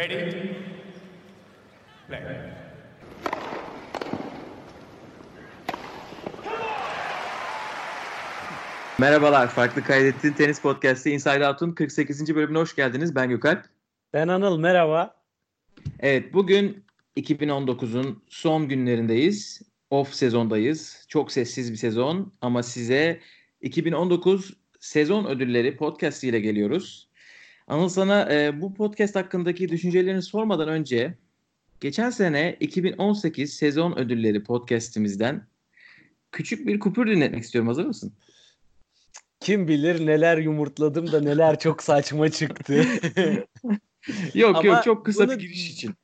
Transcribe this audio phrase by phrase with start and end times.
[0.00, 0.56] Ready?
[2.08, 2.20] Play.
[8.98, 12.34] Merhabalar, Farklı Kaydettiğin Tenis Podcast'ı Inside Out'un 48.
[12.34, 13.14] bölümüne hoş geldiniz.
[13.14, 13.64] Ben Gökalp.
[14.12, 15.14] Ben Anıl, merhaba.
[15.98, 16.84] Evet, bugün
[17.16, 19.62] 2019'un son günlerindeyiz.
[19.90, 21.04] Off sezondayız.
[21.08, 23.20] Çok sessiz bir sezon ama size
[23.60, 27.09] 2019 sezon ödülleri podcast ile geliyoruz.
[27.70, 31.14] Anıl sana e, bu podcast hakkındaki düşüncelerini sormadan önce
[31.80, 35.46] geçen sene 2018 sezon ödülleri podcast'imizden
[36.32, 37.68] küçük bir kupür dinletmek istiyorum.
[37.68, 38.12] Hazır mısın?
[39.40, 42.86] Kim bilir neler yumurtladım da neler çok saçma çıktı.
[44.34, 45.94] yok Ama yok çok kısa bir giriş için.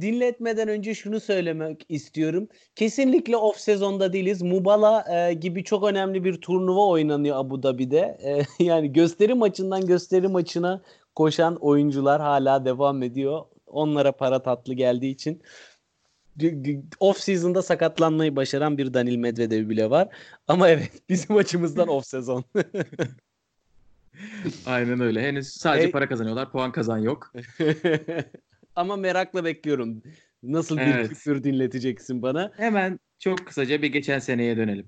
[0.00, 2.48] Dinletmeden önce şunu söylemek istiyorum.
[2.76, 4.42] Kesinlikle off sezonda değiliz.
[4.42, 8.18] Mubala e, gibi çok önemli bir turnuva oynanıyor Abu Dhabi'de.
[8.24, 10.82] E, yani gösteri maçından gösteri maçına
[11.18, 13.42] koşan oyuncular hala devam ediyor.
[13.66, 15.42] Onlara para tatlı geldiği için
[17.00, 20.08] off season'da sakatlanmayı başaran bir Danil Medvedev bile var.
[20.48, 22.44] Ama evet bizim açımızdan off sezon.
[24.66, 25.22] Aynen öyle.
[25.22, 26.52] Henüz sadece E- para kazanıyorlar.
[26.52, 27.32] Puan kazan yok.
[28.76, 30.02] Ama merakla bekliyorum.
[30.42, 31.08] Nasıl bir Evet.
[31.08, 32.52] küfür dinleteceksin bana?
[32.56, 34.86] Hemen çok kısaca bir geçen seneye dönelim.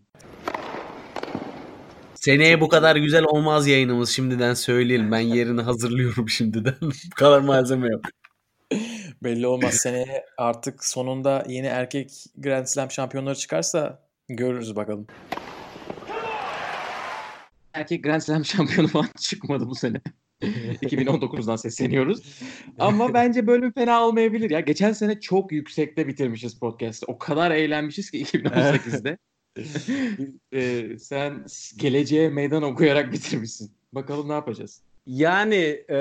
[2.20, 5.12] Seneye bu kadar güzel olmaz yayınımız şimdiden söyleyelim.
[5.12, 6.74] Ben yerini hazırlıyorum şimdiden.
[6.82, 8.04] bu kadar malzeme yok.
[9.24, 9.74] Belli olmaz.
[9.74, 15.06] Seneye artık sonunda yeni erkek Grand Slam şampiyonları çıkarsa görürüz bakalım.
[17.72, 20.00] Erkek Grand Slam şampiyonu falan çıkmadı bu sene.
[20.42, 22.40] 2019'dan sesleniyoruz.
[22.78, 24.60] Ama bence bölüm fena olmayabilir ya.
[24.60, 27.06] Geçen sene çok yüksekte bitirmişiz podcast'ı.
[27.06, 29.18] O kadar eğlenmişiz ki 2018'de.
[30.52, 31.44] Ee, sen
[31.76, 33.70] geleceğe meydan okuyarak bitirmişsin.
[33.92, 34.82] Bakalım ne yapacağız?
[35.06, 35.96] Yani e,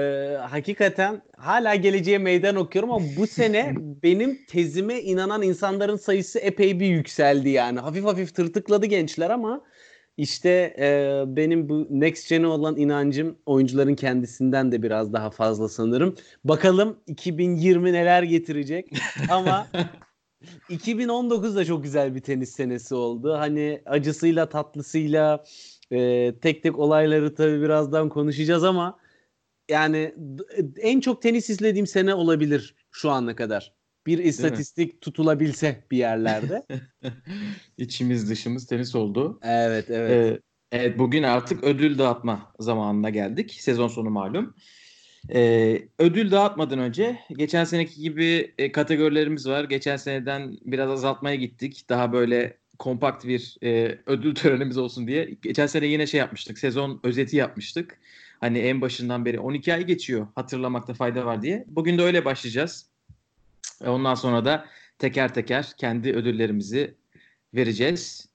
[0.50, 6.88] hakikaten hala geleceğe meydan okuyorum ama bu sene benim tezime inanan insanların sayısı epey bir
[6.88, 7.80] yükseldi yani.
[7.80, 9.62] Hafif hafif tırtıkladı gençler ama
[10.18, 16.16] işte e, benim bu next gen'e olan inancım oyuncuların kendisinden de biraz daha fazla sanırım.
[16.44, 18.90] Bakalım 2020 neler getirecek
[19.30, 19.68] ama
[20.70, 23.34] 2019 da çok güzel bir tenis senesi oldu.
[23.34, 25.44] Hani acısıyla tatlısıyla
[25.92, 29.00] e, tek tek olayları tabii birazdan konuşacağız ama
[29.70, 30.16] yani
[30.78, 33.74] en çok tenis izlediğim sene olabilir şu ana kadar.
[34.08, 36.66] Bir istatistik tutulabilse bir yerlerde.
[37.78, 39.40] İçimiz dışımız tenis oldu.
[39.44, 40.12] evet evet.
[40.12, 40.40] Ee,
[40.72, 43.58] evet bugün artık ödül dağıtma zamanına geldik.
[43.60, 44.56] Sezon sonu malum.
[45.34, 49.64] Ee, ödül dağıtmadan önce geçen seneki gibi e, kategorilerimiz var.
[49.64, 51.86] Geçen seneden biraz azaltmaya gittik.
[51.90, 55.38] Daha böyle kompakt bir e, ödül törenimiz olsun diye.
[55.42, 56.60] Geçen sene yine şey yapmıştık.
[56.60, 58.00] Sezon özeti yapmıştık.
[58.40, 60.28] Hani en başından beri 12 ay geçiyor.
[60.36, 61.66] Hatırlamakta fayda var diye.
[61.68, 62.90] Bugün de öyle başlayacağız.
[63.84, 64.66] E, Ondan sonra da
[65.00, 66.96] teker teker kendi ödüllerimizi
[67.54, 68.30] vereceğiz.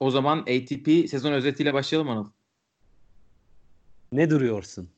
[0.00, 2.30] O zaman ATP sezon özetiyle başlayalım Anıl.
[4.12, 4.90] Ne duruyorsun?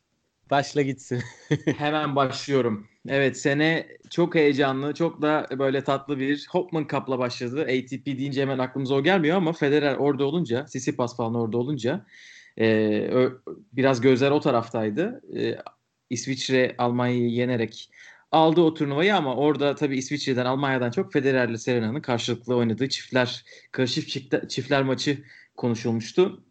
[0.52, 1.22] Başla gitsin.
[1.78, 2.86] Hemen başlıyorum.
[3.08, 7.62] Evet sene çok heyecanlı, çok da böyle tatlı bir Hopman Cup'la başladı.
[7.62, 12.06] ATP deyince hemen aklımıza o gelmiyor ama Federer orada olunca, Tsitsipas falan orada olunca
[12.58, 13.28] e,
[13.72, 15.22] biraz gözler o taraftaydı.
[15.36, 15.58] E,
[16.10, 17.90] İsviçre Almanya'yı yenerek
[18.32, 24.08] aldı o turnuvayı ama orada tabii İsviçre'den Almanya'dan çok Federer'le Serena'nın karşılıklı oynadığı çiftler, karışık
[24.50, 25.18] çiftler maçı
[25.56, 26.44] konuşulmuştu.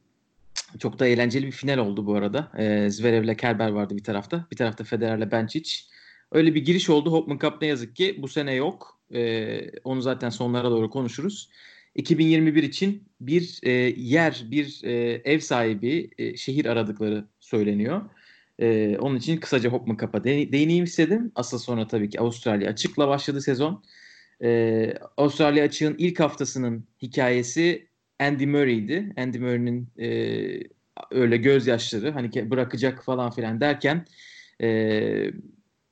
[0.80, 2.52] Çok da eğlenceli bir final oldu bu arada.
[2.58, 4.48] Ee, Zverev'le Kerber vardı bir tarafta.
[4.52, 5.90] Bir tarafta Federer'le Benčić.
[6.32, 7.12] Öyle bir giriş oldu.
[7.12, 9.00] Hopman Cup ne yazık ki bu sene yok.
[9.14, 11.50] Ee, onu zaten sonlara doğru konuşuruz.
[11.96, 18.02] 2021 için bir e, yer, bir e, ev sahibi, e, şehir aradıkları söyleniyor.
[18.60, 21.32] E, onun için kısaca Hopman Cup'a de- değineyim istedim.
[21.36, 23.84] Asıl sonra tabii ki Avustralya açıkla başladı sezon.
[24.44, 27.88] E, Avustralya açığın ilk haftasının hikayesi
[28.22, 29.14] Andy Murray'di.
[29.18, 30.08] Andy Murray'nin e,
[31.12, 34.06] öyle gözyaşları hani bırakacak falan filan derken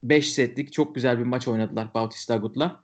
[0.03, 2.83] 5 setlik çok güzel bir maç oynadılar Bautista Agut'la.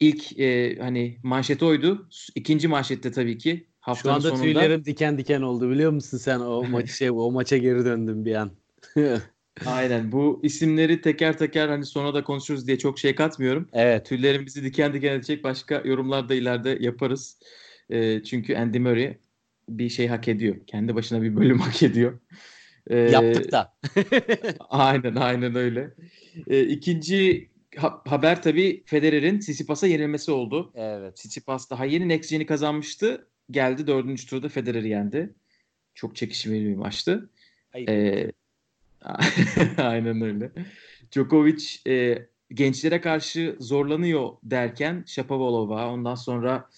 [0.00, 2.08] İlk e, hani manşet oydu.
[2.34, 4.42] İkinci manşette tabii ki Şu haftanın anda sonunda.
[4.44, 8.34] tüylerim diken diken oldu biliyor musun sen o maç şey o maça geri döndüm bir
[8.34, 8.50] an.
[9.66, 13.68] Aynen bu isimleri teker teker hani sonra da konuşuruz diye çok şey katmıyorum.
[13.72, 14.06] evet.
[14.06, 17.38] Tüylerimizi diken diken edecek başka yorumlar da ileride yaparız.
[17.90, 19.16] E, çünkü Andy Murray
[19.68, 20.56] bir şey hak ediyor.
[20.66, 22.18] Kendi başına bir bölüm hak ediyor.
[22.90, 23.76] E, Yaptık da.
[24.68, 25.94] Aynen aynen öyle.
[26.46, 30.72] E, ikinci ha- haber tabii Federer'in Tsitsipas'a yenilmesi oldu.
[30.74, 31.16] evet.
[31.16, 33.28] Tsitsipas daha yeni Next Gen'i kazanmıştı.
[33.50, 35.34] Geldi dördüncü turda Federer'i yendi.
[35.94, 37.30] Çok çekişmeli bir maçtı.
[37.72, 37.88] Ayıp.
[37.90, 38.32] E,
[39.78, 40.52] aynen öyle.
[41.12, 46.68] Djokovic e, gençlere karşı zorlanıyor derken Shapovalova ondan sonra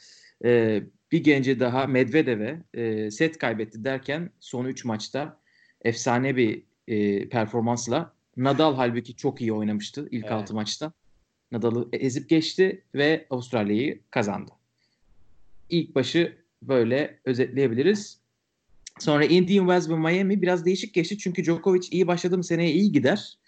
[0.44, 0.82] e,
[1.12, 5.40] bir gence daha Medvedev'e e, set kaybetti derken son 3 maçta
[5.82, 10.32] efsane bir e, performansla Nadal halbuki çok iyi oynamıştı ilk Evet.
[10.32, 10.92] 6 maçta.
[11.52, 14.50] Nadal'ı ezip geçti ve Avustralya'yı kazandı.
[15.70, 18.20] İlk başı böyle özetleyebiliriz.
[18.98, 21.18] Sonra Indian Wells ve Miami biraz değişik geçti.
[21.18, 23.38] Çünkü Djokovic iyi başladığım seneye iyi gider.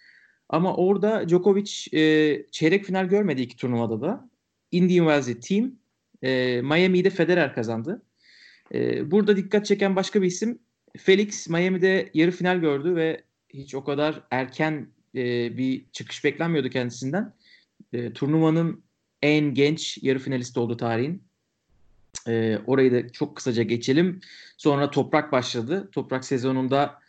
[0.48, 2.02] Ama orada Djokovic e,
[2.50, 4.28] çeyrek final görmedi iki turnuvada da.
[4.70, 5.72] Indian Wells'i team,
[6.22, 8.02] e, Miami'yi de Federer kazandı.
[8.74, 10.58] E, burada dikkat çeken başka bir isim
[10.98, 17.34] Felix Miami'de yarı final gördü ve hiç o kadar erken e, bir çıkış beklenmiyordu kendisinden.
[17.92, 18.84] E, turnuvanın
[19.22, 21.22] en genç yarı finalisti oldu tarihin.
[22.28, 24.20] E, orayı da çok kısaca geçelim.
[24.56, 25.88] Sonra toprak başladı.
[25.92, 27.00] Toprak sezonunda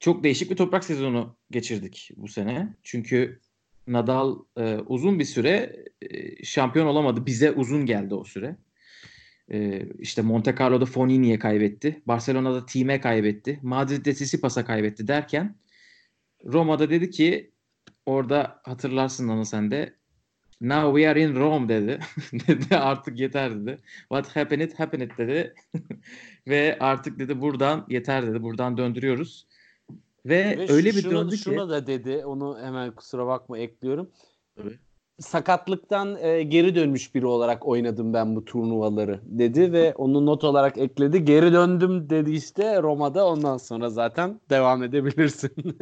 [0.00, 2.74] çok değişik bir toprak sezonu geçirdik bu sene.
[2.82, 3.40] Çünkü
[3.86, 7.26] Nadal e, uzun bir süre e, şampiyon olamadı.
[7.26, 8.56] Bize uzun geldi o süre.
[9.52, 12.02] E, işte Monte Carlo'da Fonini'ye kaybetti.
[12.06, 13.60] Barcelona'da Thiem'e kaybetti.
[13.62, 15.56] Madrid'de Tsitsipas'a kaybetti derken
[16.44, 17.52] Roma'da dedi ki
[18.06, 19.94] orada hatırlarsın onu sen de
[20.60, 21.98] Now we are in Rome dedi.
[22.32, 23.78] dedi artık yeter dedi.
[24.00, 25.54] What happened happened dedi.
[26.46, 28.42] Ve artık dedi buradan yeter dedi.
[28.42, 29.46] Buradan döndürüyoruz.
[30.26, 32.24] Ve, Ve öyle bir döndü ki şunu da dedi.
[32.24, 34.10] Onu hemen kusura bakma ekliyorum.
[34.56, 34.78] Tabii.
[35.20, 40.78] Sakatlıktan e, geri dönmüş biri olarak oynadım ben bu turnuvaları dedi ve onu not olarak
[40.78, 41.24] ekledi.
[41.24, 43.26] Geri döndüm dedi işte Roma'da.
[43.26, 45.52] Ondan sonra zaten devam edebilirsin.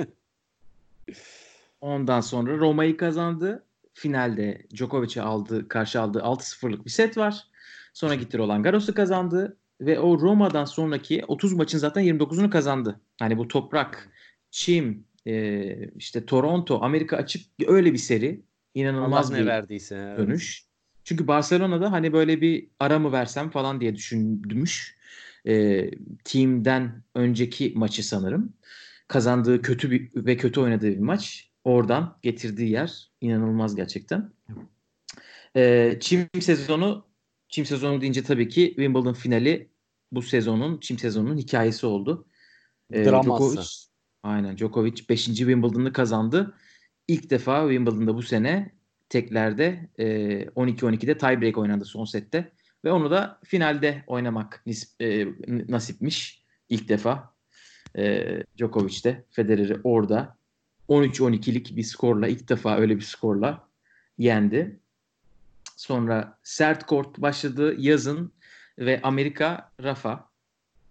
[1.81, 3.65] Ondan sonra Roma'yı kazandı.
[3.95, 7.47] Finalde Djokovic'i aldı, karşı aldığı 6-0'lık bir set var.
[7.93, 13.01] Sonra gitti Roland Garros'u kazandı ve o Roma'dan sonraki 30 maçın zaten 29'unu kazandı.
[13.19, 14.09] Hani bu toprak,
[14.53, 18.43] çim, e, işte Toronto, Amerika açık öyle bir seri.
[18.75, 19.97] İnanılmaz Allah bir ne verdiyse.
[19.97, 20.19] evet.
[20.19, 20.65] dönüş.
[21.05, 24.97] Çünkü Barcelona'da hani böyle bir ara mı versem falan diye düşünmüş.
[25.47, 25.91] E,
[26.25, 28.53] team'den önceki maçı sanırım.
[29.09, 31.51] Kazandığı kötü bir, ve kötü oynadığı bir maç.
[31.65, 34.33] Oradan getirdiği yer inanılmaz gerçekten.
[35.57, 37.07] E, çim sezonu
[37.49, 39.69] çim sezonu deyince tabii ki Wimbledon finali
[40.13, 42.27] bu sezonun çim sezonunun hikayesi oldu.
[42.93, 43.25] E, Draması.
[43.25, 43.92] Djokovic,
[44.23, 45.25] aynen Djokovic 5.
[45.25, 46.55] Wimbledon'ı kazandı.
[47.09, 48.71] İlk defa Wimbledon'da bu sene
[49.09, 50.05] teklerde e,
[50.45, 52.53] 12-12'de tiebreak oynandı son sette.
[52.85, 55.29] Ve onu da finalde oynamak nis- e,
[55.73, 57.35] nasipmiş ilk defa.
[57.99, 58.25] E,
[58.59, 60.37] Djokovic de Federer'i orada
[60.89, 63.69] 13-12'lik bir skorla ilk defa öyle bir skorla
[64.19, 64.81] yendi.
[65.77, 68.33] Sonra sert kort başladı yazın
[68.79, 70.31] ve Amerika Rafa.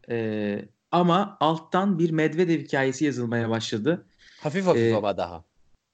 [0.09, 4.05] E, ama alttan bir Medvedev hikayesi yazılmaya başladı.
[4.41, 5.43] Hafif hafif Ee, ama daha.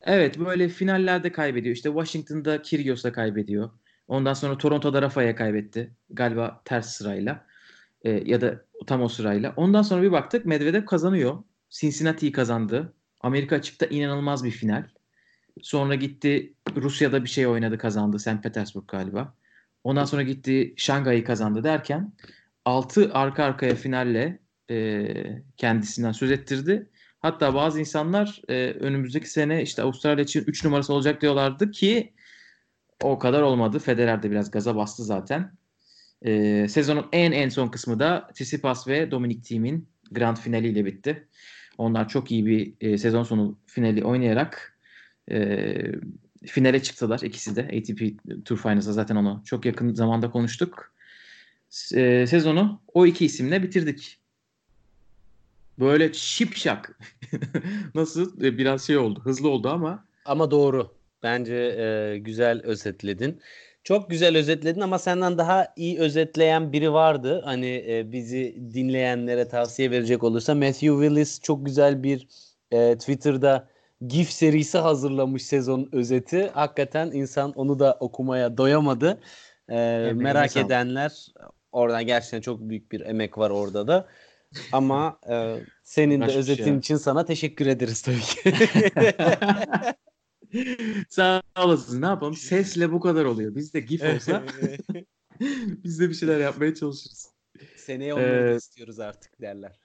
[0.01, 1.75] Evet böyle finallerde kaybediyor.
[1.75, 3.69] İşte Washington'da Kyrgios'a kaybediyor.
[4.07, 5.91] Ondan sonra Toronto'da Rafa'ya kaybetti.
[6.09, 7.45] Galiba ters sırayla.
[8.01, 9.53] Ee, ya da tam o sırayla.
[9.57, 11.44] Ondan sonra bir baktık Medvedev kazanıyor.
[11.69, 12.94] Cincinnati'yi kazandı.
[13.21, 14.83] Amerika açıkta inanılmaz bir final.
[15.61, 18.19] Sonra gitti Rusya'da bir şey oynadı kazandı.
[18.19, 18.44] St.
[18.44, 19.33] Petersburg galiba.
[19.83, 22.13] Ondan sonra gitti Şangay'ı kazandı derken
[22.65, 24.39] 6 arka arkaya finalle
[24.72, 25.14] e,
[25.58, 26.90] kendisinden söz ettirdi.
[27.19, 32.14] Hatta bazı insanlar e, önümüzdeki sene işte Avustralya için 3 numarası olacak diyorlardı ki
[33.04, 33.80] o kadar olmadı.
[33.80, 35.52] Federer de biraz gaza bastı zaten.
[36.21, 41.28] E, sezonun en en son kısmı da Tsitsipas ve Dominic Thiem'in grand finaliyle bitti.
[41.78, 44.78] Onlar çok iyi bir e, sezon sonu finali oynayarak
[45.31, 45.76] e,
[46.45, 47.62] finale çıktılar ikisi de.
[47.62, 48.02] ATP
[48.45, 50.94] Tour Finals'da zaten onu çok yakın zamanda konuştuk.
[51.95, 54.19] E, sezonu o iki isimle bitirdik.
[55.80, 57.00] Böyle şipşak.
[57.96, 58.44] Nasıl?
[58.44, 59.19] E, Biraz şey oldu.
[59.24, 60.98] Hızlı oldu ama Ama doğru.
[61.24, 63.42] Bence e, güzel özetledin.
[63.84, 67.42] Çok güzel özetledin ama senden daha iyi özetleyen biri vardı.
[67.46, 72.28] Hani e, bizi dinleyenlere tavsiye verecek olursa Matthew Willis çok güzel bir
[72.72, 73.68] e, Twitter'da
[74.07, 76.50] GIF serisi hazırlamış sezon özeti.
[76.54, 79.19] Hakikaten insan onu da okumaya doyamadı.
[79.69, 79.76] E,
[80.16, 81.26] merak edenler
[81.72, 84.07] oradan gerçekten çok büyük bir emek var orada da.
[84.71, 86.80] Ama e, senin de Uğraşmış özetin ya.
[86.80, 88.54] için sana teşekkür ederiz tabii ki.
[91.09, 92.01] sağ olasın.
[92.01, 92.35] Ne yapalım?
[92.35, 93.56] Sesle bu kadar oluyor.
[93.56, 94.44] Bizde GIF olsa
[95.83, 97.30] biz de bir şeyler yapmaya çalışırız.
[97.75, 99.80] Seneye onları Ee, istiyoruz artık derler.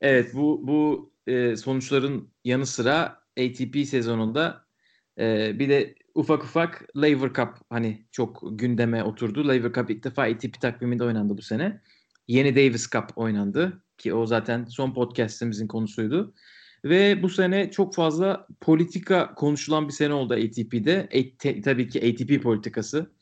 [0.00, 4.66] evet bu bu e, sonuçların yanı sıra ATP sezonunda
[5.18, 9.48] e, bir de ufak ufak Laver Cup hani çok gündeme oturdu.
[9.48, 11.82] Laver Cup ilk defa ATP takviminde oynandı bu sene.
[12.28, 16.34] Yeni Davis Cup oynandı ki o zaten son podcast'imizin konusuydu.
[16.84, 21.08] Ve bu sene çok fazla politika konuşulan bir sene oldu ATP'de.
[21.10, 23.16] E, tabii ki ATP politikası.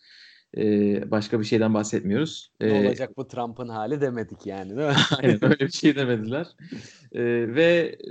[0.56, 2.52] Ee, başka bir şeyden bahsetmiyoruz.
[2.60, 4.94] Ne Ee, olacak bu Trump'ın hali demedik yani değil mi?
[5.18, 6.46] Aynen öyle bir şey demediler.
[7.12, 7.22] Ee,
[7.54, 8.10] ve e,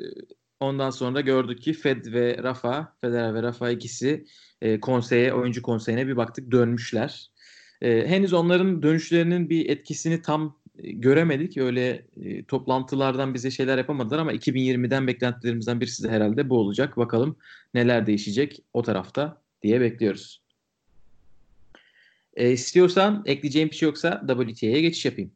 [0.60, 4.26] ondan sonra gördük ki Fed ve Rafa, Federer ve Rafa ikisi
[4.62, 7.32] e, konseye, oyuncu konseyine bir baktık dönmüşler.
[7.82, 11.58] E, henüz onların dönüşlerinin bir etkisini tam göremedik.
[11.58, 16.98] Öyle e, toplantılardan bize şeyler yapamadılar ama 2020'den beklentilerimizden birisi de herhalde bu olacak.
[16.98, 17.36] Bakalım
[17.74, 20.42] neler değişecek o tarafta diye bekliyoruz.
[22.36, 25.32] E, istiyorsan ekleyeceğim bir şey yoksa WTA'ya geçiş yapayım.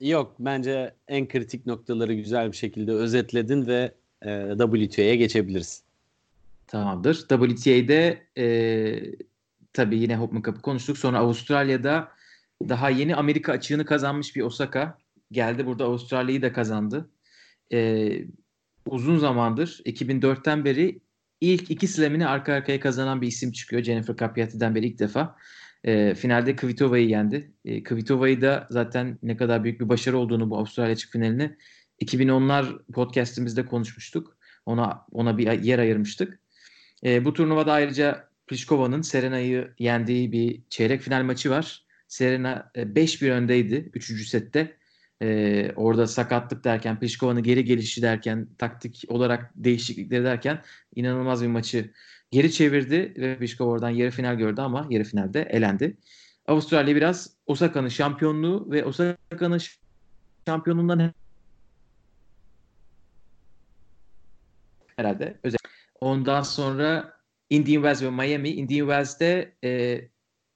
[0.00, 5.82] Yok bence en kritik noktaları güzel bir şekilde özetledin ve e, WTA'ya geçebiliriz.
[6.66, 7.14] Tamamdır.
[7.14, 8.46] WTA'de e,
[9.72, 10.98] tabii yine Hopman Cup'ı konuştuk.
[10.98, 12.08] Sonra Avustralya'da
[12.68, 14.98] daha yeni Amerika açığını kazanmış bir Osaka
[15.32, 15.66] geldi.
[15.66, 17.10] Burada Avustralya'yı da kazandı.
[17.72, 18.10] E,
[18.86, 21.00] uzun zamandır 2004'ten beri
[21.40, 23.82] ilk iki slamini arka arkaya kazanan bir isim çıkıyor.
[23.82, 25.36] Jennifer Capriati'den beri ilk defa.
[25.84, 27.52] E, finalde Kvitova'yı yendi.
[27.64, 31.56] E, Kvitova'yı da zaten ne kadar büyük bir başarı olduğunu bu Avustralya açık finalini
[32.02, 34.36] 2010'lar podcastimizde konuşmuştuk.
[34.66, 36.40] Ona ona bir yer ayırmıştık.
[37.04, 41.84] E, bu turnuvada ayrıca Pliškova'nın Serena'yı yendiği bir çeyrek final maçı var.
[42.12, 44.28] Serena e, 5-1 öndeydi 3.
[44.28, 44.76] sette.
[45.22, 50.62] E, orada sakatlık derken, Pliškova'nın geri gelişi derken, taktik olarak değişiklikleri derken
[50.94, 51.90] inanılmaz bir maçı
[52.30, 55.96] geri çevirdi ve Pliškova oradan yarı final gördü ama yarı finalde elendi.
[56.46, 59.60] Avustralya biraz Osaka'nın şampiyonluğu ve Osaka'nın
[60.46, 61.12] şampiyonluğundan
[64.96, 65.58] herhalde özel.
[66.00, 67.18] Ondan sonra
[67.50, 68.48] Indian Wells ve Miami.
[68.48, 70.00] Indian Wells'de e,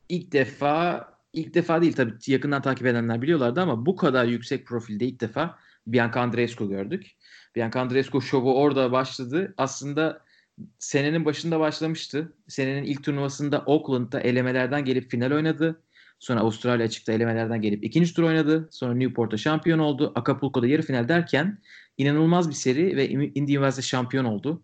[0.08, 5.06] ilk defa ilk defa değil tabii yakından takip edenler biliyorlardı ama bu kadar yüksek profilde
[5.06, 7.16] ilk defa Bianca Andreescu gördük.
[7.56, 9.54] Bianca Andreescu şovu orada başladı.
[9.56, 10.26] Aslında
[10.78, 12.32] senenin başında başlamıştı.
[12.48, 15.82] Senenin ilk turnuvasında Auckland'da elemelerden gelip final oynadı.
[16.18, 18.68] Sonra Avustralya açıkta elemelerden gelip ikinci tur oynadı.
[18.70, 20.12] Sonra Newport'ta şampiyon oldu.
[20.14, 21.58] Acapulco'da yarı final derken
[21.98, 24.62] inanılmaz bir seri ve Indian Wells'de şampiyon oldu.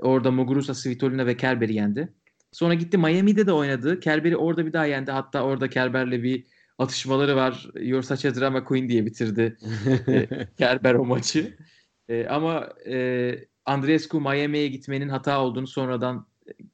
[0.00, 2.12] Orada Muguruza, Svitolina ve Kerber'i yendi.
[2.52, 4.00] Sonra gitti Miami'de de oynadı.
[4.00, 5.10] Kerber'i orada bir daha yendi.
[5.10, 6.46] Hatta orada Kerber'le bir
[6.78, 7.68] atışmaları var.
[7.80, 9.56] Your such a drama queen diye bitirdi
[10.08, 11.56] e, Kerber o maçı.
[12.08, 13.34] E, ama e,
[13.64, 16.26] Andreescu Miami'ye gitmenin hata olduğunu sonradan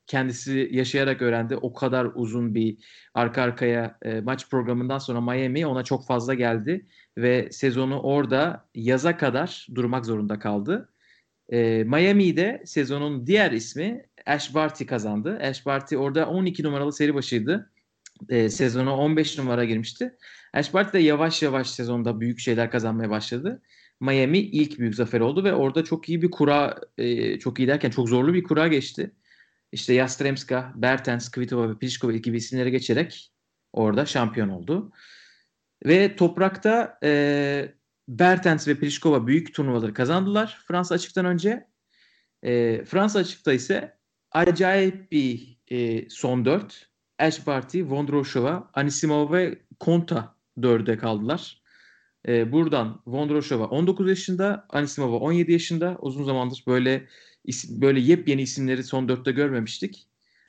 [0.07, 1.57] kendisi yaşayarak öğrendi.
[1.57, 2.76] O kadar uzun bir
[3.14, 6.87] arka arkaya e, maç programından sonra Miami ona çok fazla geldi
[7.19, 10.93] ve sezonu orada yaza kadar durmak zorunda kaldı.
[11.52, 15.38] E, Miami'de sezonun diğer ismi Ash Barty kazandı.
[15.43, 17.73] Ash Barty orada 12 numaralı seri başıydı.
[18.29, 20.17] E, sezona 15 numara girmişti.
[20.55, 23.62] Ash Barty de yavaş yavaş sezonda büyük şeyler kazanmaya başladı.
[24.00, 27.91] Miami ilk büyük zafer oldu ve orada çok iyi bir kura, e, çok iyi derken
[27.91, 29.12] çok zorlu bir kura geçti.
[29.73, 33.33] İşte Yastremska, Bertens, Kvitova ve Pliškova gibi isimleri geçerek
[33.73, 34.93] orada şampiyon oldu.
[35.87, 37.75] Ve toprakta e,
[38.09, 41.67] Bertens ve Pliškova büyük turnuvaları kazandılar Fransa açıktan önce.
[42.43, 43.97] E, Fransa açıkta ise
[44.34, 46.88] acayip bir e, son dört.
[47.18, 51.62] Ash Barty, Vondroshova, Anisimova ve Konta dörde kaldılar.
[52.28, 55.96] E, buradan Vondroshova 19 yaşında, Anisimova 17 yaşında.
[56.00, 57.06] Uzun zamandır böyle
[57.44, 60.06] isim, böyle yepyeni isimleri son dörtte görmemiştik.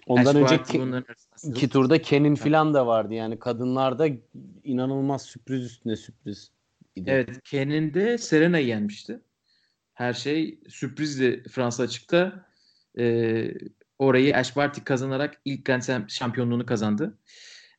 [0.07, 3.13] Ondan Ash önce Barty bunların arasında iki turda Kenin filan da vardı.
[3.13, 4.07] Yani kadınlarda
[4.63, 6.51] inanılmaz sürpriz üstüne sürpriz.
[6.95, 7.09] idi.
[7.09, 9.19] Evet, Ken'in de Serena'yı yenmişti.
[9.93, 12.45] Her şey sürprizdi Fransa açıkta.
[12.99, 13.53] Ee,
[13.99, 17.17] orayı Ash Barty kazanarak ilk Grand Slam şampiyonluğunu kazandı.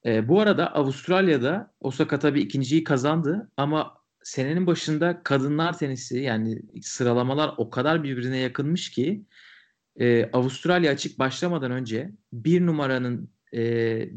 [0.07, 7.55] Ee, bu arada Avustralya'da Osaka tabii ikinciyi kazandı ama senenin başında kadınlar tenisi yani sıralamalar
[7.57, 9.25] o kadar birbirine yakınmış ki
[10.01, 13.61] e, Avustralya açık başlamadan önce bir numaranın e,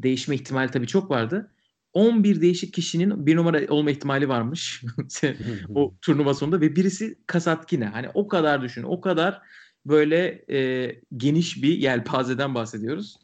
[0.03, 1.51] değişme ihtimali tabii çok vardı.
[1.93, 4.83] 11 değişik kişinin bir numara olma ihtimali varmış
[5.75, 7.85] o turnuva sonunda ve birisi Kasatkine.
[7.85, 9.41] Hani o kadar düşün, o kadar
[9.89, 13.19] böyle e, geniş bir yelpazeden bahsediyoruz.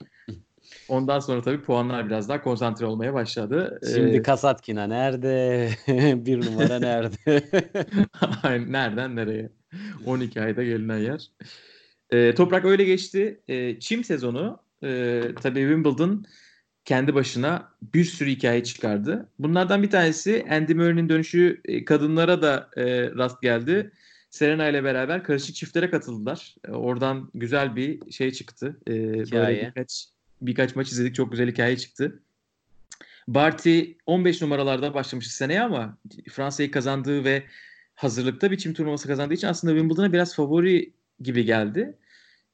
[0.88, 3.80] Ondan sonra tabii puanlar biraz daha konsantre olmaya başladı.
[3.96, 5.70] Şimdi Ee, Kasatkina nerede?
[6.26, 7.44] bir numara nerede?
[8.72, 9.50] Nereden nereye?
[10.06, 11.30] 12 ayda gelinen yer.
[12.12, 13.42] Ee, toprak öyle geçti.
[13.48, 16.26] Ee, çim sezonu e, tabii Wimbledon
[16.86, 19.30] kendi başına bir sürü hikaye çıkardı.
[19.40, 23.92] Bunlardan bir tanesi Andy Murray'nin dönüşü e, kadınlara da e, rast geldi.
[24.34, 26.56] Serena ile beraber karışık çiftlere katıldılar.
[26.68, 28.78] E, oradan güzel bir şey çıktı.
[28.88, 29.68] E, böyle Hikaye.
[29.68, 30.08] birkaç,
[30.42, 31.16] birkaç maç izledik.
[31.16, 32.20] Çok güzel hikaye çıktı.
[33.28, 35.98] Barty 15 numaralarda başlamıştı seneye ama
[36.32, 37.44] Fransa'yı kazandığı ve
[37.96, 41.98] hazırlıkta bir çim turnuvası kazandığı için aslında Wimbledon'a biraz favori gibi geldi.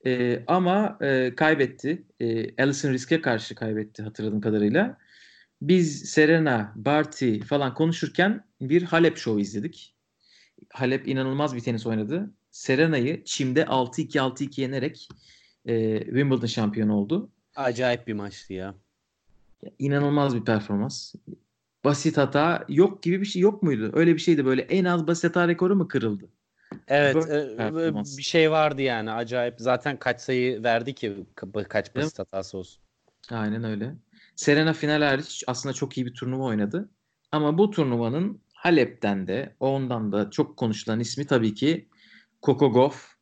[0.06, 2.04] E, ama e, kaybetti.
[2.20, 4.98] E, Alison Risk'e karşı kaybetti hatırladığım kadarıyla.
[5.62, 9.99] Biz Serena, Barty falan konuşurken bir Halep Show izledik.
[10.74, 12.32] Halep inanılmaz bir tenis oynadı.
[12.52, 15.10] Serena'yı çimde 6-2 6-2 yenerek
[15.66, 17.30] e, Wimbledon şampiyonu oldu.
[17.56, 18.76] Acayip bir maçtı ya.
[19.80, 21.16] İnanılmaz bir performans.
[21.84, 23.92] Basit hata yok gibi bir şey yok muydu?
[23.94, 26.30] Öyle bir şeydi böyle en az basit hata rekoru mu kırıldı?
[26.88, 28.18] Evet Böyle e, performans.
[28.18, 29.56] bir şey vardı yani acayip.
[29.58, 32.84] Zaten kaç sayı verdi ki ka- kaç basit hatası olsun.
[33.32, 33.96] Aynen öyle.
[34.36, 36.90] Serena final hariç aslında çok iyi bir turnuva oynadı.
[37.32, 41.90] Ama bu turnuvanın Halep'ten de ondan da çok konuşulan ismi tabii ki
[42.42, 43.20] Gauff.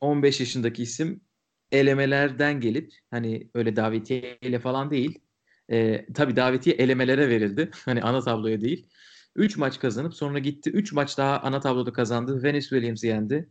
[0.00, 1.20] 15 yaşındaki isim
[1.72, 5.18] elemelerden gelip hani öyle davetiye ile falan değil.
[5.70, 7.70] E, tabii davetiye elemelere verildi.
[7.84, 8.88] Hani ana tabloya değil.
[9.36, 12.42] 3 maç kazanıp sonra gitti 3 maç daha ana tabloda kazandı.
[12.42, 13.48] Venus Williams'i yendi.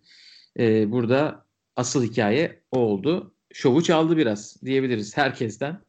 [0.59, 3.35] E, burada asıl hikaye o oldu.
[3.53, 5.81] Şovu çaldı biraz diyebiliriz herkesten.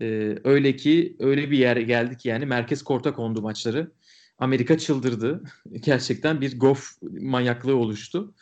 [0.00, 3.92] Ee, öyle ki öyle bir yere geldik yani merkez korta kondu maçları.
[4.38, 5.42] Amerika çıldırdı.
[5.80, 6.88] Gerçekten bir golf
[7.20, 8.34] manyaklığı oluştu.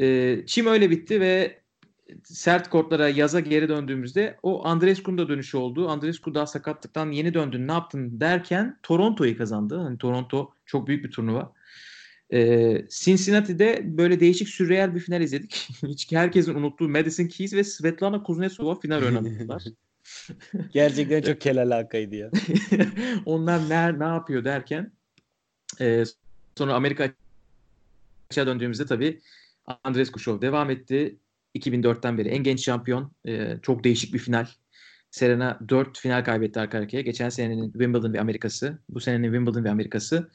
[0.00, 1.62] Ee, çim öyle bitti ve
[2.24, 5.88] sert kortlara yaza geri döndüğümüzde o Andrescu'nun da dönüşü oldu.
[5.88, 9.78] Andrescu daha sakatlıktan yeni döndün ne yaptın derken Toronto'yu kazandı.
[9.78, 11.52] Hani Toronto çok büyük bir turnuva.
[12.32, 15.68] Ee, Cincinnati'de böyle değişik sürreel bir final izledik.
[15.86, 19.64] Hiç herkesin unuttuğu Madison Keys ve Svetlana Kuznetsova final oynadılar.
[20.72, 22.30] Gerçekten çok kel alakaydı ya.
[23.26, 24.92] Onlar ne, ne yapıyor derken
[25.82, 26.04] e,
[26.58, 27.12] sonra Amerika
[28.30, 29.20] açığa döndüğümüzde tabii
[29.84, 31.18] Andres Kuşov devam etti.
[31.54, 33.12] 2004'ten beri en genç şampiyon.
[33.26, 34.46] E, çok değişik bir final.
[35.10, 37.00] Serena 4 final kaybetti arka arkaya.
[37.00, 38.78] Geçen senenin Wimbledon ve Amerikası.
[38.88, 40.30] Bu senenin Wimbledon ve Amerikası.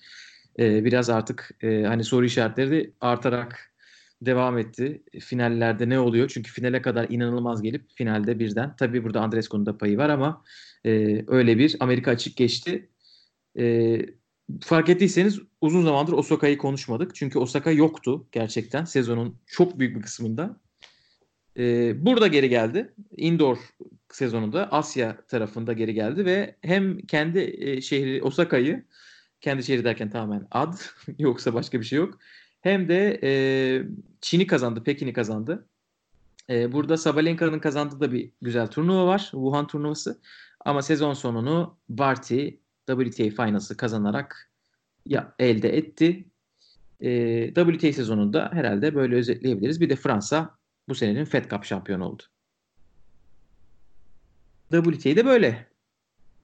[0.59, 3.73] E, biraz artık e, hani soru işaretleri de artarak
[4.21, 5.03] devam etti.
[5.19, 6.29] Finallerde ne oluyor?
[6.33, 8.75] Çünkü finale kadar inanılmaz gelip finalde birden.
[8.75, 10.43] Tabii burada Andrescu'nun da payı var ama
[10.85, 12.89] e, öyle bir Amerika açık geçti.
[13.59, 13.97] E,
[14.61, 17.15] fark ettiyseniz uzun zamandır Osaka'yı konuşmadık.
[17.15, 20.59] Çünkü Osaka yoktu gerçekten sezonun çok büyük bir kısmında.
[21.57, 22.93] E, burada geri geldi.
[23.17, 23.57] Indoor
[24.11, 28.85] sezonunda Asya tarafında geri geldi ve hem kendi e, şehri Osaka'yı
[29.41, 30.73] kendi şehri derken tamamen ad
[31.19, 32.19] yoksa başka bir şey yok.
[32.61, 33.31] Hem de e,
[34.21, 35.67] Çin'i kazandı, Pekin'i kazandı.
[36.49, 39.19] E, burada Sabalenka'nın kazandığı da bir güzel turnuva var.
[39.19, 40.21] Wuhan turnuvası.
[40.65, 42.49] Ama sezon sonunu Barty
[42.87, 44.51] WTA Finals'ı kazanarak
[45.05, 46.25] ya, elde etti.
[47.01, 49.81] E, WTA sezonunda herhalde böyle özetleyebiliriz.
[49.81, 50.57] Bir de Fransa
[50.89, 52.23] bu senenin Fed Cup şampiyonu oldu.
[54.71, 55.67] WTA'de böyle.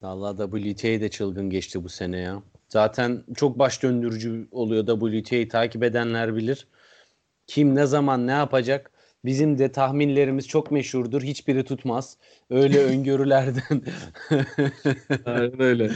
[0.01, 2.43] Vallahi WTA de çılgın geçti bu sene ya.
[2.69, 6.67] Zaten çok baş döndürücü oluyor WTA'yı takip edenler bilir.
[7.47, 8.91] Kim ne zaman ne yapacak?
[9.25, 11.21] Bizim de tahminlerimiz çok meşhurdur.
[11.21, 12.17] Hiçbiri tutmaz.
[12.49, 13.81] Öyle öngörülerden
[15.25, 15.91] Aynen öyle.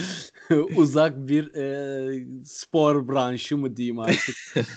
[0.76, 4.36] uzak bir e, spor branşı mı diyeyim artık.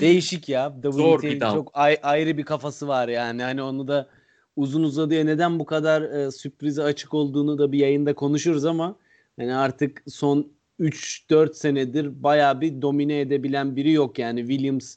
[0.00, 0.76] Değişik ya.
[0.84, 1.52] Zor bir WTA'nın dal.
[1.52, 3.42] çok ay- ayrı bir kafası var yani.
[3.42, 4.08] Hani onu da
[4.56, 8.96] uzun uzadıya neden bu kadar e, sürprize açık olduğunu da bir yayında konuşuruz ama
[9.36, 14.96] hani artık son 3-4 senedir bayağı bir domine edebilen biri yok yani Williams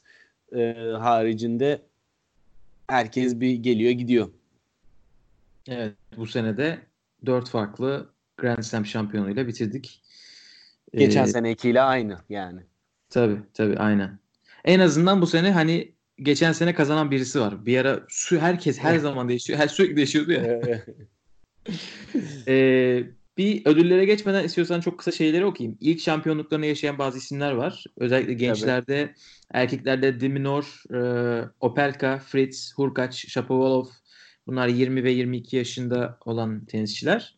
[0.56, 1.82] e, haricinde
[2.88, 4.28] herkes bir geliyor gidiyor.
[5.68, 6.78] Evet bu sene de
[7.26, 10.02] 4 farklı Grand Slam şampiyonuyla bitirdik.
[10.94, 12.60] Geçen Ee, senekiyle aynı yani.
[13.10, 14.18] Tabii tabii aynen.
[14.64, 17.66] En azından bu sene hani geçen sene kazanan birisi var.
[17.66, 19.58] Bir ara şu herkes her zaman değişiyor.
[19.58, 20.60] Her sürekli değişiyordu ya.
[22.48, 23.04] Ee,
[23.38, 25.78] bir ödüllere geçmeden istiyorsan çok kısa şeyleri okuyayım.
[25.80, 27.84] İlk şampiyonluklarını yaşayan bazı isimler var.
[27.96, 29.14] Özellikle gençlerde,
[29.52, 33.86] erkeklerde Diminor, e, Opelka, Fritz, Hurkaç, Shapovalov
[34.46, 37.36] bunlar 20 ve 22 yaşında olan tenisçiler.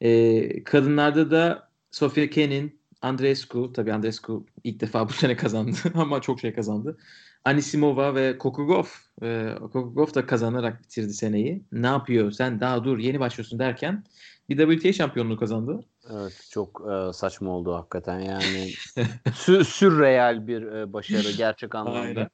[0.00, 6.40] Ee, kadınlarda da Sofia Kenin, Andreescu, tabii Andreescu ilk defa bu sene kazandı ama çok
[6.40, 6.98] şey kazandı.
[7.44, 8.84] Anisimova ve Kokugov.
[9.22, 11.64] Ee, Kokugov da kazanarak bitirdi seneyi.
[11.72, 12.30] Ne yapıyor?
[12.30, 14.04] Sen daha dur yeni başlıyorsun derken
[14.48, 15.80] bir WTA şampiyonluğu kazandı.
[16.10, 18.72] Evet çok e, saçma oldu hakikaten yani
[19.26, 22.00] sü- sürreal bir e, başarı gerçek anlamda.
[22.00, 22.28] Aynen.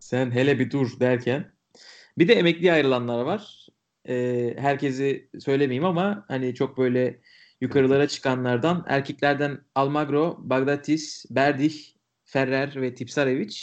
[0.00, 1.52] Sen hele bir dur derken.
[2.18, 3.66] Bir de emekli ayrılanlar var.
[4.08, 7.20] Ee, herkesi söylemeyeyim ama hani çok böyle
[7.60, 11.74] yukarılara çıkanlardan erkeklerden Almagro, Bagdatis, Berdih,
[12.24, 13.56] Ferrer ve Tipsarevic.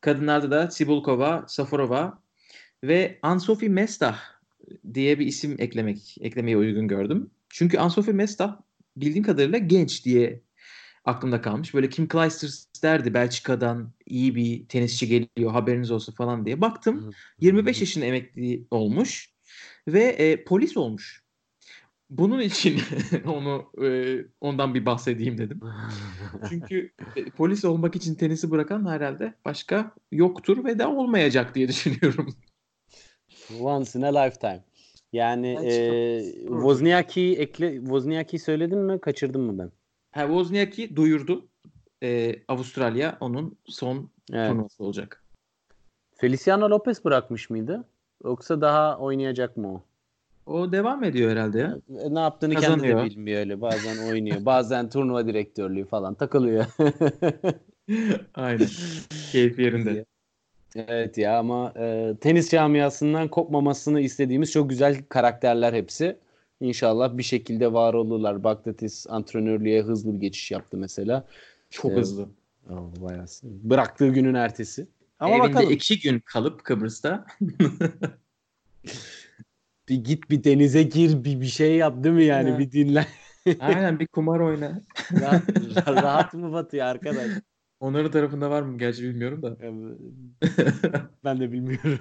[0.00, 2.22] Kadınlarda da Sibulkova, Saforova
[2.84, 4.20] ve Ansofi Mestah
[4.94, 7.30] diye bir isim eklemek eklemeye uygun gördüm.
[7.48, 8.60] Çünkü Ansofi Mestah
[8.96, 10.42] bildiğim kadarıyla genç diye
[11.04, 11.74] aklımda kalmış.
[11.74, 16.60] Böyle Kim Clijsters derdi Belçika'dan iyi bir tenisçi geliyor haberiniz olsun falan diye.
[16.60, 19.33] Baktım 25 yaşında emekli olmuş
[19.88, 21.24] ve e, polis olmuş.
[22.10, 22.80] Bunun için
[23.26, 25.60] onu e, ondan bir bahsedeyim dedim.
[26.48, 32.34] Çünkü e, polis olmak için tenisi bırakan herhalde başka yoktur ve de olmayacak diye düşünüyorum.
[33.60, 34.64] Once in a lifetime.
[35.12, 36.34] Yani Ben e.
[36.46, 39.00] Wozniacki ekle Wozniacki söyledin mi?
[39.00, 39.70] Kaçırdım mı ben?
[40.12, 41.48] Ha, Wozniacki duyurdu.
[42.02, 44.50] E, Avustralya onun son Evet.
[44.50, 45.24] turnuvası olacak.
[46.16, 47.88] Feliciano Lopez bırakmış mıydı?
[48.24, 49.82] Yoksa daha oynayacak mı o?
[50.52, 51.78] O devam ediyor herhalde ya.
[52.00, 53.04] E, Ne yaptığını kendi de Kazanıyor.
[53.04, 53.60] bilmiyor öyle.
[53.60, 54.36] Bazen oynuyor.
[54.46, 56.64] Bazen turnuva direktörlüğü falan takılıyor.
[58.34, 58.68] Aynen.
[59.32, 60.04] Keyfi yerinde.
[60.76, 66.16] Evet ya ama e, tenis camiasından kopmamasını istediğimiz çok güzel karakterler hepsi.
[66.60, 68.44] İnşallah bir şekilde var olurlar.
[68.44, 71.24] Bagdatis antrenörlüğe hızlı bir geçiş yaptı mesela.
[71.70, 72.00] Çok Evet.
[72.00, 72.28] hızlı.
[72.70, 73.24] Oh, bayağı.
[73.42, 74.86] Bıraktığı günün ertesi.
[75.18, 75.70] Ama Evinde bakalım.
[75.72, 77.26] iki gün kalıp Kıbrıs'ta
[79.88, 82.58] Bir git bir denize gir bir bir şey yap değil mi yani Ha.
[82.58, 83.06] bir dinlen.
[83.60, 84.82] aynen bir kumar oyna.
[85.20, 85.42] rahat,
[85.88, 87.30] rahat mı batıyor arkadaş?
[87.80, 89.56] Onların tarafında var mı gerçi bilmiyorum da.
[91.24, 91.98] ben de bilmiyorum.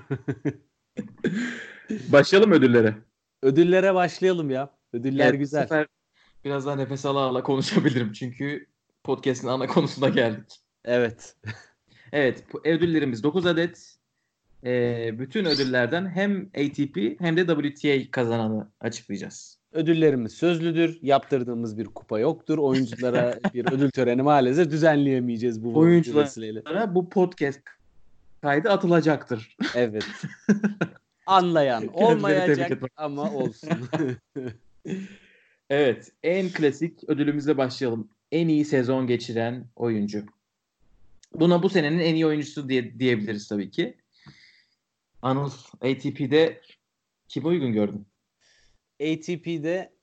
[1.90, 2.96] Başlayalım ödüllere.
[3.42, 4.78] Ödüllere başlayalım ya.
[4.94, 5.62] Ödüller bu güzel.
[5.62, 5.88] sefer
[6.46, 8.68] biraz daha nefes ala ala konuşabilirim çünkü
[9.04, 10.60] podcast'in ana konusuna geldik.
[10.86, 11.36] Evet.
[12.14, 13.96] Evet, ödüllerimiz 9 adet.
[14.66, 19.58] Ee, bütün ödüllerden hem ATP hem de WTA kazananı açıklayacağız.
[19.72, 21.00] Ödüllerimiz sözlüdür.
[21.02, 22.58] Yaptırdığımız bir kupa yoktur.
[22.58, 26.62] Oyunculara bir ödül töreni maalesef düzenleyemeyeceğiz bu Oyuncular- vesileyle.
[26.68, 27.62] Sonra bu podcast
[28.42, 29.58] kaydı atılacaktır.
[29.76, 30.06] Evet.
[31.26, 33.70] Anlayan olmayacak ama olsun.
[35.70, 38.10] Evet, en klasik ödülümüzle başlayalım.
[38.32, 40.26] En iyi sezon geçiren oyuncu.
[41.36, 43.98] Buna bu senenin en iyi oyuncusu diye diyebiliriz tabii ki.
[45.22, 46.62] Anıl ATP'de
[47.28, 48.08] kim uygun gördün?
[49.02, 49.94] ATP'de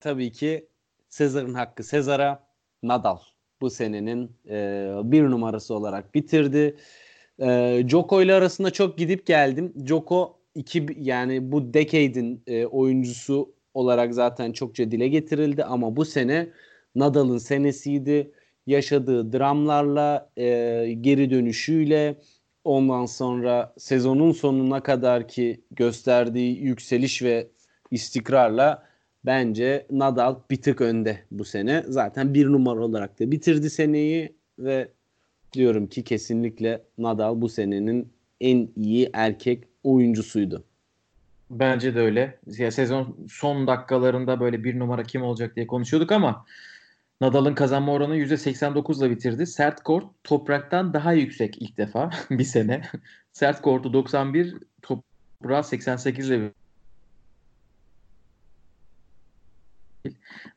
[0.00, 0.68] tabii ki
[1.08, 2.48] Sezar'ın hakkı Sezar'a
[2.82, 3.18] Nadal
[3.60, 6.76] bu senenin e, bir numarası olarak bitirdi.
[7.40, 9.72] E, Joko ile arasında çok gidip geldim.
[9.86, 16.48] Joko iki yani bu decade'in e, oyuncusu olarak zaten çokça dile getirildi ama bu sene
[16.94, 18.32] Nadal'ın senesiydi.
[18.66, 20.44] Yaşadığı dramlarla, e,
[21.00, 22.16] geri dönüşüyle
[22.64, 27.48] ondan sonra sezonun sonuna kadar ki gösterdiği yükseliş ve
[27.90, 28.86] istikrarla
[29.24, 31.84] bence Nadal bir tık önde bu sene.
[31.88, 34.88] Zaten bir numara olarak da bitirdi seneyi ve
[35.52, 40.64] diyorum ki kesinlikle Nadal bu senenin en iyi erkek oyuncusuydu.
[41.50, 42.38] Bence de öyle.
[42.58, 46.44] Ya sezon son dakikalarında böyle bir numara kim olacak diye konuşuyorduk ama
[47.22, 49.46] Nadal'ın kazanma oranı %89 ile bitirdi.
[49.46, 52.82] Sert kort topraktan daha yüksek ilk defa bir sene.
[53.32, 56.52] Sert kortu 91, toprağı 88 ile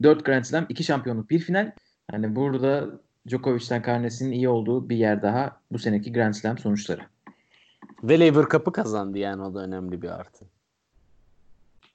[0.03, 1.71] 4 Grand Slam, 2 şampiyonluk, bir final.
[2.13, 2.89] Yani burada
[3.27, 7.01] Djokovic'ten karnesinin iyi olduğu bir yer daha bu seneki Grand Slam sonuçları.
[8.03, 10.45] Ve Lever Cup'ı kazandı yani o da önemli bir artı.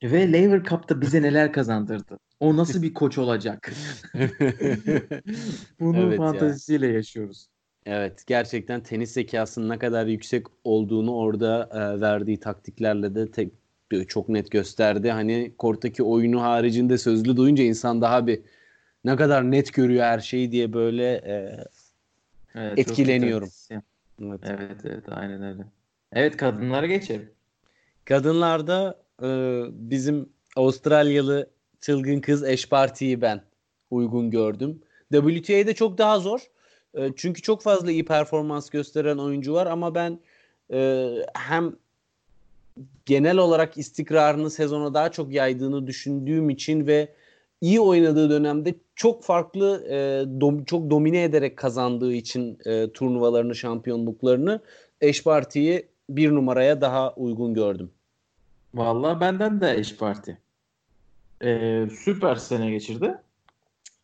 [0.03, 2.19] Ve Lever Cup'ta bize neler kazandırdı?
[2.41, 3.73] O nasıl bir koç olacak?
[5.81, 6.17] Bunun Evet ya.
[6.17, 7.47] fantazisiyle yaşıyoruz.
[7.87, 13.53] Evet gerçekten tenis zekasının ne kadar yüksek olduğunu orada e, verdiği taktiklerle de tek,
[14.09, 15.11] çok net gösterdi.
[15.11, 18.41] Hani korttaki oyunu haricinde sözlü duyunca insan daha bir
[19.05, 21.65] ne kadar net görüyor her şeyi diye böyle e,
[22.55, 23.49] Evet, Etkileniyorum.
[23.71, 24.41] evet.
[24.43, 25.63] Evet, evet, aynen öyle.
[26.13, 27.31] Evet, kadınlara geçelim.
[28.05, 33.43] Kadınlarda e, bizim Avustralyalı çılgın kız Eş Parti'yi ben
[33.91, 34.81] uygun gördüm.
[35.13, 36.41] WTA'de çok daha zor.
[36.95, 40.21] E, çünkü çok fazla iyi performans gösteren oyuncu var ama ben
[40.73, 41.77] e, hem
[43.07, 47.09] genel olarak istikrarını sezona daha çok yaydığını düşündüğüm için ve
[47.61, 50.25] iyi oynadığı dönemde çok farklı e,
[50.67, 54.61] çok domine ederek kazandığı için e, turnuvalarını, şampiyonluklarını
[55.01, 57.91] Eş Parti'yi bir numaraya daha uygun gördüm.
[58.75, 60.39] Vallahi benden de eş parti.
[61.45, 63.15] Ee, süper sene geçirdi.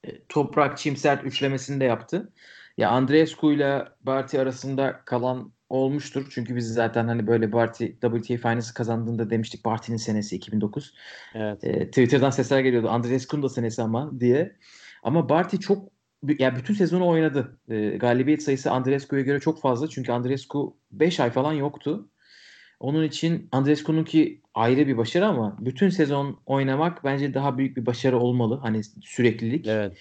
[0.04, 2.32] Ee, toprak çim sert üçlemesini de yaptı.
[2.76, 6.26] Ya Andreescu ile Barty arasında kalan olmuştur.
[6.30, 10.94] Çünkü biz zaten hani böyle Barty WTA Finals kazandığında demiştik Barty'nin senesi 2009.
[11.34, 11.64] Evet.
[11.64, 12.88] E, Twitter'dan sesler geliyordu.
[12.88, 14.56] Andreescu'nun da senesi ama diye.
[15.02, 15.88] Ama Barty çok
[16.38, 17.58] ya bütün sezonu oynadı.
[17.68, 19.88] E, galibiyet sayısı Andreescu'ya göre çok fazla.
[19.88, 22.08] Çünkü Andreescu 5 ay falan yoktu.
[22.80, 28.18] Onun için Andreescu'nunki ayrı bir başarı ama bütün sezon oynamak bence daha büyük bir başarı
[28.18, 28.58] olmalı.
[28.62, 29.66] Hani süreklilik.
[29.66, 29.92] Evet.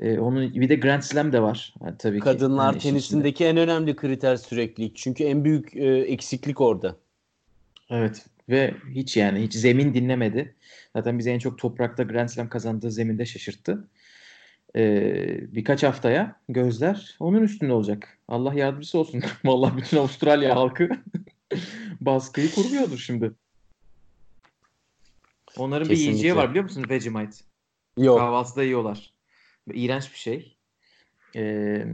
[0.00, 1.74] E, onun bir de Grand Slam de var.
[1.80, 2.24] Ha, tabii ki.
[2.24, 4.96] Kadınlar Yani işin tenisindeki en önemli kriter süreklilik.
[4.96, 6.96] Çünkü en büyük e, eksiklik orada.
[7.90, 10.54] Evet ve hiç yani hiç zemin dinlemedi.
[10.96, 13.88] Zaten bizi en çok toprakta Grand Slam kazandığı zeminde şaşırttı.
[14.76, 18.18] Ee, birkaç haftaya gözler onun üstünde olacak.
[18.28, 19.22] Allah yardımcısı olsun.
[19.44, 20.88] Vallahi bütün Avustralya halkı
[22.00, 23.32] baskıyı kurmuyordur şimdi.
[25.56, 26.10] Onların bir Kesinlikle.
[26.10, 26.84] yiyeceği var biliyor musun?
[26.90, 27.36] Vegemite.
[27.98, 28.18] Yok.
[28.18, 29.12] Kahvaltıda yiyorlar.
[29.72, 30.56] İğrenç bir şey.
[31.36, 31.84] Ee,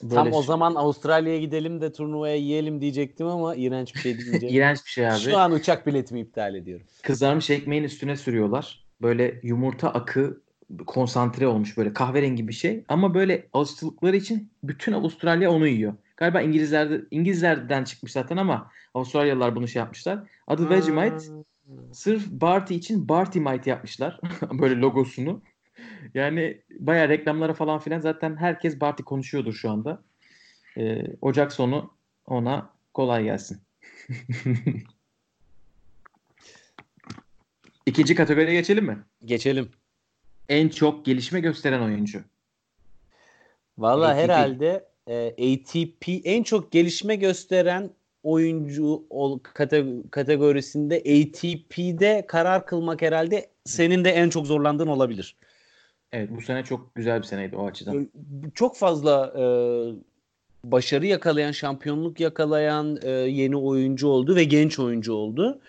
[0.00, 4.48] Tam böyle o zaman Avustralya'ya gidelim de turnuvaya yiyelim diyecektim ama iğrenç bir şey deyince.
[4.50, 5.18] iğrenç bir şey abi.
[5.18, 6.86] Şu an uçak biletimi iptal ediyorum.
[7.02, 8.86] kızarmış ekmeğin üstüne sürüyorlar.
[9.02, 10.42] Böyle yumurta akı
[10.86, 12.84] konsantre olmuş böyle kahverengi bir şey.
[12.88, 15.94] Ama böyle alıştırdıkları için bütün Avustralya onu yiyor.
[16.16, 20.30] Galiba İngilizlerde İngilizlerden çıkmış zaten ama Avustralyalılar bunu şey yapmışlar.
[20.46, 21.16] Adı Vegemite.
[21.92, 24.20] Sırf Barty için Bartymite yapmışlar.
[24.52, 25.42] böyle logosunu.
[26.14, 30.02] Yani bayağı reklamlara falan filan zaten herkes Barty konuşuyordur şu anda.
[30.78, 31.94] Ee, Ocak sonu
[32.26, 33.60] ona kolay gelsin.
[37.86, 38.98] İkinci kategoriye geçelim mi?
[39.24, 39.70] Geçelim.
[40.48, 42.22] En çok gelişme gösteren oyuncu.
[43.78, 47.90] Valla herhalde e, ATP en çok gelişme gösteren
[48.22, 55.36] oyuncu ol, kate- kategorisinde ATP'de karar kılmak herhalde senin de en çok zorlandığın olabilir.
[56.12, 58.10] Evet bu sene çok güzel bir seneydi o açıdan.
[58.54, 59.44] Çok fazla e,
[60.64, 65.60] başarı yakalayan, şampiyonluk yakalayan e, yeni oyuncu oldu ve genç oyuncu oldu.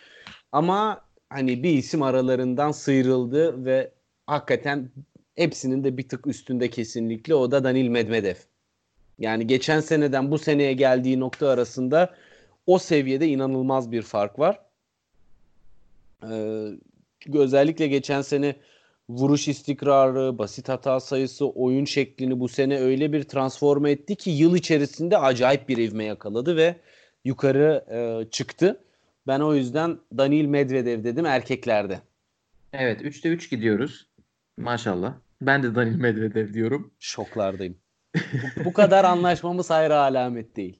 [0.51, 3.91] Ama hani bir isim aralarından sıyrıldı ve
[4.27, 4.89] hakikaten
[5.35, 8.35] hepsinin de bir tık üstünde kesinlikle o da Danil Medvedev.
[9.19, 12.15] Yani geçen seneden bu seneye geldiği nokta arasında
[12.65, 14.59] o seviyede inanılmaz bir fark var.
[16.23, 16.67] Ee,
[17.33, 18.55] özellikle geçen sene
[19.09, 24.55] vuruş istikrarı, basit hata sayısı, oyun şeklini bu sene öyle bir transforme etti ki yıl
[24.55, 26.75] içerisinde acayip bir ivme yakaladı ve
[27.25, 28.83] yukarı e, çıktı.
[29.27, 32.01] Ben o yüzden Danil Medvedev dedim erkeklerde.
[32.73, 34.07] Evet 3'te 3 gidiyoruz.
[34.57, 35.13] Maşallah.
[35.41, 36.93] Ben de Danil Medvedev diyorum.
[36.99, 37.77] Şoklardayım.
[38.15, 40.79] Bu, bu kadar anlaşmamız hayra alamet değil.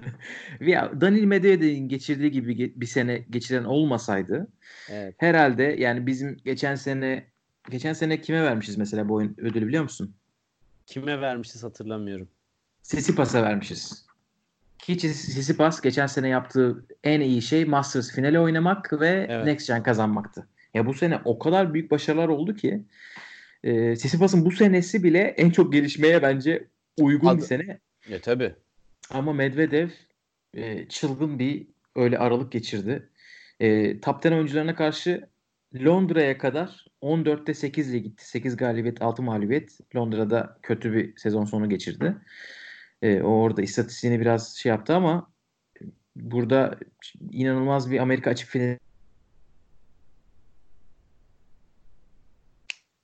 [0.60, 4.48] ya Danil Medvedev'in geçirdiği gibi bir sene geçiren olmasaydı
[4.90, 5.14] Evet.
[5.18, 7.26] herhalde yani bizim geçen sene
[7.70, 10.14] geçen sene kime vermişiz mesela bu oyun ödülü biliyor musun?
[10.86, 12.28] Kime vermişiz hatırlamıyorum.
[12.82, 14.06] Sisipas'a vermişiz.
[14.88, 19.44] Hiç Sisipas geçen sene yaptığı en iyi şey Masters finali oynamak ve Evet.
[19.44, 20.48] Next Gen kazanmaktı.
[20.74, 22.84] Ya bu sene o kadar büyük başarılar oldu ki
[23.64, 26.68] e, Sisipas'ın bu senesi bile en çok gelişmeye bence
[27.00, 27.78] uygun Adı- bir sene.
[28.10, 28.54] E tabi.
[29.10, 29.88] Ama Medvedev
[30.54, 31.66] e, çılgın bir
[31.96, 33.08] öyle aralık geçirdi.
[33.60, 35.28] E, top 10 oyuncularına karşı
[35.74, 38.28] Londra'ya kadar 14'te 8 ile gitti.
[38.28, 39.78] 8 galibiyet, 6 mağlubiyet.
[39.96, 42.14] Londra'da kötü bir sezon sonu geçirdi.
[43.02, 45.30] E, o orada istatistiğini biraz şey yaptı ama
[46.16, 46.78] burada
[47.30, 48.78] inanılmaz bir Amerika açık finali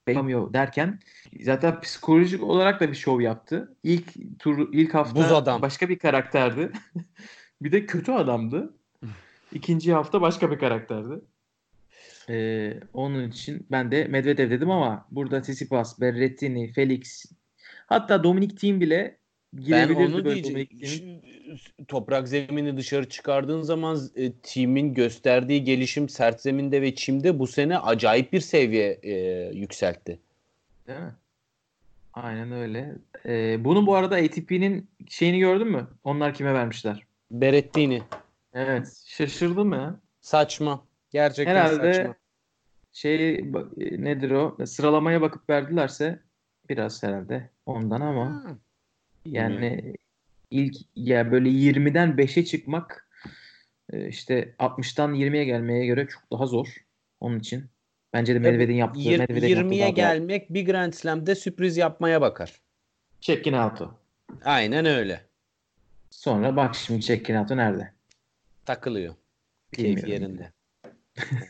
[0.09, 1.01] yapamıyor derken
[1.41, 3.77] zaten psikolojik olarak da bir şov yaptı.
[3.83, 5.63] İlk tur ilk hafta Buz adam.
[5.63, 6.73] başka bir karakterdi.
[7.63, 8.75] bir de kötü adamdı.
[9.53, 11.21] İkinci hafta başka bir karakterdi.
[12.29, 17.25] Ee, onun için ben de Medvedev dedim ama burada Tsitsipas, Berrettini, Felix
[17.87, 19.19] hatta Dominic Thiem bile
[19.55, 21.21] Ben onu diyeceğim.
[21.89, 27.79] Toprak zemini dışarı çıkardığın zaman e, timin gösterdiği gelişim sert zeminde ve çimde bu sene
[27.79, 29.13] acayip bir seviye e,
[29.55, 30.19] yükseltti.
[30.87, 31.15] Değil mi?
[32.15, 32.95] Aynen öyle.
[33.27, 35.87] Ee, bunu bu arada ATP'nin şeyini gördün mü?
[36.05, 37.03] Onlar kime vermişler?
[37.31, 38.03] Berettini.
[38.55, 39.03] Evet.
[39.07, 40.01] Şaşırdım ya.
[40.21, 40.85] Saçma.
[41.11, 42.15] Gerçekten Herhalde saçma.
[42.93, 43.43] şey e,
[43.81, 44.57] nedir o?
[44.67, 46.21] Sıralamaya bakıp verdilerse
[46.69, 48.57] biraz herhalde ondan ama Ha.
[49.25, 49.95] Yani
[50.51, 53.09] ilk ya böyle 20'den 5'e çıkmak
[53.93, 56.67] e, işte 60'tan 20'ye gelmeye göre çok daha zor
[57.21, 57.65] onun için.
[58.13, 59.97] Bence de Medvedev'in yaptığı Yir- Medvedev'in yaptığı 20'ye daha doğal.
[59.97, 62.61] gelmek bir Grand Slam'de sürpriz yapmaya bakar.
[63.21, 63.99] Check-in out'u.
[64.45, 65.21] Aynen öyle.
[66.11, 67.93] Sonra bak şimdi check-in out'u nerede?
[68.67, 69.15] Takılıyor.
[69.73, 70.13] Keyif Bilmiyorum.
[70.25, 70.53] yerinde.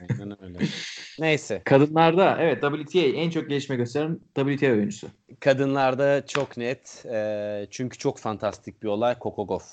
[0.01, 0.59] Aynen öyle.
[1.19, 1.63] Neyse.
[1.65, 5.09] Kadınlarda evet WTA en çok gelişme gösteren WTA oyuncusu.
[5.41, 7.05] Kadınlarda çok net.
[7.05, 9.65] Eee, çünkü çok fantastik bir olay Coco Gauff.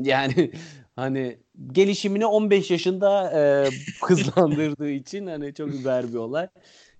[0.00, 0.52] Yani
[0.96, 1.38] hani
[1.72, 3.70] gelişimini 15 yaşında eee,
[4.02, 6.48] hızlandırdığı için hani çok über bir olay.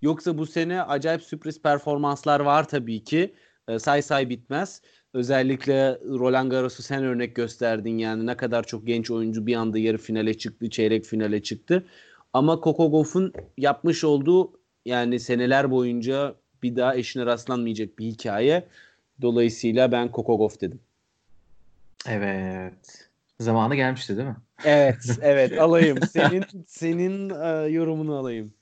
[0.03, 3.35] Yoksa bu sene acayip sürpriz performanslar var tabii ki.
[3.69, 4.83] Eee, say say bitmez.
[5.15, 9.99] Özellikle Roland Garros'u sen örnek gösterdin yani ne kadar çok genç oyuncu bir anda yarı
[9.99, 11.87] finale çıktı, çeyrek finale çıktı.
[12.33, 18.69] Ama Coco Gauff'un yapmış olduğu yani seneler boyunca bir daha eşine rastlanmayacak bir hikaye.
[19.23, 20.81] Dolayısıyla ben Kokogov dedim.
[22.09, 23.09] Evet.
[23.41, 24.37] Zamanı gelmişti değil mi?
[24.65, 25.99] Evet, evet alayım.
[26.03, 28.55] Senin senin e, yorumunu alayım.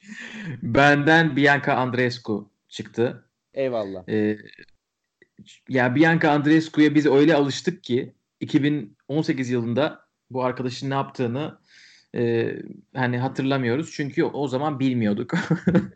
[0.62, 3.24] Benden Bianca Andreescu çıktı.
[3.54, 4.08] Eyvallah.
[4.08, 4.38] Ee,
[5.68, 10.00] ya Bianca Andreescu'ya biz öyle alıştık ki 2018 yılında
[10.30, 11.58] bu arkadaşın ne yaptığını
[12.14, 12.52] e,
[12.94, 13.92] hani hatırlamıyoruz.
[13.92, 15.32] Çünkü o zaman bilmiyorduk.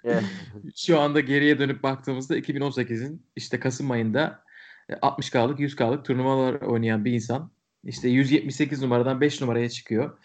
[0.04, 0.24] Evet.
[0.76, 4.44] Şu anda geriye dönüp baktığımızda 2018'in işte Kasım ayında
[4.88, 7.50] e, 60K'lık 100K'lık turnuvalar oynayan bir insan
[7.84, 10.18] işte 178 numaradan 5 numaraya çıkıyor.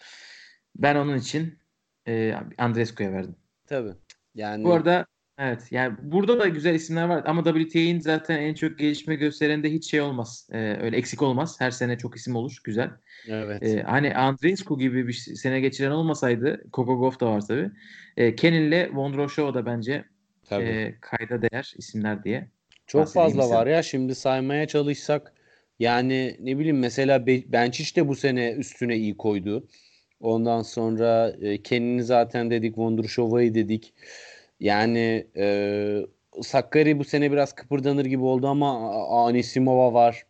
[0.76, 1.58] Ben onun için
[2.08, 3.36] e, Andreescu'ya verdim.
[3.66, 3.92] Tabii.
[4.34, 5.06] Yani Bu arada
[5.38, 9.72] evet yani burada da güzel isimler var ama WTA'nin zaten en çok gelişme gösteren de
[9.72, 10.48] hiç şey olmaz.
[10.52, 11.60] E, öyle eksik olmaz.
[11.60, 12.60] Her sene çok isim olur.
[12.64, 12.90] Güzel.
[13.28, 13.62] evet.
[13.62, 17.70] E, hani Andreescu gibi bir sene geçiren olmasaydı Kokogov da var tabii.
[18.16, 20.04] E, Kenin'le Vondroshova da bence
[20.48, 20.64] tabii.
[20.64, 22.48] e, kayda değer isimler diye.
[22.86, 23.50] Çok fazla istedim.
[23.50, 25.32] var ya şimdi saymaya çalışsak
[25.78, 29.66] yani ne bileyim mesela Be- Benčić de bu sene üstüne iyi koydu.
[30.20, 33.94] Ondan sonra e, Kenan'ı zaten dedik, Vondrushova'yı dedik.
[34.60, 36.06] Yani e,
[36.42, 38.92] Sakkari bu sene biraz kıpırdanır gibi oldu ama
[39.26, 40.26] Anisimova var.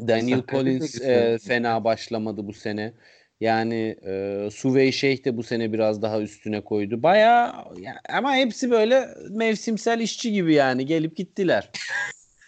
[0.00, 2.92] Daniel Sakkari Collins e, fena başlamadı bu sene.
[3.40, 7.02] Yani e, Suvey Şeyh de bu sene biraz daha üstüne koydu.
[7.02, 7.64] Baya
[8.08, 11.70] ama hepsi böyle mevsimsel işçi gibi yani gelip gittiler.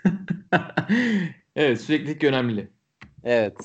[1.56, 2.68] evet süreklilik önemli.
[3.24, 3.56] Evet.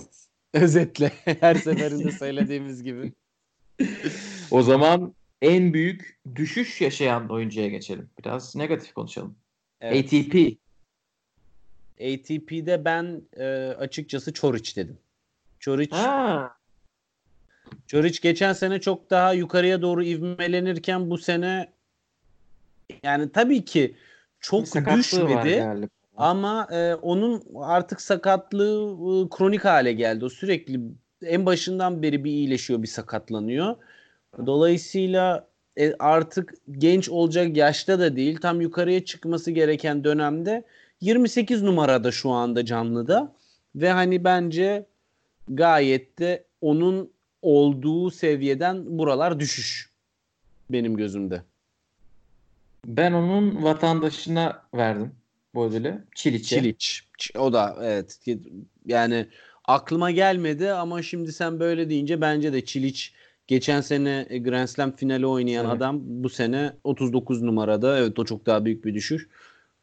[0.54, 3.14] Özetle her seferinde söylediğimiz gibi.
[4.52, 8.10] O zaman en büyük düşüş yaşayan oyuncuya geçelim.
[8.20, 9.36] Biraz negatif konuşalım.
[9.82, 10.06] Evet.
[10.06, 10.58] ATP.
[12.02, 13.46] ATP'de ben e,
[13.80, 14.98] açıkçası Çoric dedim.
[15.60, 16.58] Çoric Ha,
[17.88, 21.74] Çoric geçen sene çok daha yukarıya doğru ivmelenirken bu sene
[23.04, 23.96] yani tabii ki
[24.40, 25.68] çok sakatlığı düşmedi
[26.18, 30.26] ama e, onun artık sakatlığı e, kronik hale geldi.
[30.26, 30.80] O sürekli
[31.22, 33.76] en başından beri bir iyileşiyor, bir sakatlanıyor.
[34.46, 35.48] Dolayısıyla
[35.78, 38.38] e, artık genç olacak yaşta da değil.
[38.42, 40.64] Tam yukarıya çıkması gereken dönemde
[41.02, 43.34] 28 numarada şu anda canlıda
[43.76, 44.86] ve hani bence
[45.48, 49.90] gayet de onun olduğu seviyeden buralar düşüş
[50.70, 51.42] benim gözümde.
[52.86, 55.12] Ben onun vatandaşına verdim
[55.56, 56.04] bu ödülü.
[56.16, 56.56] Çiliç'e.
[56.56, 57.04] Çiliç.
[57.38, 58.20] O da evet.
[58.86, 59.28] Yani
[59.66, 63.14] aklıma gelmedi ama şimdi sen böyle deyince bence de Çiliç
[63.48, 65.76] geçen sene Grand Slam finali oynayan Evet.
[65.76, 68.00] adam bu sene 39 numarada.
[68.00, 69.28] Evet o çok daha büyük bir düşüş.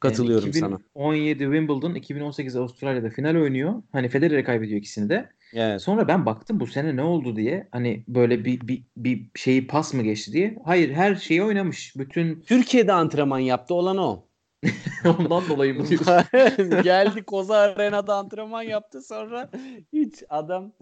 [0.00, 0.74] Katılıyorum Yani sana.
[0.74, 3.82] 2017 Wimbledon, 2018 Avustralya'da final oynuyor.
[3.92, 5.28] Hani Federer'e kaybediyor ikisini de.
[5.52, 5.82] Evet.
[5.82, 7.68] Sonra ben baktım bu sene ne oldu diye.
[7.72, 10.58] Hani böyle bir, bir, bir şeyi pas mı geçti diye.
[10.64, 11.96] Hayır her şeyi oynamış.
[11.96, 14.23] Bütün Türkiye'de antrenman yaptı olan o.
[15.18, 16.14] ondan dolayı mı diyorsun?
[16.82, 19.50] Geldi Koza Arena'da antrenman yaptı sonra
[19.92, 20.72] hiç adam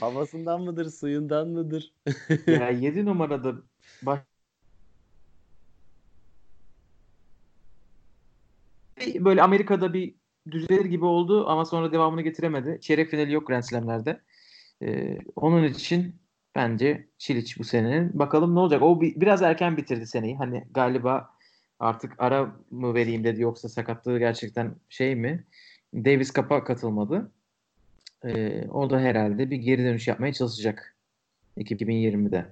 [0.00, 1.92] havasından mıdır suyundan mıdır?
[2.46, 3.54] ya 7 numarada
[4.02, 4.20] baş...
[9.14, 10.14] böyle Amerika'da bir
[10.50, 12.78] düzelir gibi oldu ama sonra devamını getiremedi.
[12.80, 14.20] Çeyrek finali yok Grand Slam'lerde.
[14.82, 16.16] Ee, onun için
[16.54, 18.18] bence Çiliç bu senenin.
[18.18, 18.82] Bakalım ne olacak.
[18.82, 20.36] O bi- biraz erken bitirdi seneyi.
[20.36, 21.33] Hani galiba
[21.84, 25.44] artık ara mı vereyim dedi yoksa sakatlığı gerçekten şey mi?
[25.94, 27.32] Davis Cup'a katılmadı.
[28.24, 30.96] Ee, o da herhalde bir geri dönüş yapmaya çalışacak
[31.56, 32.46] 2020'de.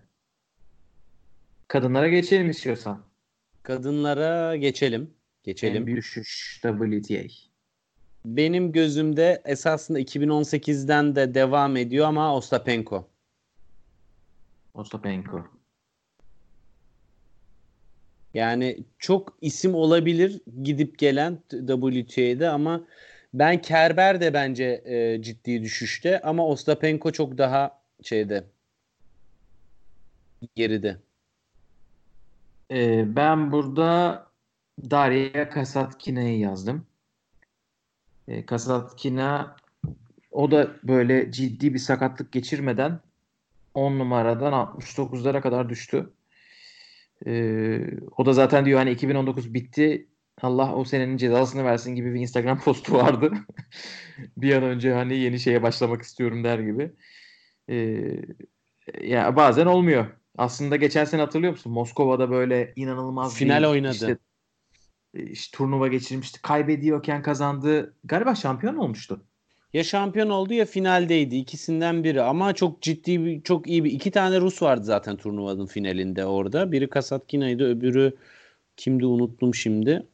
[1.69, 3.05] Kadınlara geçelim istiyorsan.
[3.63, 5.15] Kadınlara geçelim.
[5.43, 5.89] Geçelim.
[5.89, 7.23] En düşüş WTA.
[8.25, 13.09] Benim gözümde esasında 2018'den de devam ediyor ama Ostapenko.
[14.75, 15.62] Ostapenko.
[18.35, 22.85] Yani çok isim olabilir gidip gelen WTA'de ama
[23.35, 28.45] ben Kerber de bence e, ciddi düşüşte ama Ostapenko çok daha şeyde
[30.55, 30.97] geride.
[32.71, 34.27] Ee, ben burada
[34.91, 36.87] Daria Kasatkina'yı yazdım.
[38.29, 39.57] Ee, Kasatkina
[40.31, 43.01] o da böyle ciddi bir sakatlık geçirmeden
[43.75, 46.13] 10 numaradan 69'lara kadar düştü.
[47.27, 47.81] Ee,
[48.17, 50.09] o da zaten diyor hani 2019 bitti.
[50.43, 53.33] Allah o senenin cezasını versin gibi bir Instagram postu vardı.
[54.37, 56.93] bir an önce hani yeni şeye başlamak istiyorum der gibi.
[57.69, 58.03] Ee,
[59.01, 60.07] ya bazen olmuyor.
[60.39, 61.73] Aslında geçen sene hatırlıyor musun?
[61.73, 63.95] Moskova'da böyle inanılmaz Final bir oynadı.
[63.95, 64.19] işte,
[65.15, 66.43] işte turnuva geçirmişti.
[66.43, 67.97] Kaybediyorken kazandı.
[68.05, 69.27] Galiba şampiyon olmuştu.
[69.73, 74.11] Ya şampiyon oldu ya finaldeydi ikisinden biri ama çok ciddi bir çok iyi bir iki
[74.11, 76.73] tane Rus vardı zaten turnuvanın finalinde orada.
[76.73, 78.17] Biri Kasatkina'ydı öbürü
[78.77, 80.07] kimdi unuttum şimdi.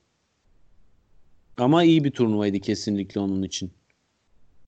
[1.56, 3.70] Ama iyi bir turnuvaydı kesinlikle onun için.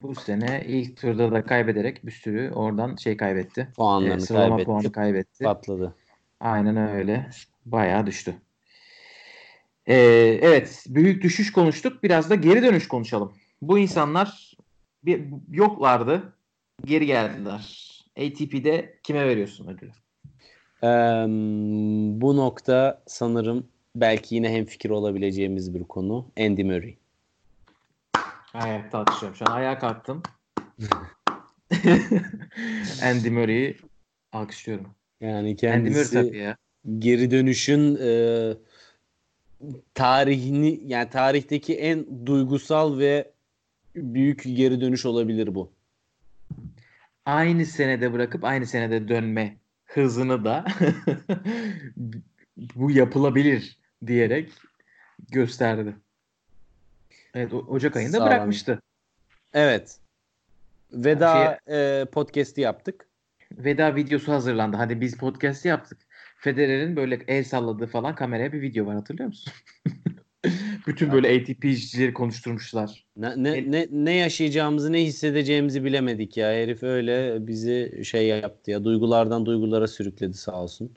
[0.03, 3.69] Bu sene ilk turda da kaybederek bir sürü oradan şey kaybetti.
[3.77, 4.67] Puanlarını sıralama kaybetti.
[4.67, 5.45] puanı kaybetti.
[5.45, 5.95] Patladı.
[6.41, 7.31] Aynen öyle.
[7.67, 8.35] Bayağı düştü.
[9.87, 9.95] Ee,
[10.43, 10.85] evet.
[10.89, 12.03] Büyük düşüş konuştuk.
[12.03, 13.33] Biraz da geri dönüş konuşalım.
[13.63, 14.50] Bu insanlar
[15.05, 16.33] bir, yoklardı.
[16.85, 17.91] Geri geldiler.
[18.19, 19.91] ATP'de kime veriyorsun ödülü?
[20.83, 21.27] Ee,
[22.21, 26.27] bu nokta sanırım belki yine hemfikir olabileceğimiz bir konu.
[26.41, 26.97] Andy Murray.
[28.55, 29.37] Ayakta alkışlıyorum.
[29.37, 30.23] Şu an ayağa kalktım.
[33.03, 33.77] Andy Murray'i
[34.33, 34.87] alkışlıyorum.
[35.21, 36.57] Yani Andy Murray kendisi ya.
[36.99, 38.11] geri dönüşün e,
[39.95, 43.33] tarihini yani tarihteki en duygusal ve
[43.95, 45.73] büyük geri dönüş olabilir bu.
[47.27, 50.65] Aynı senede bırakıp aynı senede dönme hızını da
[52.57, 54.53] bu yapılabilir diyerek
[55.31, 55.97] gösterdi.
[57.35, 58.29] Evet Ocak ayında Sağlam.
[58.29, 58.83] bırakmıştı.
[59.55, 59.99] Evet.
[60.93, 63.09] Veda e, podcast'i yaptık.
[63.53, 64.77] Veda videosu hazırlandı.
[64.77, 65.99] Hadi biz podcast yaptık.
[66.37, 69.53] Federer'in böyle el salladığı falan kameraya bir video var hatırlıyor musun?
[70.87, 73.05] Bütün böyle ATP işçileri konuşturmuşlar.
[73.17, 76.53] Ne, ne, El- ne, ne yaşayacağımızı ne hissedeceğimizi bilemedik ya.
[76.53, 78.85] Herif öyle bizi şey yaptı ya.
[78.85, 80.93] Duygulardan duygulara sürükledi sağ olsun.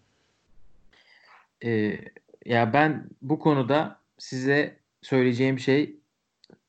[1.65, 1.99] Ee,
[2.45, 5.95] ya ben bu konuda size söyleyeceğim şey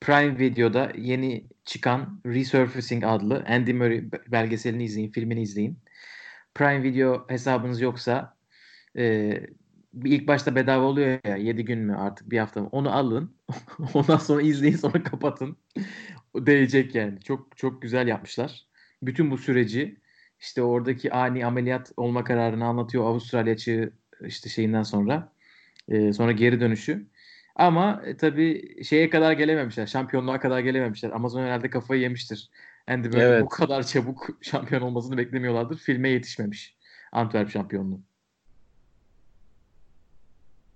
[0.00, 5.78] Prime Video'da yeni çıkan Resurfacing adlı Andy Murray belgeselini izleyin, filmini izleyin.
[6.54, 8.36] Prime Video hesabınız yoksa
[8.96, 9.32] e,
[10.05, 13.36] ilk başta bedava oluyor ya 7 gün mü artık bir hafta mı onu alın.
[13.95, 15.57] Ondan sonra izleyin sonra kapatın.
[16.36, 17.20] Değecek yani.
[17.20, 18.66] Çok çok güzel yapmışlar.
[19.03, 20.01] Bütün bu süreci
[20.40, 23.92] işte oradaki ani ameliyat olma kararını anlatıyor Avustralya çığ
[24.26, 25.32] işte şeyinden sonra.
[25.88, 27.07] E, sonra geri dönüşü.
[27.57, 29.86] Ama e, tabii şeye kadar gelememişler.
[29.86, 31.11] Şampiyonluğa kadar gelememişler.
[31.11, 32.51] Amazon herhalde kafayı yemiştir.
[32.88, 33.42] Andy Murray Evet.
[33.42, 35.78] bu kadar çabuk şampiyon olmasını beklemiyorlardır.
[35.78, 36.76] Filme yetişmemiş.
[37.12, 38.01] Antwerp şampiyonluğu.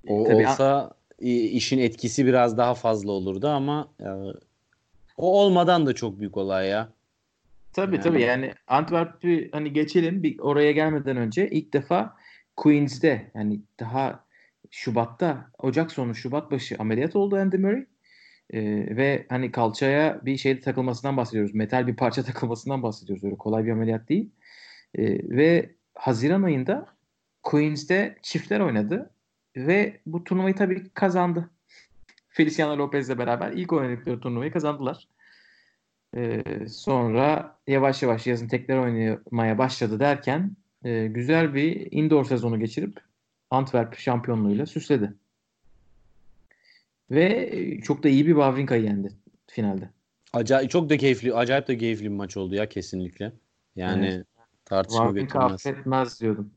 [0.09, 0.91] O Tabii, olsa
[1.21, 4.09] işin etkisi biraz daha fazla olurdu ama e,
[5.17, 6.89] o olmadan da çok büyük olay ya.
[7.73, 12.17] Tabii Yani- tabii yani Antwerp'i hani geçelim bir oraya gelmeden önce ilk defa
[12.57, 14.25] Queens'de yani daha
[14.71, 17.85] Şubat'ta Ocak sonu Şubat başı ameliyat oldu Andy Murray.
[18.53, 18.61] Ee,
[18.97, 21.55] ve hani kalçaya bir şey takılmasından bahsediyoruz.
[21.55, 23.25] Metal bir parça takılmasından bahsediyoruz.
[23.25, 24.31] Öyle kolay bir ameliyat değil.
[24.95, 25.05] Ee,
[25.37, 26.87] ve Haziran ayında
[27.43, 29.11] Queens'de çiftler oynadı
[29.67, 31.51] ve bu turnuvayı tabii ki kazandı.
[32.29, 35.09] Feliciano Lopez'le beraber ilk oynadıkları turnuvayı kazandılar.
[36.17, 43.01] Ee, sonra yavaş yavaş yazın tekrar oynamaya başladı derken e, güzel bir indoor sezonu geçirip
[43.51, 45.15] Antwerp şampiyonluğuyla süsledi.
[47.11, 49.13] Ve e, çok da iyi bir Wawrinka'yı yendi
[49.47, 49.91] finalde.
[50.33, 53.33] Acayip çok da keyifli, acayip de keyifli bir maç oldu ya kesinlikle.
[53.77, 54.27] Yani Evet.
[54.65, 56.51] tartışma Wawrinka affetmez diyordum.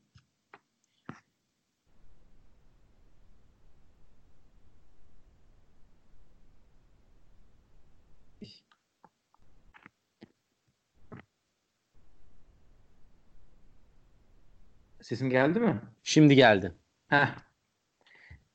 [15.11, 15.81] Sesim geldi mi?
[16.03, 16.71] Şimdi geldi.
[17.07, 17.27] Heh.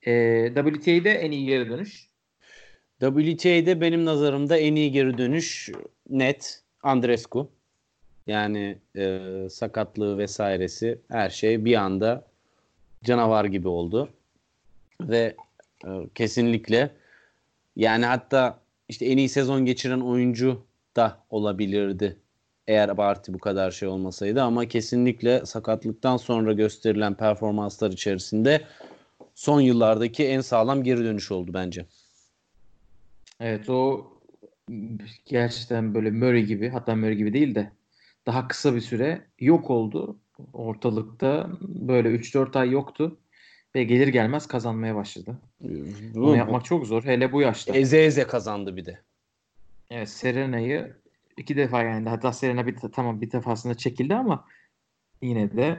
[0.06, 2.08] Ee, WTA'de en iyi geri dönüş.
[3.00, 5.70] WTA'de benim nazarımda en iyi geri dönüş
[6.10, 7.50] net Andrescu.
[8.26, 12.26] Yani e, sakatlığı vesairesi her şey bir anda
[13.04, 14.08] canavar gibi oldu.
[15.00, 15.36] Ve
[15.84, 16.90] e, kesinlikle
[17.76, 22.16] yani hatta işte en iyi sezon geçiren oyuncu da olabilirdi.
[22.66, 28.62] Eğer Barty bu kadar şey olmasaydı ama kesinlikle sakatlıktan sonra gösterilen performanslar içerisinde
[29.34, 31.86] son yıllardaki en sağlam geri dönüş oldu bence.
[33.40, 34.06] Evet o
[35.26, 37.72] gerçekten böyle Murray gibi hatta Murray gibi değil de
[38.26, 40.16] daha kısa bir süre yok oldu.
[40.52, 43.18] Ortalıkta böyle 3-4 ay yoktu
[43.74, 45.38] ve gelir gelmez kazanmaya başladı.
[46.14, 47.76] Bunu yapmak çok zor hele bu yaşta.
[47.76, 48.98] Eze eze kazandı bir de.
[49.90, 50.96] Evet Serena'yı
[51.36, 52.08] iki defa yendi.
[52.08, 54.44] Hatta Serena bir tamam bir defasında çekildi ama
[55.22, 55.78] yine de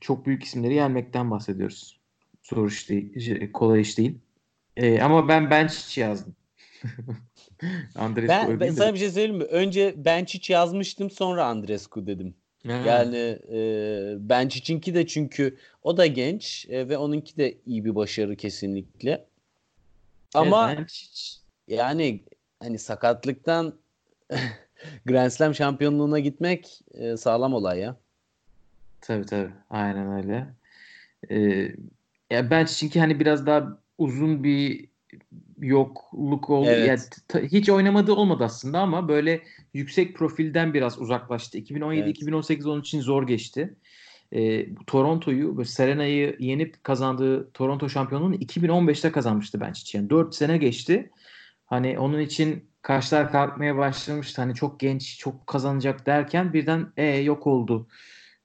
[0.00, 2.00] çok büyük isimleri yenmekten bahsediyoruz.
[2.42, 4.18] Zor iş değil, kolay iş değil.
[4.76, 6.36] Ee, ama ben bench yazdım.
[8.28, 9.44] Ben, ben sana bir şey söyleyeyim mi?
[9.44, 12.34] Önce Benčić yazmıştım sonra Andrescu dedim.
[12.64, 13.58] Yani e,
[14.18, 19.26] Benčić'inki de çünkü o da genç e, ve onunki de iyi bir başarı kesinlikle.
[20.34, 20.76] Ama
[21.68, 22.24] yani
[22.60, 23.78] hani sakatlıktan
[25.06, 27.96] Grand Slam şampiyonluğuna gitmek e, sağlam olay ya.
[29.00, 29.50] Tabii tabii.
[29.70, 30.46] Aynen öyle.
[31.30, 31.74] Ee,
[32.30, 34.88] ya ben çünkü hani biraz daha uzun bir
[35.58, 36.68] yokluk oldu.
[36.68, 36.86] Evet.
[36.86, 39.42] Yani ta- hiç oynamadığı olmadı aslında ama böyle
[39.74, 41.58] yüksek profilden biraz uzaklaştı.
[41.58, 43.74] 2017-2018 onun için zor geçti.
[44.32, 49.96] Ee, Toronto'yu Serena'yı yenip kazandığı Toronto şampiyonluğunu 2015'te kazanmıştı Benčić.
[49.96, 51.10] Yani 4 sene geçti.
[51.66, 54.42] Hani onun için kaşlar kalkmaya başlamıştı.
[54.42, 57.88] Hani çok genç, çok kazanacak derken birden e yok oldu.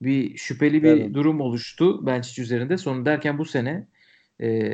[0.01, 1.13] Bir şüpheli bir Evet.
[1.13, 2.77] durum oluştu Benčić üzerinde.
[2.77, 3.87] Sonra derken bu sene
[4.41, 4.71] e,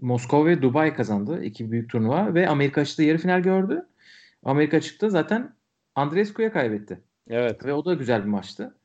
[0.00, 1.44] Moskova ve Dubai kazandı.
[1.44, 3.88] iki büyük turnuva ve Amerika açıkta yarı final gördü.
[4.44, 5.56] Amerika açıkta zaten
[5.94, 7.00] Andreescu'ya kaybetti.
[7.30, 7.64] Evet.
[7.66, 8.78] Ve o da güzel bir maçtı.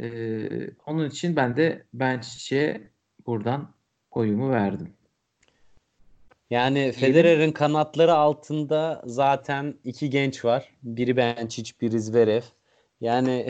[0.00, 2.90] Ee, onun için ben de Benčić'e
[3.26, 3.74] buradan
[4.10, 4.95] oyumu verdim.
[6.50, 10.68] Yani Federer'in kanatları altında zaten iki genç var.
[10.82, 12.42] Biri Benčić, biri Zverev.
[13.00, 13.48] Yani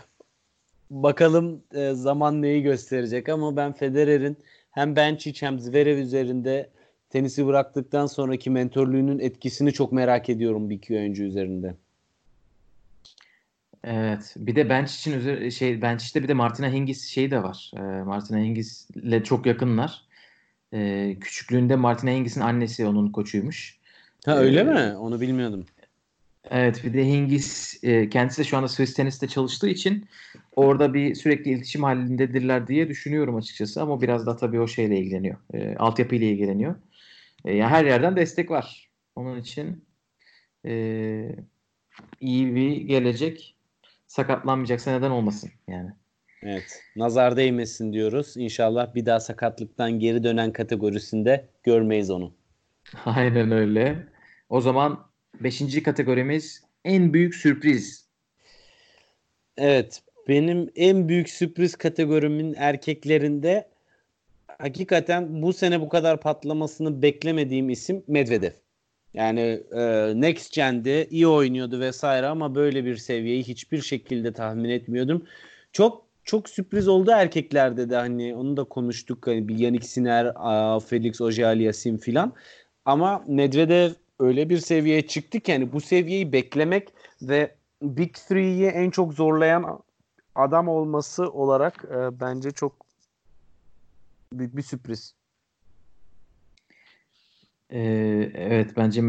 [0.90, 4.36] bakalım e, zaman neyi gösterecek ama ben Federer'in
[4.70, 6.70] hem Benčić hem Zverev üzerinde
[7.10, 11.74] tenisi bıraktıktan sonraki mentorluğunun etkisini çok merak ediyorum bir iki oyuncu üzerinde.
[13.84, 14.34] Evet.
[14.36, 17.70] Bir de Benčić'in üzeri şey Benčić'te bir de Martina Hingis şeyi de var.
[17.76, 20.05] Ee, Martina Hingis'le çok yakınlar.
[20.72, 23.78] Ee, küçüklüğünde Martina Hingis'in annesi onun koçuymuş.
[24.26, 24.96] Ha öyle Ee, mi?
[24.96, 25.66] Onu bilmiyordum.
[26.50, 30.08] Evet bir de Hingis e, kendisi de şu anda Swiss Tennis'te çalıştığı için
[30.56, 35.36] orada bir sürekli iletişim halindedirler diye düşünüyorum açıkçası ama biraz da tabii o şeyle ilgileniyor.
[35.54, 36.74] E, altyapıyla ilgileniyor.
[37.44, 38.90] E, yani her yerden destek var.
[39.16, 39.84] Onun için
[40.66, 41.36] e,
[42.20, 43.56] iyi bir gelecek.
[44.06, 45.90] Sakatlanmayacaksa neden olmasın yani.
[46.46, 46.82] Evet.
[46.96, 48.36] Nazar değmesin diyoruz.
[48.36, 52.32] İnşallah bir daha sakatlıktan geri dönen kategorisinde görmeyiz onu.
[53.04, 54.06] Aynen öyle.
[54.48, 55.06] O zaman
[55.40, 55.82] 5.
[55.82, 58.08] kategorimiz en büyük sürpriz.
[59.56, 60.02] Evet.
[60.28, 63.68] Benim en büyük sürpriz kategorimin erkeklerinde
[64.58, 68.52] hakikaten bu sene bu kadar patlamasını beklemediğim isim Medvedev.
[69.14, 75.26] Yani e, Next Gen'de iyi oynuyordu vesaire ama böyle bir seviyeyi hiçbir şekilde tahmin etmiyordum.
[75.72, 79.26] Çok çok sürpriz oldu erkeklerde de hani onu da konuştuk.
[79.26, 82.32] Hani bir Yannick Sinner, aa, Felix Auger-Aliassime filan.
[82.84, 86.88] Ama Medvedev öyle bir seviyeye çıktı ki hani bu seviyeyi beklemek
[87.22, 89.82] ve Big Three'yi en çok zorlayan
[90.34, 92.86] adam olması olarak e, bence çok
[94.32, 95.14] büyük bir sürpriz.
[97.70, 99.02] Ee, evet bence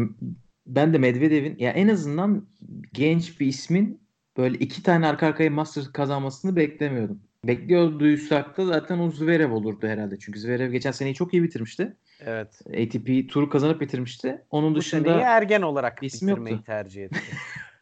[0.66, 2.46] ben de Medvedev'in ya en azından
[2.92, 4.07] genç bir ismin
[4.38, 7.20] böyle iki tane arka arkaya Masters kazanmasını beklemiyordum.
[7.44, 10.18] Bekliyorduysak da zaten o Zverev olurdu herhalde.
[10.18, 11.96] Çünkü Zverev geçen seneyi çok iyi bitirmişti.
[12.20, 12.60] Evet.
[12.66, 14.42] ATP turu kazanıp bitirmişti.
[14.50, 16.66] Onun Bu dışında ergen olarak isim bitirmeyi yoktu.
[16.66, 17.20] tercih etti.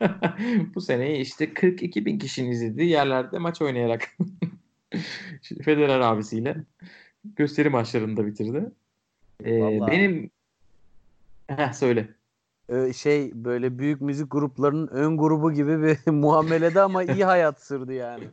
[0.75, 4.17] bu seneyi işte 42 bin kişinin izlediği yerlerde maç oynayarak
[5.65, 6.57] Federer abisiyle
[7.37, 8.65] gösteri maçlarında bitirdi.
[9.45, 9.93] Ee, Vallahi.
[9.93, 10.31] benim
[11.49, 12.09] Heh, söyle.
[12.69, 17.93] Ee, şey böyle büyük müzik gruplarının ön grubu gibi bir muamelede ama iyi hayat sürdü
[17.93, 18.25] yani.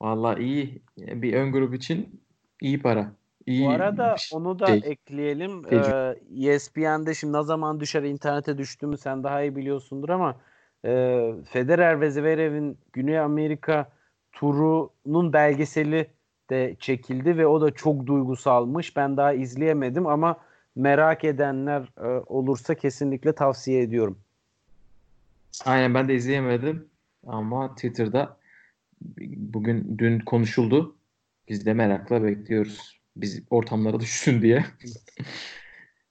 [0.00, 2.20] Vallahi iyi bir ön grup için
[2.60, 3.12] iyi para.
[3.46, 4.90] İyi Bu arada bir onu da şey.
[4.90, 5.62] ekleyelim.
[5.62, 6.16] Tecrübe.
[6.36, 10.36] Ee, ESPN'de şimdi ne zaman düşer internete düştü mü sen daha iyi biliyorsundur ama
[10.84, 11.20] e,
[11.50, 13.92] Federer ve Zverev'in Güney Amerika
[14.32, 16.10] turunun belgeseli
[16.50, 18.96] de çekildi ve o da çok duygusalmış.
[18.96, 20.36] Ben daha izleyemedim ama
[20.80, 24.18] merak edenler e, olursa kesinlikle tavsiye ediyorum.
[25.64, 26.88] Aynen ben de izleyemedim
[27.26, 28.36] ama Twitter'da
[29.36, 30.96] bugün dün konuşuldu.
[31.48, 33.00] Biz de merakla bekliyoruz.
[33.16, 34.64] Biz ortamlara düşsün diye.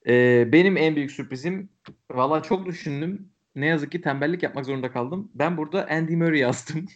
[0.06, 1.68] Ee, benim en büyük sürprizim
[2.10, 3.28] valla çok düşündüm.
[3.54, 5.30] Ne yazık ki tembellik yapmak zorunda kaldım.
[5.34, 6.86] Ben burada Andy Murray yazdım.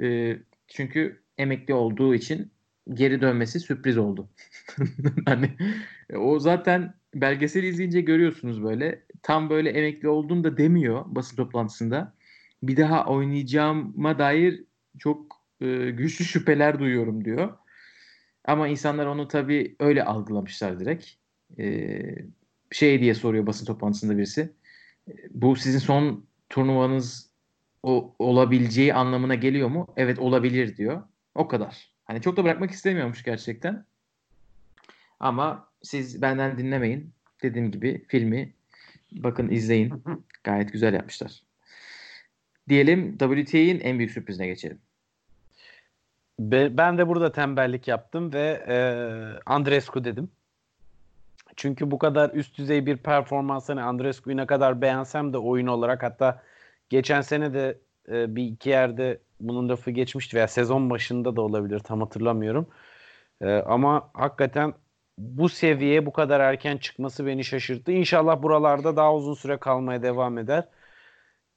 [0.00, 2.50] Ee, çünkü emekli olduğu için
[2.94, 4.28] geri dönmesi sürpriz oldu.
[5.26, 5.56] hani
[6.16, 9.04] o zaten belgeseli izleyince görüyorsunuz böyle.
[9.22, 12.14] Tam böyle emekli oldum da demiyor basın toplantısında.
[12.62, 14.64] Bir daha oynayacağıma dair
[14.98, 17.58] çok e, güçlü şüpheler duyuyorum diyor.
[18.44, 21.06] Ama insanlar onu tabii öyle algılamışlar direkt.
[21.58, 22.14] Ee,
[22.72, 24.52] şey diye soruyor basın toplantısında birisi.
[25.08, 27.30] E, Bu sizin son turnuvanız
[27.82, 29.94] o, olabileceği anlamına geliyor mu?
[29.96, 31.02] Evet olabilir diyor.
[31.34, 31.94] O kadar.
[32.04, 33.86] Hani çok da bırakmak istemiyormuş gerçekten.
[35.20, 37.12] Ama siz benden dinlemeyin.
[37.42, 38.52] Dediğim gibi filmi
[39.12, 40.04] bakın izleyin.
[40.44, 41.42] Gayet güzel yapmışlar.
[42.68, 44.78] Diyelim WTA'nin en büyük sürprizine geçelim.
[46.38, 48.76] Be- Ben de burada tembellik yaptım ve e,
[49.46, 50.30] Andrescu dedim.
[51.56, 56.02] Çünkü bu kadar üst düzey bir performans hani Andrescu'yu ne kadar beğensem de oyun olarak
[56.02, 56.42] hatta
[56.88, 61.78] geçen sene de e, bir iki yerde bunun lafı geçmişti veya sezon başında da olabilir
[61.78, 62.68] tam hatırlamıyorum.
[63.40, 64.74] E, ama hakikaten
[65.18, 67.92] bu seviyeye bu kadar erken çıkması beni şaşırttı.
[67.92, 70.68] İnşallah buralarda daha uzun süre kalmaya devam eder.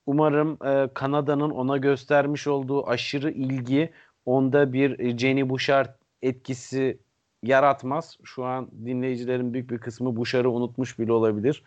[0.06, 3.94] Umarım e, Kanada'nın ona göstermiş olduğu aşırı ilgi
[4.26, 5.90] onda bir e, Jenny Bouchard
[6.22, 7.00] etkisi
[7.44, 8.18] yaratmaz.
[8.24, 11.64] Şu an dinleyicilerin büyük bir kısmı Bouchard'ı unutmuş bile olabilir.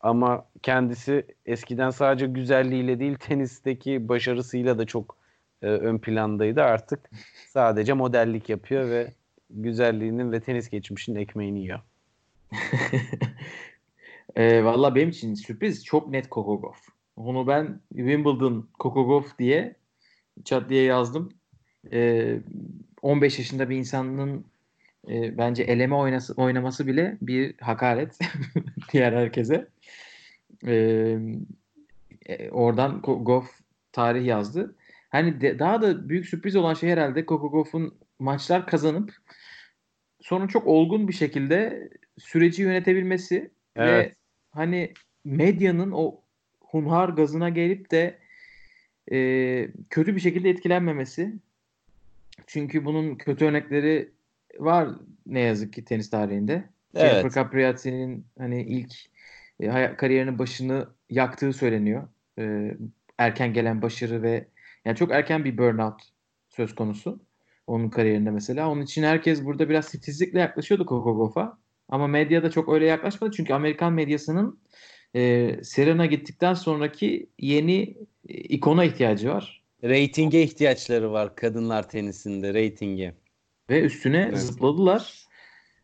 [0.00, 5.16] Ama kendisi eskiden sadece güzelliğiyle değil tenisteki başarısıyla da çok
[5.62, 6.62] e, ön plandaydı.
[6.62, 7.10] Artık
[7.48, 9.12] sadece modellik yapıyor ve
[9.54, 11.80] güzelliğinin ve tenis geçmişinin ekmeğini yiyor.
[14.36, 16.88] e, Valla benim için sürpriz çok net Gauff.
[17.16, 19.76] Onu ben Wimbledon Gauff diye
[20.44, 21.32] chat diye yazdım.
[21.92, 22.38] E,
[23.02, 24.44] 15 yaşında bir insanın
[25.08, 28.18] e, bence eleme oynası, oynaması bile bir hakaret
[28.92, 29.68] diğer herkese.
[30.66, 30.74] E,
[32.26, 33.50] e, oradan Gauff
[33.92, 34.74] tarih yazdı.
[35.08, 39.12] Hani de, daha da büyük sürpriz olan şey herhalde Coco Gauff'un maçlar kazanıp
[40.24, 44.10] sonra çok olgun bir şekilde süreci yönetebilmesi evet.
[44.10, 44.14] ve
[44.50, 44.92] hani
[45.24, 46.20] medyanın o
[46.60, 48.18] hunhar gazına gelip de
[49.12, 51.34] e, kötü bir şekilde etkilenmemesi.
[52.46, 54.10] Çünkü bunun kötü örnekleri
[54.58, 54.88] var
[55.26, 56.64] ne yazık ki tenis tarihinde.
[56.94, 57.10] Evet.
[57.10, 58.94] Jennifer Capriati'nin hani ilk
[59.60, 62.08] e, kariyerinin başını yaktığı söyleniyor.
[62.38, 62.74] E,
[63.18, 64.46] erken gelen başarı ve
[64.84, 66.02] yani çok erken bir burnout
[66.48, 67.20] söz konusu.
[67.66, 68.70] Onun kariyerinde mesela.
[68.70, 71.58] Onun için herkes burada biraz titizlikle yaklaşıyordu Coco Gauff'a.
[71.88, 73.32] Ama medyada çok öyle yaklaşmadı.
[73.36, 74.58] Çünkü Amerikan medyasının
[75.14, 77.96] e, Serena gittikten sonraki yeni
[78.28, 79.62] e, ikona ihtiyacı var.
[79.84, 82.54] Ratinge ihtiyaçları var kadınlar tenisinde.
[82.54, 83.14] Ratinge.
[83.70, 84.38] Ve üstüne evet.
[84.38, 85.24] zıpladılar.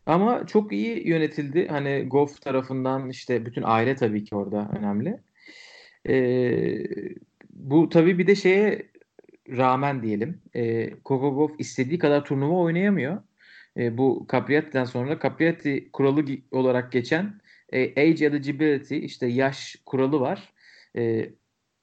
[0.05, 1.67] Ama çok iyi yönetildi.
[1.67, 5.19] Hani Goff tarafından işte bütün aile tabii ki orada önemli.
[6.09, 6.83] Ee,
[7.49, 8.90] bu tabii bir de şeye
[9.57, 10.41] rağmen diyelim.
[10.55, 13.21] E, Gauff istediği kadar turnuva oynayamıyor.
[13.77, 17.41] E, bu Capriati'den sonra Capriati kuralı olarak geçen
[17.73, 20.53] e, age eligibility işte yaş kuralı var.
[20.97, 21.29] E,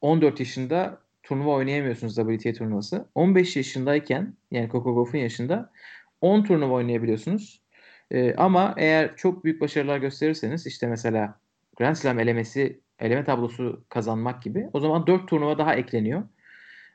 [0.00, 3.08] 14 yaşında turnuva oynayamıyorsunuz WTA turnuvası.
[3.14, 5.72] 15 yaşındayken yani Gauff'un yaşında
[6.20, 7.62] 10 turnuva oynayabiliyorsunuz.
[8.10, 11.40] E, ama eğer çok büyük başarılar gösterirseniz işte mesela
[11.76, 16.22] Grand Slam elemesi eleme tablosu kazanmak gibi o zaman 4 turnuva daha ekleniyor.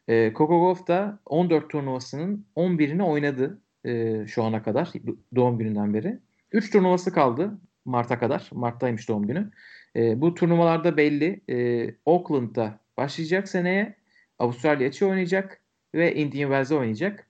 [0.08, 4.91] E, Coco Gauff da 14 turnuvasının 11'ini oynadı e, şu ana kadar
[5.36, 6.20] doğum gününden beri.
[6.51, 8.49] 3 turnuvası kaldı Mart'a kadar.
[8.51, 9.51] Mart'taymış doğum günü.
[9.95, 11.41] E, bu turnuvalarda belli.
[11.49, 13.95] E, Auckland'da başlayacak seneye.
[14.39, 15.62] Avustralya açı oynayacak
[15.95, 17.28] ve Indian Wells'e oynayacak.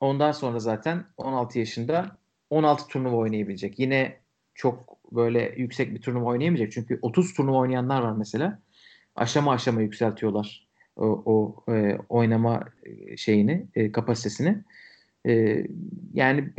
[0.00, 2.18] Ondan sonra zaten 16 yaşında
[2.50, 3.78] 16 turnuva oynayabilecek.
[3.78, 4.16] Yine
[4.54, 6.72] çok böyle yüksek bir turnuva oynayamayacak.
[6.72, 8.60] Çünkü 30 turnuva oynayanlar var mesela.
[9.16, 10.65] Aşama aşama yükseltiyorlar
[10.96, 12.64] o, o e, oynama
[13.16, 14.58] şeyini, e, kapasitesini.
[15.26, 15.62] E,
[16.14, 16.52] yani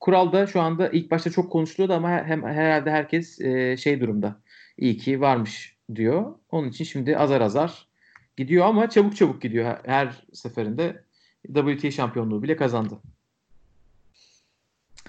[0.00, 4.40] kuralda şu anda ilk başta çok konuşuluyordu ama hem herhalde herkes e, şey durumda.
[4.78, 6.34] İyi ki varmış diyor.
[6.50, 7.88] Onun için şimdi azar azar
[8.36, 11.04] gidiyor ama çabuk çabuk gidiyor her, her seferinde.
[11.54, 12.98] WTA şampiyonluğu bile kazandı.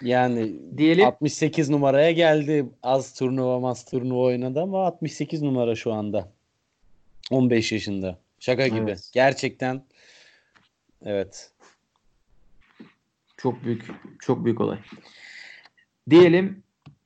[0.01, 2.66] Yani diyelim 68 numaraya geldi.
[2.84, 6.32] Az turnuva, maz turnuva oynadı ama 68 numara şu anda.
[7.32, 8.23] 15 yaşında.
[8.44, 8.80] Şaka gibi.
[8.80, 9.10] Evet.
[9.14, 9.86] Gerçekten
[11.06, 11.52] evet.
[13.38, 13.86] Çok büyük
[14.20, 14.80] çok büyük olay.
[16.10, 16.64] Diyelim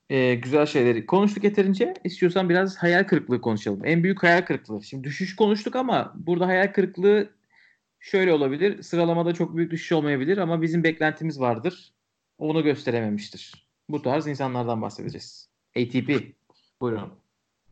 [0.09, 1.93] e, güzel şeyleri konuştuk yeterince.
[2.03, 3.85] İstiyorsan biraz hayal kırıklığı konuşalım.
[3.85, 4.83] En büyük hayal kırıklığı.
[4.83, 7.29] Şimdi düşüş konuştuk ama burada hayal kırıklığı
[7.99, 8.83] şöyle olabilir.
[8.83, 11.93] Sıralamada çok büyük düşüş olmayabilir ama bizim beklentimiz vardır.
[12.37, 13.67] Onu gösterememiştir.
[13.89, 15.49] Bu tarz insanlardan bahsedeceğiz.
[15.77, 16.35] ATP.
[16.81, 17.13] Buyurun.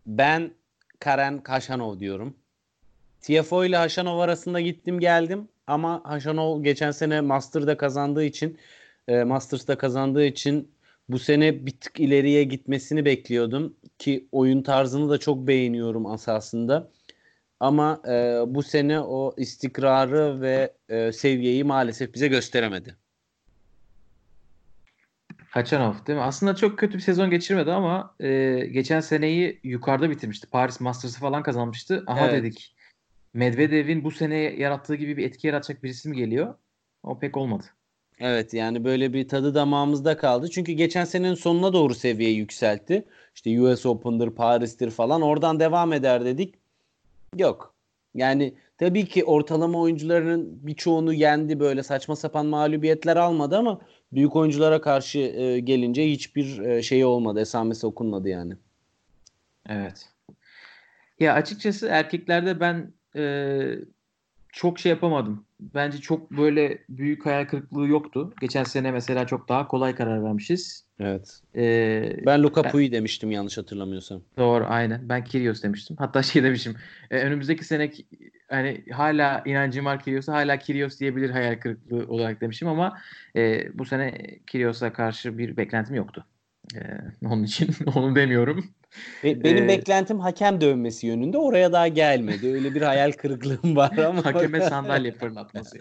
[0.05, 0.51] Ben
[0.99, 2.45] Karen Kaşanov diyorum.
[3.26, 8.57] TFO ile Haşanov arasında gittim geldim ama Haşanov geçen sene Master'da kazandığı için
[9.07, 10.71] e, Masters'da kazandığı için
[11.09, 16.91] bu sene bir tık ileriye gitmesini bekliyordum ki oyun tarzını da çok beğeniyorum asasında.
[17.59, 18.11] Ama e,
[18.47, 22.95] bu sene o istikrarı ve e, seviyeyi maalesef bize gösteremedi.
[25.49, 26.26] Haçanov değil mi?
[26.26, 30.47] Aslında çok kötü bir sezon geçirmedi ama e, geçen seneyi yukarıda bitirmişti.
[30.47, 32.03] Paris Masters'ı falan kazanmıştı.
[32.07, 32.43] Aha evet.
[32.43, 32.74] dedik.
[33.36, 36.55] Medvedev'in bu sene yarattığı gibi bir etki yaratacak birisi mi geliyor?
[37.03, 37.63] O pek olmadı.
[38.19, 40.49] Evet yani böyle bir tadı damağımızda kaldı.
[40.49, 43.05] Çünkü geçen senenin sonuna doğru seviyeyi yükseltti.
[43.36, 46.55] İşte US Open'dır, Paris'tir falan oradan devam eder dedik.
[47.36, 47.75] Yok.
[48.13, 53.81] Yani tabii ki ortalama oyuncuların birçoğunu yendi böyle saçma sapan mağlubiyetler almadı ama
[54.11, 57.39] büyük oyunculara karşı e, gelince hiçbir e, şey olmadı.
[57.39, 58.53] Esamesi okunmadı yani.
[59.69, 60.09] Evet.
[61.19, 63.24] Ya açıkçası erkeklerde ben e,
[64.53, 65.45] çok şey yapamadım.
[65.59, 68.34] Bence çok böyle büyük hayal kırıklığı yoktu.
[68.41, 70.86] Geçen sene mesela çok daha kolay karar vermişiz.
[70.99, 71.41] Evet.
[71.55, 74.22] Ee, Ben Luka Ben- Puyi demiştim yanlış hatırlamıyorsam.
[74.38, 75.09] Doğru aynen.
[75.09, 75.95] Ben Kyrgios demiştim.
[75.99, 76.76] Hatta şey demişim.
[77.11, 77.91] e, önümüzdeki sene
[78.49, 82.97] hani hala inancım var Kyrgios'a hala Kyrgios diyebilir hayal kırıklığı olarak demişim ama
[83.36, 86.26] e, bu sene Kyrgios'a karşı bir beklentim yoktu.
[86.76, 86.80] E,
[87.26, 88.66] onun için onu demiyorum.
[89.24, 91.38] Be- benim Ee, beklentim hakem dövmesi yönünde.
[91.38, 92.47] Oraya daha gelmedi.
[92.47, 94.26] Öyle bir hayal kırıklığım var ama.
[94.26, 95.78] Hakeme sandalye fırlatması.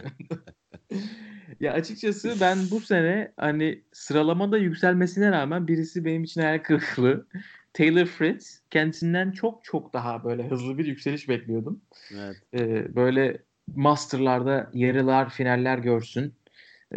[1.60, 7.26] ya açıkçası ben bu sene hani sıralamada yükselmesine rağmen birisi benim için hayal kırıklığı.
[7.72, 11.80] Taylor Fritz kendisinden çok çok daha böyle hızlı bir yükseliş bekliyordum.
[12.14, 12.36] Evet.
[12.54, 13.38] Ee, böyle
[13.74, 16.34] masterlarda yarılar, finaller görsün.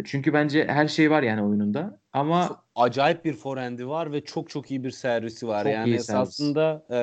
[0.04, 2.00] Çünkü bence her şey var yani oyununda.
[2.18, 5.62] Ama Çok acayip bir forehand'i var ve çok çok iyi bir servisi var.
[5.64, 6.10] Çok yani iyi servis.
[6.10, 6.98] esasında e,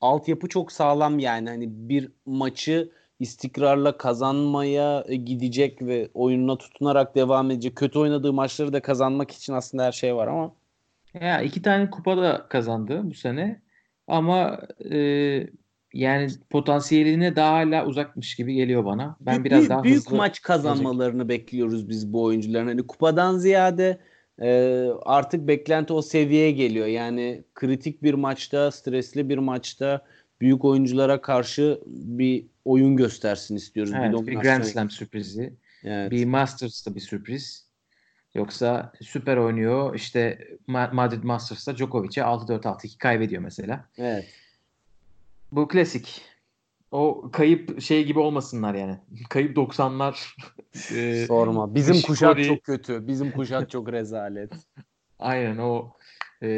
[0.00, 1.48] altyapı çok sağlam yani.
[1.48, 7.76] Hani bir maçı istikrarla kazanmaya e, gidecek ve oyununa tutunarak devam edecek.
[7.76, 10.54] Kötü oynadığı maçları da kazanmak için aslında her şey var ama
[11.20, 13.62] ya iki tane kupa da kazandı bu sene.
[14.08, 14.98] Ama e,
[15.94, 19.16] yani potansiyeline daha hala uzakmış gibi geliyor bana.
[19.20, 22.66] Ben büyük, biraz büyük, daha büyük hızlı maç kazanmalarını bekliyoruz biz bu oyuncuların.
[22.66, 23.98] Hani kupadan ziyade
[24.42, 26.86] e, artık beklenti o seviyeye geliyor.
[26.86, 30.04] Yani kritik bir maçta, stresli bir maçta
[30.40, 33.92] büyük oyunculara karşı bir oyun göstersin istiyoruz.
[33.96, 35.52] Evet, bir dominasyon- Grand Slam sürprizi.
[35.84, 36.10] Evet.
[36.10, 37.66] Bir Masters'ta bir sürpriz.
[38.34, 39.94] Yoksa süper oynuyor.
[39.94, 40.38] İşte
[40.68, 43.84] Ma- Madrid Masters'ta Djokovic'e 6-4 6-2 kaybediyor mesela.
[43.98, 44.24] Evet.
[45.52, 46.22] Bu klasik.
[46.90, 48.98] O kayıp şey gibi olmasınlar yani.
[49.28, 50.36] Kayıp 90'lar.
[50.94, 51.74] e, Sorma.
[51.74, 53.06] Bizim Nishikori- kuşak çok kötü.
[53.08, 54.52] Bizim kuşak çok rezalet.
[55.18, 55.92] Aynen o
[56.42, 56.48] e,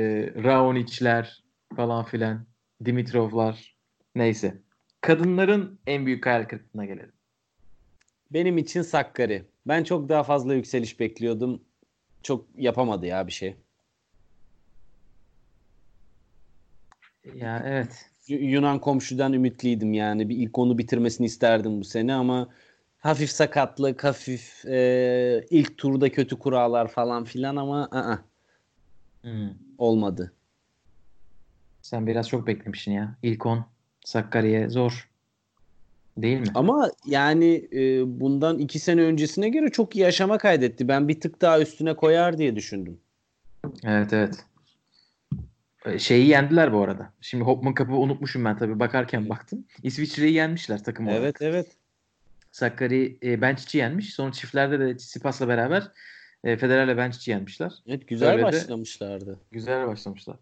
[0.44, 1.44] Raonic'ler
[1.76, 2.46] falan filan.
[2.84, 3.76] Dimitrov'lar.
[4.14, 4.62] Neyse.
[5.00, 7.12] Kadınların en büyük hayal kırıklığına gelelim.
[8.30, 9.44] Benim için Sakkari.
[9.66, 11.62] Ben çok daha fazla yükseliş bekliyordum.
[12.22, 13.56] Çok yapamadı ya bir şey.
[17.34, 18.13] Ya evet.
[18.28, 20.28] Yunan komşudan ümitliydim yani.
[20.28, 22.48] Bir ilk onu bitirmesini isterdim bu sene ama
[22.98, 28.18] hafif sakatlık, hafif e, ilk turda kötü kurallar falan filan ama ı-ı,
[29.22, 29.50] Hmm.
[29.78, 30.32] olmadı.
[31.82, 33.16] Sen biraz çok beklemişsin ya.
[33.22, 33.64] İlk 10
[34.04, 35.10] Sakarya'ya zor.
[36.16, 36.46] Değil mi?
[36.54, 40.88] Ama yani e, bundan iki sene öncesine göre çok iyi aşama kaydetti.
[40.88, 43.00] Ben bir tık daha üstüne koyar diye düşündüm.
[43.84, 44.46] Evet evet.
[45.84, 47.12] Ee, Şeyi yendiler bu arada.
[47.20, 49.64] Şimdi Hopman Cup'ı unutmuşum ben tabii bakarken baktım.
[49.82, 51.22] İsviçre'yi yenmişler takım olarak.
[51.22, 51.66] Evet evet.
[52.52, 54.14] Sakkari e, Bençic'i yenmiş.
[54.14, 55.90] Sonra çiftlerde de Tsitsipas'la beraber
[56.44, 57.72] e, Federer'le Bençic'i yenmişler.
[57.86, 59.40] Evet güzel Öyle başlamışlardı.
[59.52, 60.36] Güzel başlamışlar.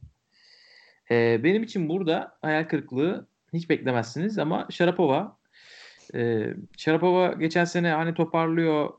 [1.10, 5.36] E, benim için burada hayal kırıklığı hiç beklemezsiniz ama Sharapova
[6.14, 8.90] e, Sharapova geçen sene hani toparlıyor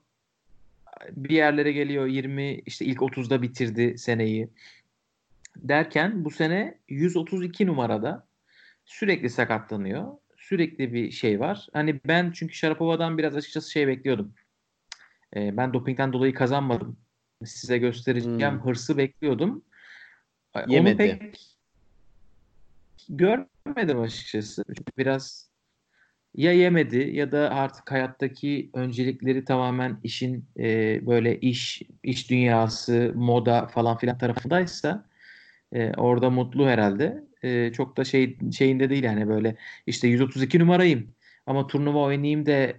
[1.12, 4.50] bir yerlere geliyor 20 işte ilk 30'da bitirdi seneyi
[5.58, 8.28] derken bu sene 132 numarada
[8.86, 10.12] sürekli sakatlanıyor.
[10.38, 11.68] Sürekli bir şey var.
[11.74, 14.34] Hani ben çünkü Sharapova'dan biraz açıkçası şey bekliyordum.
[15.36, 16.98] E, ben dopingden dolayı kazanmadım.
[17.46, 18.66] Size göstereceğim Hmm.
[18.66, 19.64] hırsı bekliyordum.
[20.56, 20.98] Onu Yemedi.
[20.98, 21.40] pek
[23.10, 24.64] görmedim açıkçası.
[24.68, 25.50] Çünkü biraz
[26.36, 33.68] ya yemedi ya da artık hayattaki öncelikleri tamamen işin e, böyle iş iş dünyası, moda
[33.68, 35.06] falan filan tarafındaysa
[35.74, 37.24] e, orada mutlu herhalde.
[37.44, 39.56] E, çok da şey şeyinde değil yani böyle
[39.88, 41.16] işte 132 numarayım
[41.46, 42.74] ama turnuva oynayayım da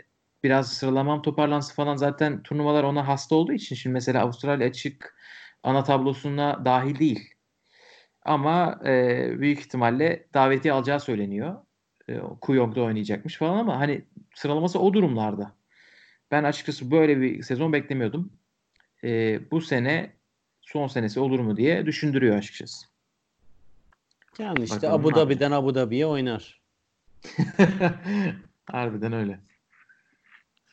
[0.44, 5.16] biraz sıralamam toparlansın falan zaten turnuvalar ona hasta olduğu için şimdi mesela Avustralya açık
[5.62, 7.34] ana tablosuna dahil değil.
[8.22, 11.56] Ama e, büyük ihtimalle daveti alacağı söyleniyor.
[12.08, 15.52] E, Kuyong'da oynayacakmış falan ama hani sıralaması o durumlarda.
[16.30, 18.32] Ben açıkçası böyle bir sezon beklemiyordum.
[19.04, 20.12] E, bu sene
[20.64, 22.86] son senesi olur mu diye düşündürüyor açıkçası.
[24.38, 26.60] Yani işte Bakalım Abu Dhabi'den Abu Dhabi'ye oynar.
[28.66, 29.40] Harbiden öyle.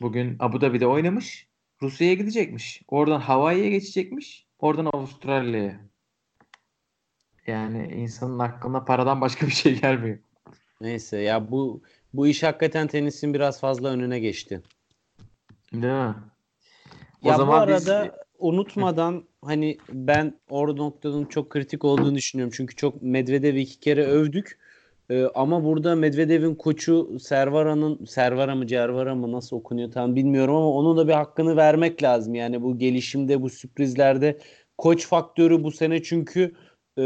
[0.01, 1.47] Bugün Abu Dhabi'de oynamış.
[1.81, 2.81] Rusya'ya gidecekmiş.
[2.87, 4.45] Oradan Hawaii'ye geçecekmiş.
[4.59, 5.79] Oradan Avustralya'ya.
[7.47, 10.19] Yani insanın aklına paradan başka bir şey gelmiyor.
[10.81, 11.83] Neyse ya bu
[12.13, 14.61] bu iş hakikaten tenisin biraz fazla önüne geçti.
[15.73, 16.15] Değil mi?
[17.23, 22.53] O ya bu zaman biz- arada unutmadan hani ben orada noktanın çok kritik olduğunu düşünüyorum.
[22.57, 24.59] Çünkü çok Medvedev'i iki kere övdük.
[25.09, 30.69] Ee, ama burada Medvedev'in koçu Servara'nın Servara mı Cervara mı nasıl okunuyor tam bilmiyorum ama
[30.69, 32.35] onun da bir hakkını vermek lazım.
[32.35, 34.37] Yani bu gelişimde bu sürprizlerde
[34.77, 36.55] koç faktörü bu sene çünkü
[36.97, 37.01] e,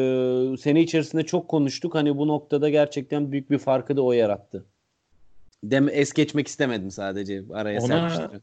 [0.59, 1.95] sene içerisinde çok konuştuk.
[1.95, 4.65] Hani bu noktada gerçekten büyük bir farkı da o yarattı.
[5.63, 8.41] Dem es geçmek istemedim sadece araya Ona- serpiştirdim.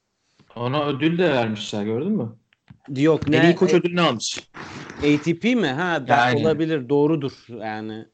[0.56, 2.32] Ona ödül de vermişler gördün mü?
[2.88, 3.36] Yok ne?
[3.36, 4.40] En iyi koç ödülünü almış.
[4.98, 5.66] ATP mi?
[5.66, 6.40] Ha Yani.
[6.40, 6.88] olabilir.
[6.88, 7.32] Doğrudur.
[7.48, 8.04] Yani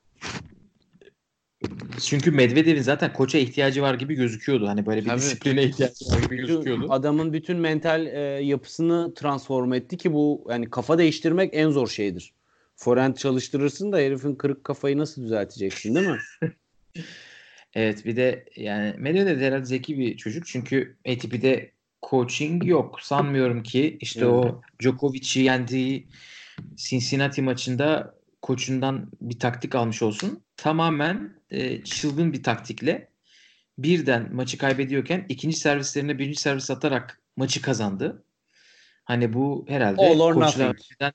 [2.00, 4.68] Çünkü Medvedev'in zaten koça ihtiyacı var gibi gözüküyordu.
[4.68, 5.18] Hani böyle bir Tabii.
[5.20, 6.86] disipline ihtiyacı var gibi gözüküyordu.
[6.92, 12.34] adamın bütün mental e, yapısını transform etti ki bu yani kafa değiştirmek en zor şeydir.
[12.76, 16.18] Forehand çalıştırırsın da herifin kırık kafayı nasıl düzelteceksin değil mi?
[17.74, 20.46] Evet bir de yani Medvedev de herhalde zeki bir çocuk.
[20.46, 21.72] Çünkü ATP'de
[22.10, 23.00] coaching yok.
[23.02, 26.08] Sanmıyorum ki işte o Djokovic'i yendiği
[26.76, 30.42] Cincinnati maçında koçundan bir taktik almış olsun.
[30.56, 33.08] Tamamen e, çılgın bir taktikle
[33.78, 38.24] birden maçı kaybediyorken ikinci servislerine birinci servis atarak maçı kazandı.
[39.04, 40.70] Hani bu herhalde All or koçlar nothing.
[40.70, 41.12] açısından-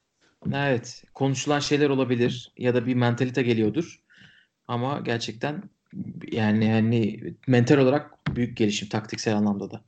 [0.54, 4.00] evet konuşulan şeyler olabilir ya da bir mentalite geliyordur.
[4.68, 5.64] Ama gerçekten
[6.32, 9.82] yani hani mental olarak büyük gelişim taktiksel anlamda da.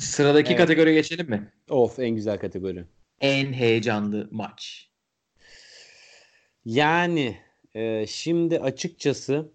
[0.00, 0.58] Sıradaki Evet.
[0.58, 1.52] kategoriye geçelim mi?
[1.68, 2.84] Of en güzel kategori.
[3.20, 4.90] En heyecanlı maç.
[6.64, 7.36] Yani
[7.74, 9.52] e, şimdi açıkçası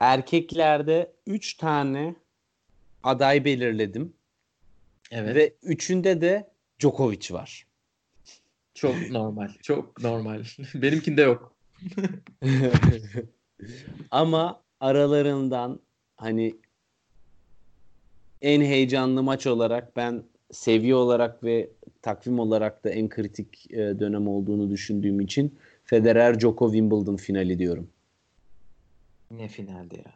[0.00, 2.14] erkeklerde 3 tane
[3.02, 4.12] aday belirledim
[5.10, 5.36] Evet.
[5.36, 6.50] ve üçünde de
[6.80, 7.66] Djokovic var.
[8.74, 9.48] Çok normal.
[9.62, 10.44] Çok normal.
[10.74, 11.56] Benimkinde yok.
[14.10, 15.80] Ama aralarından
[16.16, 16.56] hani
[18.42, 21.70] en heyecanlı maç olarak ben seviye olarak ve
[22.02, 27.90] takvim olarak da en kritik e, dönem olduğunu düşündüğüm için Federer Djoko Wimbledon finali diyorum.
[29.30, 30.12] Ne finaldi ya.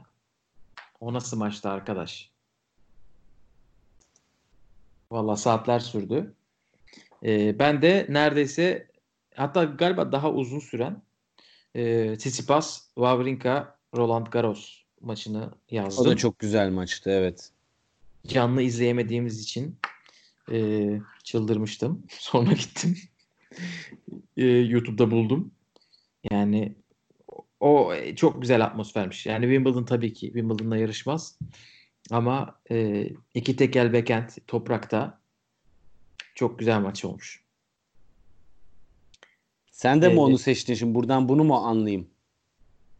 [1.00, 2.30] O nasıl maçtı arkadaş?
[5.12, 6.34] Valla saatler sürdü.
[7.24, 8.88] Ee, ben de neredeyse
[9.34, 11.02] hatta galiba daha uzun süren
[11.74, 16.06] e, Tsitsipas, Wawrinka, Roland Garros maçını yazdım.
[16.06, 17.51] O da çok güzel maçtı evet.
[18.26, 19.78] Canlı izleyemediğimiz için
[20.52, 20.88] e,
[21.24, 22.06] çıldırmıştım.
[22.10, 22.98] Sonra gittim.
[24.36, 25.52] E, YouTube'da buldum.
[26.30, 26.74] Yani
[27.60, 29.26] o e, çok güzel atmosfermiş.
[29.26, 31.38] Yani Wimbledon tabii ki Wimbledon'la yarışmaz.
[32.10, 35.20] Ama e, iki tekel backhand toprakta
[36.34, 37.42] çok güzel maç olmuş.
[39.70, 40.22] Sen de mi Evet.
[40.22, 40.94] onu seçtin şimdi?
[40.94, 42.10] Buradan bunu mu anlayayım?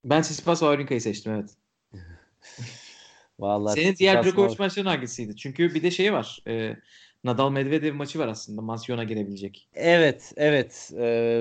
[0.05, 1.57] Ben Tsitsipas Wawrinka'yı seçtim evet.
[3.41, 5.37] Vallahi Senin diğer Djokovic maçların hangisiydi?
[5.37, 6.43] Çünkü bir de şey var.
[6.49, 6.77] E,
[7.25, 8.63] Nadal Medvedev maçı var aslında.
[8.63, 9.69] Mansiyona girebilecek.
[9.75, 10.91] Evet, evet.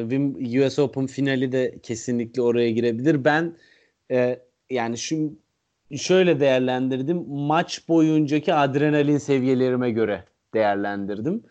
[0.09, 3.25] Wim- US Open finali de kesinlikle oraya girebilir.
[3.25, 3.57] Ben
[4.11, 4.39] e,
[4.69, 5.33] yani şu
[5.97, 7.25] şöyle değerlendirdim.
[7.27, 10.23] Maç boyuncaki adrenalin seviyelerime göre
[10.53, 11.43] değerlendirdim.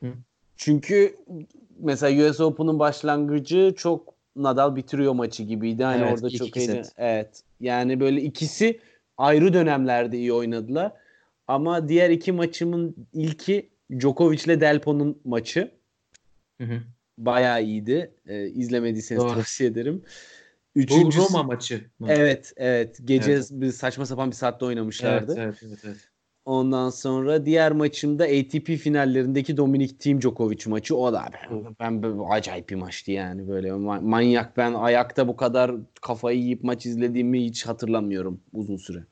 [0.00, 0.12] Hı.
[0.56, 1.16] Çünkü
[1.78, 5.84] mesela US Open'ın başlangıcı çok Nadal bitiriyor maçı gibiydi.
[5.84, 6.92] Hani Evet, orada çok set.
[6.96, 7.42] Evet.
[7.60, 8.80] Yani böyle ikisi
[9.18, 10.92] ayrı dönemlerde iyi oynadılar.
[11.48, 15.70] Ama diğer iki maçımın ilki Djokovic ile Delpo'nun maçı
[16.60, 16.82] Hı hı.
[17.18, 18.14] bayağı iyiydi.
[18.26, 19.34] Ee, izlemediyseniz Doğru.
[19.34, 20.02] tavsiye ederim.
[20.76, 21.84] Bu Üçüncüsü, Roma maçı.
[21.98, 22.06] mı?
[22.10, 22.98] Evet, evet.
[23.04, 23.48] Gece Evet.
[23.50, 25.34] bir saçma sapan bir saatte oynamışlardı.
[25.38, 26.10] Evet, evet, evet, evet.
[26.46, 30.96] Ondan sonra diğer maçımda ATP finallerindeki Dominic Thiem Djokovic maçı.
[30.96, 31.24] O da
[31.80, 34.56] ben, ben acayip bir maçtı yani böyle ma- manyak.
[34.56, 35.72] Ben ayakta bu kadar
[36.02, 39.04] kafayı yiyip maç izlediğimi hiç hatırlamıyorum uzun süre.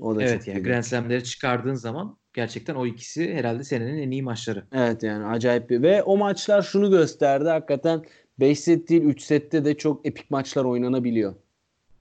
[0.00, 0.62] O da Evet yani.
[0.62, 4.64] Grand Slam'leri çıkardığın zaman gerçekten o ikisi herhalde senenin en iyi maçları.
[4.72, 8.02] Evet yani acayip bir ve o maçlar şunu gösterdi hakikaten
[8.40, 11.34] 5 set değil 3 sette de çok epik maçlar oynanabiliyor.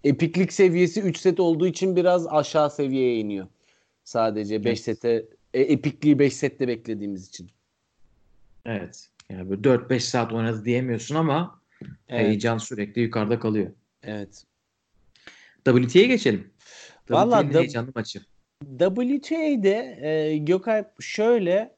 [0.10, 3.48] Epiklik seviyesi 3 set olduğu için biraz aşağı seviyeye iniyor.
[4.04, 4.80] Sadece 5 Evet.
[4.80, 7.50] sete e, epikliği 5 sette beklediğimiz için.
[8.66, 9.10] Evet.
[9.30, 11.62] Yani böyle 4-5 saat oynadı diyemiyorsun ama
[12.10, 12.26] Evet.
[12.28, 13.72] heyecan sürekli yukarıda kalıyor.
[14.04, 14.44] Evet.
[15.66, 16.50] WT'ye geçelim.
[17.08, 18.20] WT'nin da- heyecanlı maçı.
[18.80, 21.76] WTA'de e, Gökalp şöyle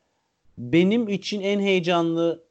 [0.58, 2.44] benim için en heyecanlı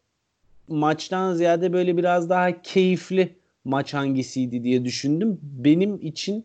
[0.69, 3.35] maçtan ziyade böyle biraz daha keyifli
[3.67, 5.41] maç hangisiydi diye düşündüm.
[5.43, 6.45] Benim için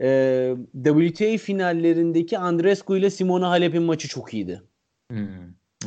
[0.00, 4.62] e, WTA finallerindeki Andrescu ile Simona Halep'in maçı çok iyiydi.
[5.10, 5.26] Hmm,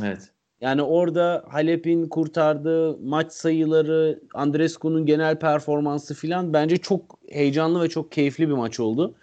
[0.03, 0.31] Evet.
[0.61, 8.11] Yani orada Halep'in kurtardığı maç sayıları, Andrescu'nun genel performansı filan bence çok heyecanlı ve çok
[8.11, 9.15] keyifli bir maç oldu.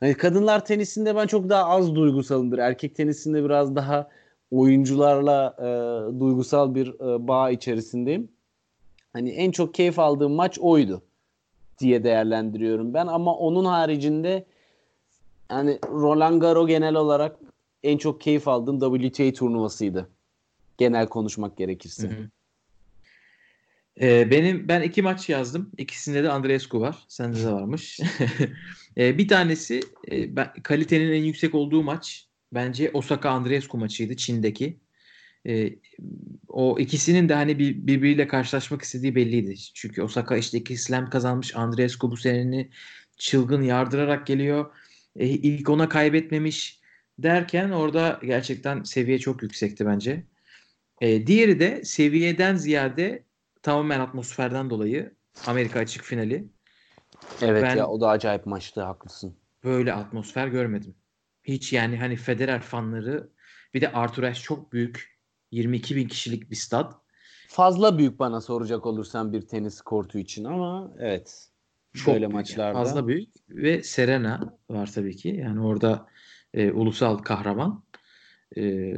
[0.00, 2.58] Hani kadınlar tenisinde ben çok daha az duygusalımdır.
[2.58, 4.08] Erkek tenisinde biraz daha
[4.50, 8.28] oyuncularla e, duygusal bir e, bağ içerisindeyim.
[9.16, 11.02] Hani en çok keyif aldığım maç oydu
[11.78, 14.46] diye değerlendiriyorum ben ama onun haricinde
[15.50, 17.36] yani Roland Garros genel olarak
[17.82, 20.10] en çok keyif aldığım WTA turnuvasıydı.
[20.78, 22.08] Genel konuşmak gerekirse.
[22.08, 22.28] Hı hı.
[24.00, 25.70] Ee, benim ben iki maç yazdım.
[25.78, 27.04] İkisinde de Andreescu var.
[27.08, 28.00] Sende de varmış.
[28.98, 34.76] Ee, bir tanesi e, ben, kalitenin en yüksek olduğu maç bence Osaka Andreescu maçıydı Çin'deki.
[35.46, 35.74] Ee,
[36.48, 39.54] o ikisinin de hani bir, birbiriyle karşılaşmak istediği belliydi.
[39.74, 41.56] Çünkü Osaka işte iki slam kazanmış.
[41.56, 42.70] Andreescu bu seneni
[43.18, 44.74] çılgın yardırarak geliyor.
[45.16, 46.80] Ee, ilk ona kaybetmemiş
[47.18, 50.26] derken orada gerçekten seviye çok yüksekti bence.
[51.00, 53.24] Ee, diğeri de seviyeden ziyade
[53.62, 55.14] tamamen atmosferden dolayı
[55.46, 56.44] Amerika açık finali.
[57.42, 59.36] Evet Ben- ya o da acayip maçtı haklısın.
[59.64, 60.94] Böyle atmosfer görmedim.
[61.44, 63.30] Hiç yani hani Federer fanları
[63.74, 65.15] bir de Arthur Ashe çok büyük
[65.56, 66.92] 22 bin kişilik bir stad.
[67.48, 71.48] Fazla büyük bana soracak olursan bir tenis kortu için ama evet.
[71.94, 72.78] Çok böyle büyük maçlarda.
[72.78, 75.28] fazla büyük ve Serena var tabii ki.
[75.28, 76.06] Yani orada
[76.54, 77.82] e, ulusal kahraman.
[78.56, 78.94] E,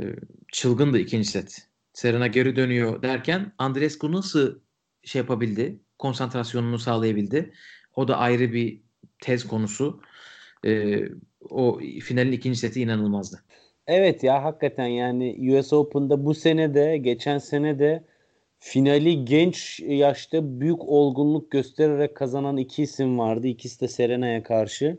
[0.52, 1.68] çılgın da ikinci set.
[1.92, 4.58] Serena geri dönüyor derken Andreescu nasıl
[5.04, 5.80] şey yapabildi?
[5.98, 7.52] Konsantrasyonunu sağlayabildi.
[7.94, 8.80] O da ayrı bir
[9.20, 10.00] tez konusu.
[10.64, 11.02] E,
[11.40, 13.44] o finalin ikinci seti inanılmazdı.
[13.88, 18.04] Evet ya hakikaten yani US Open'da bu sene de geçen sene de
[18.58, 23.46] finali genç yaşta büyük olgunluk göstererek kazanan iki isim vardı.
[23.46, 24.98] İkisi de Serena'ya karşı.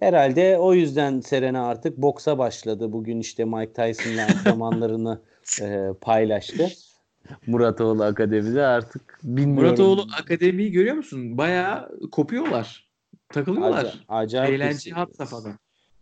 [0.00, 2.92] Herhalde o yüzden Serena artık boksa başladı.
[2.92, 5.20] Bugün işte Mike Tyson'la antrenmanlarını
[5.62, 6.68] e, paylaştı.
[7.46, 9.64] Muratoğlu Akademi'de artık bilmiyorum.
[9.64, 11.38] Muratoğlu Akademi'yi görüyor musun?
[11.38, 12.88] Bayağı kopuyorlar.
[13.28, 13.84] Takılıyorlar.
[13.84, 15.58] Aca- acayip Eğlence hat safhada.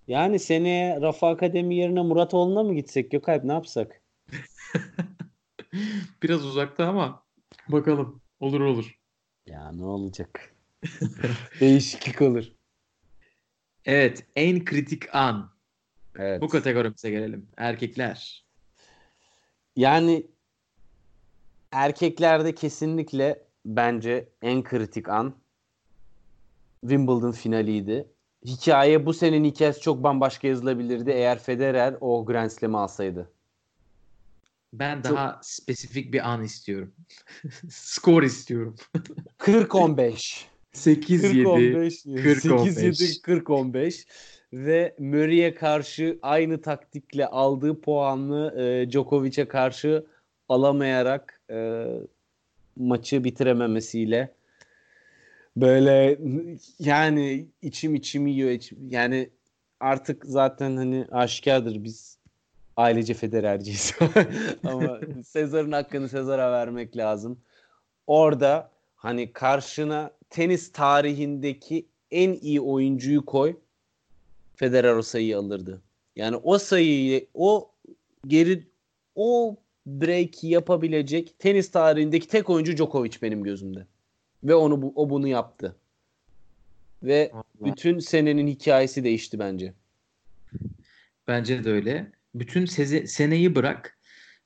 [0.09, 4.03] Yani seneye Rafa Akademi yerine Muratoğlu'na mı gitsek Gökalp ne yapsak?
[6.23, 7.25] Biraz uzakta ama
[7.69, 8.23] bakalım.
[8.41, 8.99] Olur olur.
[9.47, 10.55] Ya ne olacak?
[11.61, 12.45] Değişiklik olur.
[13.85, 15.51] Evet, en kritik an.
[16.19, 16.43] Evet.
[16.43, 17.49] Bu kategorimize gelelim.
[17.57, 18.45] Erkekler.
[19.77, 20.27] Yani
[21.73, 25.35] erkeklerde kesinlikle bence en kritik an
[26.81, 28.09] Wimbledon finaliydi.
[28.45, 33.31] Hikaye bu senenin hikayesi çok bambaşka yazılabilirdi eğer Federer o Grand Slam'ı alsaydı.
[34.73, 36.93] Ben daha spesifik bir an istiyorum.
[37.71, 38.77] Skor istiyorum.
[39.39, 40.45] 40-15.
[40.75, 41.43] 8-7.
[41.43, 42.07] 40-15.
[42.07, 43.21] 40-15.
[43.23, 44.07] 40-15
[44.53, 50.07] ve Murray'e karşı aynı taktikle aldığı puanlı e, Djokovic'e karşı
[50.49, 51.87] alamayarak e,
[52.77, 54.35] maçı bitirememesiyle
[55.61, 56.19] böyle
[56.79, 58.51] yani içim içim yiyor.
[58.51, 59.31] içim- yani
[59.81, 62.19] artık zaten hani aşikardır biz
[62.77, 63.95] ailece Federerciyiz.
[64.65, 67.39] Ama Sezar'ın hakkını Sezar'a vermek lazım.
[68.07, 73.57] Orada hani karşına tenis tarihindeki en iyi oyuncuyu koy.
[74.57, 75.83] Federer o sayıyı alırdı.
[76.17, 77.71] Yani o sayıyı o
[78.27, 78.69] geri
[79.15, 79.57] o
[79.87, 83.87] break yapabilecek tenis tarihindeki tek oyuncu Djokovic benim gözümde.
[84.45, 85.77] Ve onu bu- o bunu yaptı.
[87.03, 87.33] Ve
[87.65, 89.73] bütün senenin hikayesi değişti bence.
[91.29, 92.13] Bence de öyle.
[92.35, 93.99] Bütün seze- seneyi bırak.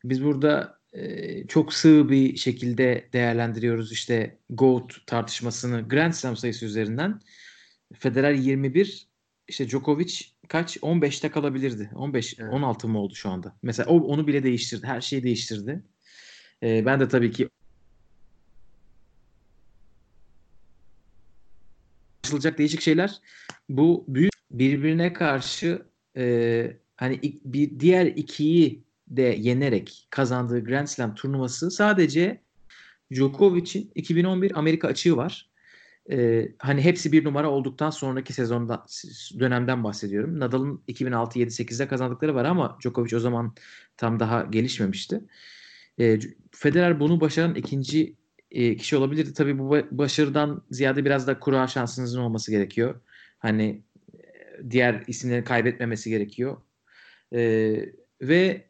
[0.04, 7.20] Biz burada e, çok sığ bir şekilde değerlendiriyoruz işte GOAT tartışmasını Grand Slam sayısı üzerinden.
[7.94, 9.06] Federer 21,
[9.48, 10.14] işte Djokovic
[10.48, 10.76] kaç?
[10.76, 11.90] 15'te kalabilirdi.
[11.94, 12.52] 15, Evet.
[12.52, 13.56] 16 mı oldu şu anda?
[13.62, 14.86] Mesela o onu bile değiştirdi.
[14.86, 15.82] Her şeyi değiştirdi.
[16.62, 17.48] E, ben de tabii ki
[22.32, 23.20] anlaşılacak değişik şeyler.
[23.68, 25.82] Bu büyük birbirine karşı
[26.16, 32.40] e, hani bir diğer ikiyi de yenerek kazandığı Grand Slam turnuvası sadece
[33.12, 35.50] Djokovic'in 2011 Amerika açığı var.
[36.10, 38.86] E, hani hepsi bir numara olduktan sonraki sezonda
[39.38, 40.40] dönemden bahsediyorum.
[40.40, 43.54] Nadal'ın 2006 7 8'de kazandıkları var ama Djokovic o zaman
[43.96, 45.20] tam daha gelişmemişti.
[46.00, 46.18] E,
[46.50, 48.16] Federer bunu başaran ikinci
[48.52, 49.34] e, kişi olabilirdi.
[49.34, 53.00] Tabii bu ba- başarıdan ziyade biraz da kura şansınızın olması gerekiyor.
[53.38, 53.82] Hani
[54.14, 56.56] e, diğer isimleri kaybetmemesi gerekiyor.
[57.34, 57.40] E,
[58.22, 58.66] ve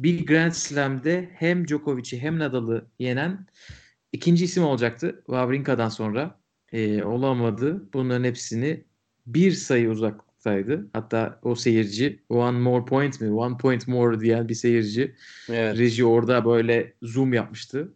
[0.00, 3.46] bir Grand Slam'de hem Djokovic'i hem Nadal'ı yenen
[4.12, 6.40] ikinci isim olacaktı Wawrinka'dan sonra.
[6.72, 7.88] E, olamadı.
[7.92, 8.84] Bunların hepsini
[9.26, 10.90] bir sayı uzaktaydı.
[10.92, 13.32] Hatta o seyirci one more point mi?
[13.32, 15.14] One point more diyen bir seyirci.
[15.50, 15.78] Evet.
[15.78, 17.94] Reji orada böyle zoom yapmıştı.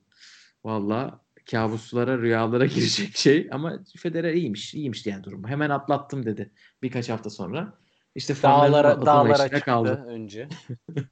[0.64, 1.20] Valla
[1.50, 3.48] kabuslara, rüyalara girecek şey.
[3.50, 4.74] Ama Federer iyiymiş.
[4.74, 5.48] iyiymiş diyen durum.
[5.48, 6.50] Hemen atlattım dedi
[6.82, 7.78] birkaç hafta sonra.
[8.14, 10.04] İşte Dağlara, dağlara çıktı kaldı.
[10.06, 10.48] önce.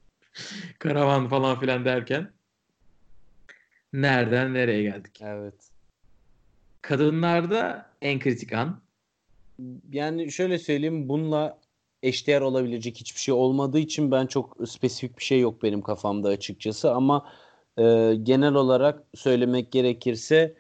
[0.79, 2.33] Karavan falan filan derken
[3.93, 5.21] nereden nereye geldik?
[5.21, 5.55] Evet.
[6.83, 8.81] Kadınlarda en kritik an.
[9.93, 11.59] Yani şöyle söyleyeyim bununla
[12.03, 16.93] eşdeğer olabilecek hiçbir şey olmadığı için ben çok spesifik bir şey yok benim kafamda açıkçası
[16.93, 17.33] ama
[17.79, 20.55] e, genel olarak söylemek gerekirse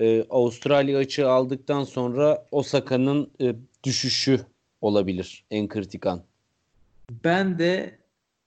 [0.00, 3.54] e, Avustralya açığı aldıktan sonra Osaka'nın e,
[3.84, 4.40] düşüşü
[4.80, 6.22] olabilir en kritik an.
[7.24, 7.98] Ben de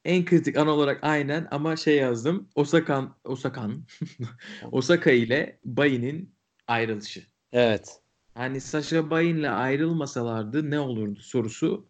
[0.06, 2.50] en kritik an olarak aynen ama şey yazdım.
[2.56, 3.84] Osakan, Osakan,
[4.72, 6.36] Osaka ile Bayin'in
[6.68, 7.24] ayrılışı.
[7.54, 8.00] Evet.
[8.34, 11.88] Hani Sasha Bayin'le ayrılmasalardı ne olurdu sorusu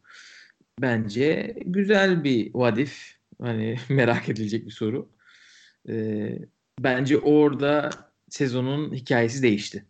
[0.82, 3.16] bence güzel bir vadif.
[3.42, 5.10] Hani merak edilecek bir soru.
[5.90, 6.40] Ee,
[6.80, 7.90] bence orada
[8.30, 9.86] sezonun hikayesi değişti.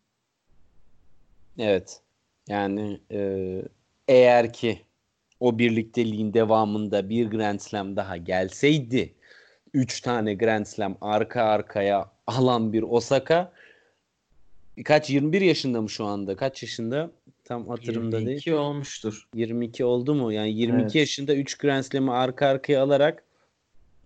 [1.60, 2.02] Evet.
[2.50, 3.62] Yani e,
[4.08, 4.82] eğer ki
[5.40, 9.14] o birlikteliğin devamında bir Grand Slam daha gelseydi
[9.74, 13.54] 3 tane Grand Slam arka arkaya alan bir Osaka
[14.86, 16.36] kaç 21 yaşında mı şu anda?
[16.36, 17.12] Kaç yaşında?
[17.44, 18.28] Tam hatırımda değil.
[18.28, 19.28] 22 olmuştur.
[19.36, 20.32] 22 oldu mu?
[20.34, 20.96] Yani 22 Evet.
[20.96, 23.24] yaşında 3 Grand Slam'ı arka arkaya alarak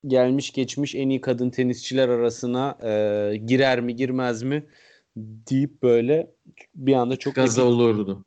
[0.07, 4.65] gelmiş geçmiş en iyi kadın tenisçiler arasına e, girer mi girmez mi
[5.15, 6.31] deyip böyle
[6.75, 8.25] bir anda çok Gaza epik- olurdu.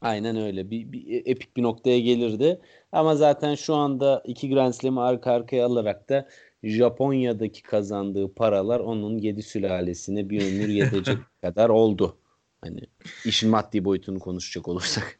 [0.00, 0.70] Aynen öyle.
[0.70, 2.60] Bir, bir epik bir noktaya gelirdi.
[2.92, 6.28] Ama zaten şu anda iki Grand Slam'ı arka arkaya alarak da
[6.62, 12.16] Japonya'daki kazandığı paralar onun yedi sülalesine bir ömür yetecek kadar oldu.
[12.60, 12.80] Hani
[13.24, 15.18] işin maddi boyutunu konuşacak olursak.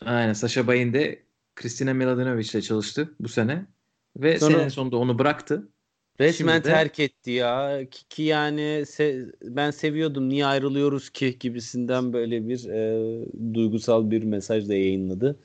[0.00, 0.32] Aynen.
[0.32, 1.22] Sasha Bayin de
[1.54, 3.66] Kristina Mladenovic ile çalıştı bu sene.
[4.16, 5.68] Ve Sonra- senenin sonunda onu bıraktı.
[6.20, 7.80] Resmen Şimdi de- terk etti ya.
[7.90, 14.22] Ki, ki yani se- ben seviyordum niye ayrılıyoruz ki gibisinden böyle bir e, duygusal bir
[14.22, 15.40] mesaj da yayınladı.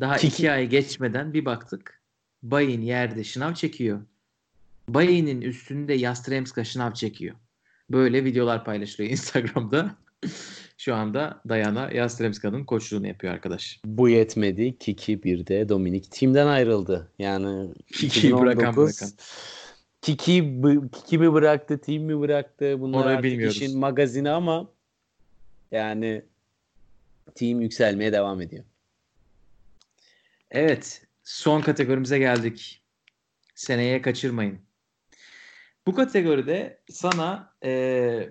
[0.00, 2.00] Daha Kiki- iki ay geçmeden bir baktık.
[2.42, 4.00] Bayin yerde şınav çekiyor.
[4.88, 7.36] Bayin'in üstünde Yastremska şınav çekiyor.
[7.90, 9.96] Böyle videolar paylaşılıyor Instagram'da.
[10.84, 13.80] Şu anda Dayana Yastremska'nın koçluğunu yapıyor arkadaş.
[13.84, 14.78] Bu yetmedi.
[14.78, 17.12] Kiki bir de Dominik Team'den ayrıldı.
[17.18, 19.16] Yani Kiki'yi bırakan 2019 bırakan.
[20.02, 20.60] Kiki,
[20.92, 22.80] Kiki mi bıraktı, Team mi bıraktı?
[22.80, 23.56] Bunlar Orayı artık bilmiyoruz.
[23.56, 24.70] işin magazini ama
[25.72, 26.22] yani
[27.34, 28.64] Team yükselmeye devam ediyor.
[30.50, 31.06] Evet.
[31.22, 32.82] Son kategorimize geldik.
[33.54, 34.58] Seneye kaçırmayın.
[35.86, 38.28] Bu kategoride sana e,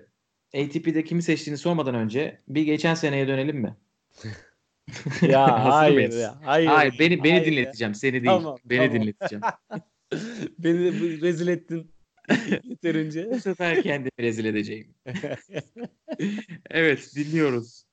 [0.54, 3.76] ATP'de kimi seçtiğini sormadan önce bir geçen seneye dönelim mi?
[5.22, 6.16] Ya hayır mıyız?
[6.16, 6.38] ya.
[6.44, 6.66] Hayır.
[6.66, 7.52] Hayır, beni beni hayır ya.
[7.52, 8.24] dinleteceğim, seni değil.
[8.24, 9.02] Tamam, beni tamam.
[9.02, 9.42] dinleteceğim.
[10.58, 11.90] Beni rezil ettin
[12.64, 13.30] yeterince.
[13.30, 14.94] Bu sefer kendimi rezil edeceğim.
[16.70, 17.84] evet, dinliyoruz.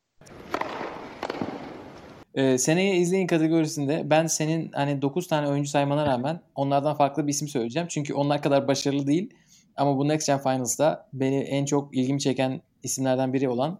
[2.36, 7.32] Ee, seneye izleyin kategorisinde ben senin hani 9 tane oyuncu saymana rağmen onlardan farklı bir
[7.32, 7.88] isim söyleyeceğim.
[7.88, 9.34] Çünkü onlar kadar başarılı değil.
[9.76, 13.80] Ama bu Next Gen Finals'da beni en çok ilgimi çeken isimlerden biri olan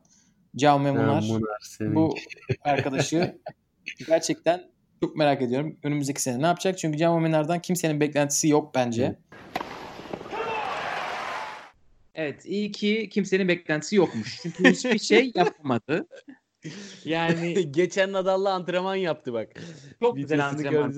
[0.58, 1.24] Jaume Munar.
[1.80, 2.16] Bu
[2.64, 3.38] arkadaşı
[4.08, 4.64] gerçekten
[5.04, 5.78] çok merak ediyorum.
[5.84, 6.78] Önümüzdeki sene ne yapacak?
[6.78, 9.16] Çünkü Jaume Munar'dan kimsenin beklentisi yok bence.
[12.16, 14.40] Evet, iyi ki kimsenin beklentisi yokmuş.
[14.42, 16.08] Çünkü hiçbir şey yapamadı.
[17.06, 19.50] Yani Geçen Nadal'la antrenman yaptı bak.
[20.00, 20.94] çok güzel antrenman.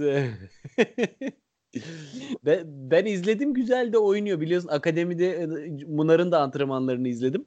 [2.46, 4.42] ben, ben izledim güzel de oynuyor.
[4.42, 5.48] Biliyorsun akademide e,
[5.88, 7.46] Munar'ın da antrenmanlarını izledim.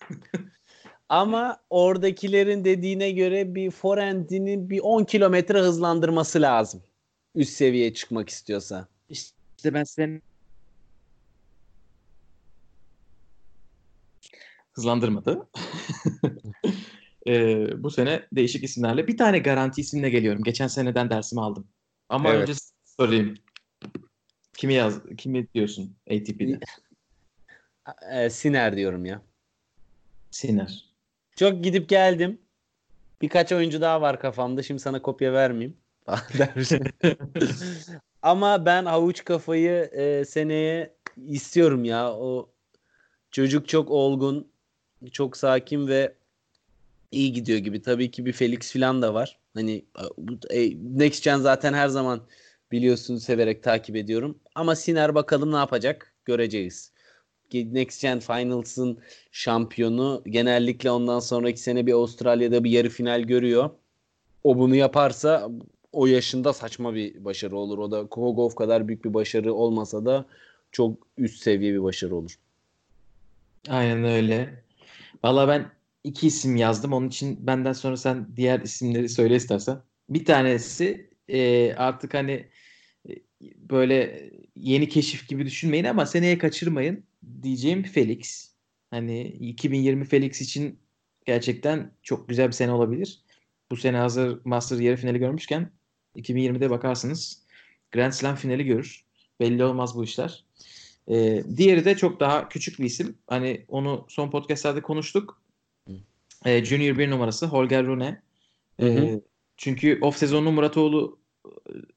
[1.08, 6.82] Ama oradakilerin dediğine göre bir forendini bir 10 kilometre hızlandırması lazım.
[7.34, 8.88] Üst seviyeye çıkmak istiyorsa.
[9.08, 10.22] İşte ben senin
[14.72, 15.48] hızlandırmadı.
[17.28, 20.42] Ee, bu sene değişik isimlerle bir tane garanti isimle geliyorum.
[20.42, 21.68] Geçen seneden dersimi aldım.
[22.08, 22.42] Ama Evet.
[22.42, 22.52] önce
[23.00, 23.34] sorayım.
[24.56, 26.58] Kimi yaz kimi diyorsun ATP'de?
[28.12, 29.22] Ee, Siner diyorum ya.
[30.30, 30.84] Siner.
[31.36, 32.40] Çok gidip geldim.
[33.22, 34.62] Birkaç oyuncu daha var kafamda.
[34.62, 35.76] Şimdi sana kopya vermeyeyim.
[38.22, 42.12] Ama ben havuç kafayı e, seneye istiyorum ya.
[42.12, 42.52] O
[43.30, 44.52] çocuk çok olgun,
[45.12, 46.14] çok sakin ve
[47.10, 47.82] iyi gidiyor gibi.
[47.82, 49.38] Tabii ki bir Felix falan da var.
[49.54, 49.84] Hani
[50.18, 52.26] bu- e, Next Gen zaten her zaman
[52.72, 54.38] biliyorsun severek takip ediyorum.
[54.54, 56.92] Ama Siner bakalım ne yapacak göreceğiz.
[57.52, 58.98] Next Gen Finals'ın
[59.30, 63.70] şampiyonu genellikle ondan sonraki sene bir Avustralya'da bir yarı final görüyor.
[64.44, 65.50] O bunu yaparsa
[65.92, 67.78] o yaşında saçma bir başarı olur.
[67.78, 70.26] O da Kogov kadar büyük bir başarı olmasa da
[70.72, 72.38] çok üst seviye bir başarı olur.
[73.68, 74.64] Aynen öyle.
[75.24, 75.70] Valla ben
[76.04, 76.92] iki isim yazdım.
[76.92, 79.78] Onun için benden sonra sen diğer isimleri söyle istersen.
[80.08, 82.46] Bir tanesi e, artık hani
[83.42, 87.04] böyle yeni keşif gibi düşünmeyin ama seneye kaçırmayın
[87.42, 88.50] diyeceğim Felix.
[88.90, 90.78] Hani 2020 Felix için
[91.26, 93.20] gerçekten çok güzel bir sene olabilir.
[93.70, 95.70] Bu sene hazır Master yarı finali görmüşken
[96.16, 97.42] 2020'de bakarsınız
[97.92, 99.04] Grand Slam finali görür.
[99.40, 100.44] Belli olmaz bu işler.
[101.08, 103.18] Ee, diğeri de çok daha küçük bir isim.
[103.26, 105.42] Hani onu son podcastlerde konuştuk.
[106.44, 108.22] Ee, Junior bir numarası Holger Rune.
[108.78, 109.20] Ee, Hı hı.
[109.56, 111.18] çünkü off sezonunu Muratoğlu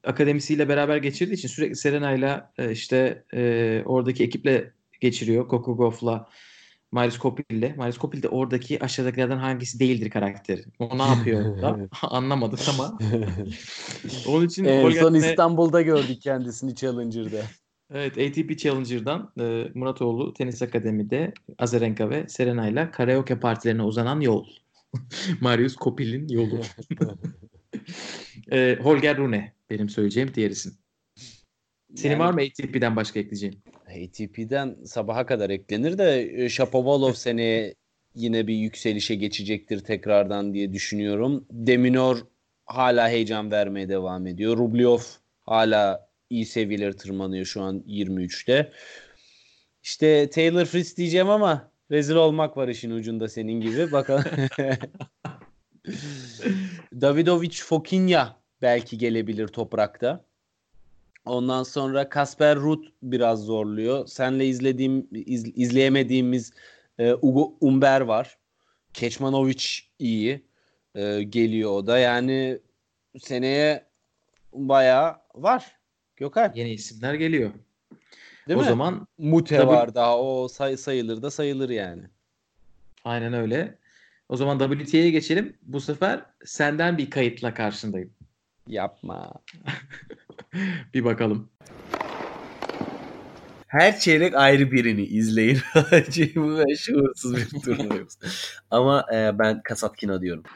[0.04, 5.48] akademisiyle beraber geçirdiği için sürekli Serena'yla e, işte e, oradaki ekiple geçiriyor.
[5.48, 6.28] Coco Gauff'la
[6.92, 7.76] Miles Copil'le.
[7.76, 10.64] Miles Copil de oradaki aşağıdakilerden hangisi değildir karakteri.
[10.78, 11.78] O ne yapıyor orada?
[12.02, 12.98] Anlamadık ama.
[14.26, 17.42] Onun için en Holger son İstanbul'da gördük kendisini Challenger'da.
[17.94, 24.46] Evet ATP Challenger'dan e, Muratoğlu Tenis Akademi'de Azarenka ve Serena'yla karaoke partilerine uzanan yol.
[25.40, 26.60] Marius Kopil'in yolu.
[28.50, 30.72] E, Holger Rune benim söyleyeceğim diğer isim.
[31.94, 33.62] Senin Yani- var mı ATP'den başka ekleyeceğin?
[33.86, 37.74] ATP'den sabaha kadar eklenir de e, Shapovalov seneye
[38.14, 41.46] yine bir yükselişe geçecektir tekrardan diye düşünüyorum.
[41.50, 42.18] Deminor
[42.66, 44.56] hala heyecan vermeye devam ediyor.
[44.58, 44.98] Rublev
[45.42, 48.72] hala iyi seviyeleri tırmanıyor şu an 23'te.
[49.82, 53.92] İşte Taylor Fritz diyeceğim ama rezil olmak var işin ucunda senin gibi.
[53.92, 54.24] Bakalım.
[57.00, 60.24] Davidovic Fokinya belki gelebilir toprakta.
[61.24, 64.06] Ondan sonra Kasper Ruud biraz zorluyor.
[64.06, 66.52] Senle izlediğim iz- izleyemediğimiz
[66.98, 68.38] e, Ugo Umber var.
[68.94, 69.64] Keçmanovic
[69.98, 70.44] iyi.
[70.94, 71.98] E, geliyor o da.
[71.98, 72.58] Yani
[73.18, 73.84] seneye
[74.52, 75.76] bayağı var.
[76.16, 76.52] Gökhan.
[76.54, 77.50] Yeni isimler geliyor.
[78.48, 78.68] Değil o mi?
[78.68, 79.66] zaman Mute Tabii.
[79.66, 80.18] var daha.
[80.20, 82.02] O say- sayılır da sayılır yani.
[83.04, 83.78] aynen öyle.
[84.28, 85.56] O zaman WTA'ye geçelim.
[85.62, 88.12] Bu sefer senden bir kayıtla karşındayım.
[88.70, 89.32] Yapma.
[90.94, 91.50] bir bakalım.
[93.66, 95.58] Her çeyrek ayrı birini izleyin.
[96.36, 98.18] Bu ben şuursuz bir turnuvayız.
[98.70, 100.44] Ama e, ben Kasatkina diyorum.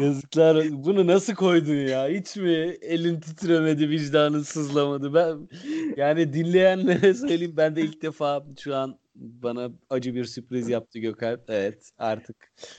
[0.00, 0.66] Yazıklar.
[0.70, 2.08] Bunu nasıl koydun ya?
[2.08, 5.14] Hiç mi elin titremedi, vicdanın sızlamadı?
[5.14, 5.48] Ben
[5.96, 11.44] yani dinleyenlere söyleyeyim ben de ilk defa şu an bana acı bir sürpriz yaptı Gökalp.
[11.48, 12.36] Evet artık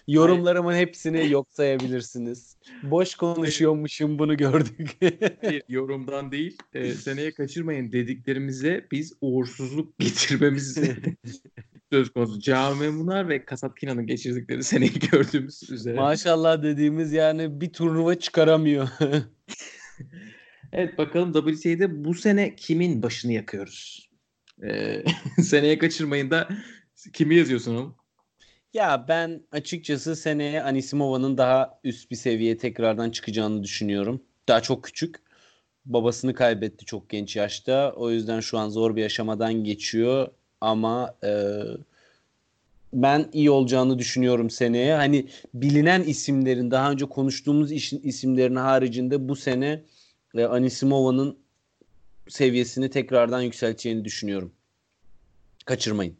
[0.07, 2.57] yorumlarımın hepsini yok sayabilirsiniz.
[2.84, 4.97] Boş konuşuyormuşum bunu gördük.
[5.41, 6.57] Hayır, yorumdan değil.
[6.73, 10.77] e, seneye kaçırmayın dediklerimize biz uğursuzluk getirmemiz
[11.91, 12.39] söz konusu.
[12.39, 15.95] Cami Munar ve Kasat Kina'nın geçirdikleri seneyi gördüğümüz üzere.
[15.95, 18.88] Maşallah dediğimiz yani bir turnuva çıkaramıyor.
[20.72, 24.10] Evet bakalım WTA'de bu sene kimin başını yakıyoruz?
[25.43, 26.49] Seneye kaçırmayın da
[27.13, 27.95] kimi yazıyorsun oğlum?
[28.73, 34.23] Ya ben açıkçası seneye Anisimova'nın daha üst bir seviyeye tekrardan çıkacağını düşünüyorum.
[34.47, 35.15] Daha çok küçük.
[35.85, 37.93] Babasını kaybetti çok genç yaşta.
[37.95, 40.27] O yüzden şu an zor bir aşamadan geçiyor.
[40.61, 41.61] Ama e,
[42.93, 44.95] ben iyi olacağını düşünüyorum seneye.
[44.95, 49.83] Hani bilinen isimlerin daha önce konuştuğumuz isimlerin haricinde bu sene
[50.35, 51.38] e, Anisimova'nın
[52.31, 54.51] seviyesini tekrardan yükselteceğini düşünüyorum.
[55.65, 56.17] Kaçırmayın.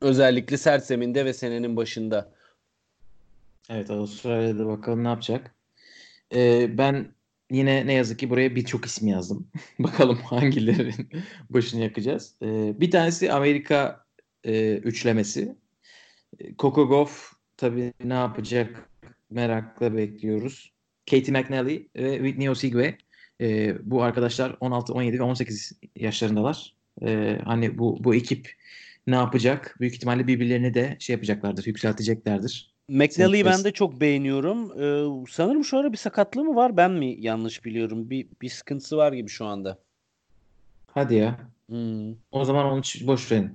[0.00, 2.32] Özellikle sert zeminde ve senenin başında.
[3.70, 5.54] Evet Avustralya'da bakalım ne yapacak.
[6.34, 7.14] Ee, ben
[7.50, 9.48] yine ne yazık ki buraya birçok isim yazdım.
[9.78, 11.08] bakalım hangilerinin
[11.50, 12.34] başını yakacağız.
[12.42, 14.04] Ee, bir tanesi Amerika
[14.44, 15.56] e, üçlemesi.
[16.38, 18.90] E, Coco Gauff tabii ne yapacak
[19.30, 20.72] merakla bekliyoruz.
[21.10, 22.98] Katie McNally ve Whitney Osigwe.
[23.40, 26.74] E, bu arkadaşlar 16, 17 ve 18 yaşlarındalar.
[27.02, 28.54] E, hani bu bu ekip
[29.06, 29.76] ne yapacak?
[29.80, 32.70] Büyük ihtimalle birbirlerini de şey yapacaklardır, yükselteceklerdir.
[32.88, 34.82] McNally'yi ben de çok beğeniyorum.
[34.82, 36.76] Ee, sanırım şu ara bir sakatlığı mı var?
[36.76, 38.10] Ben mi yanlış biliyorum?
[38.10, 39.78] Bir, bir sıkıntısı var gibi şu anda.
[40.86, 41.40] Hadi ya.
[41.68, 42.14] Hmm.
[42.32, 43.50] O zaman onu boş verin.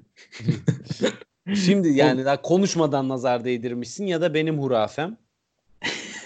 [1.56, 5.18] Şimdi yani daha konuşmadan nazar değdirmişsin ya da benim hurafem.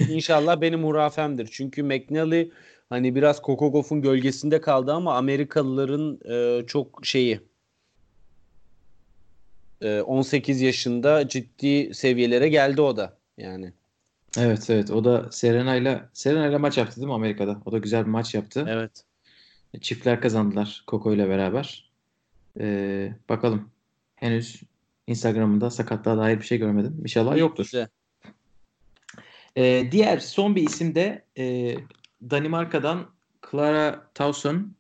[0.09, 1.49] İnşallah benim hurafemdir.
[1.51, 2.51] Çünkü McNally
[2.89, 7.39] hani biraz Gauff'un gölgesinde kaldı ama Amerikalıların e, çok şeyi
[9.81, 13.73] e, 18 yaşında ciddi seviyelere geldi o da yani.
[14.37, 14.91] Evet evet.
[14.91, 17.61] O da Serena'yla Serena'yla maç yaptı değil mi Amerika'da?
[17.65, 18.65] O da güzel bir maç yaptı.
[18.67, 19.03] Evet.
[19.81, 21.91] Çiftler kazandılar Coco ile beraber.
[22.59, 23.69] Ee, bakalım.
[24.15, 24.61] Henüz
[25.07, 26.97] Instagram'ında sakatlığa dair bir şey görmedim.
[27.01, 27.63] İnşallah yoktur.
[27.63, 27.87] Güzel.
[29.57, 31.75] Ee, diğer son bir isim de e,
[32.21, 33.09] Danimarka'dan
[33.51, 34.75] Clara Tauson.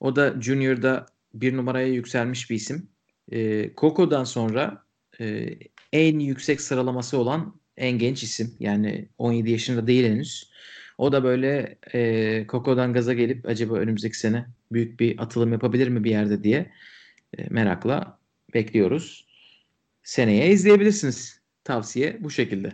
[0.00, 2.88] O da Junior'da bir numaraya yükselmiş bir isim.
[3.32, 4.84] Ee, Coco'dan sonra
[5.20, 5.48] e,
[5.92, 8.56] en yüksek sıralaması olan en genç isim.
[8.60, 10.52] Yani 17 yaşında değil henüz.
[10.98, 16.04] O da böyle e, Coco'dan gaza gelip acaba önümüzdeki sene büyük bir atılım yapabilir mi
[16.04, 16.72] bir yerde diye
[17.38, 18.18] e, merakla
[18.54, 19.26] bekliyoruz.
[20.02, 21.40] Seneye izleyebilirsiniz.
[21.64, 22.72] Tavsiye bu şekilde.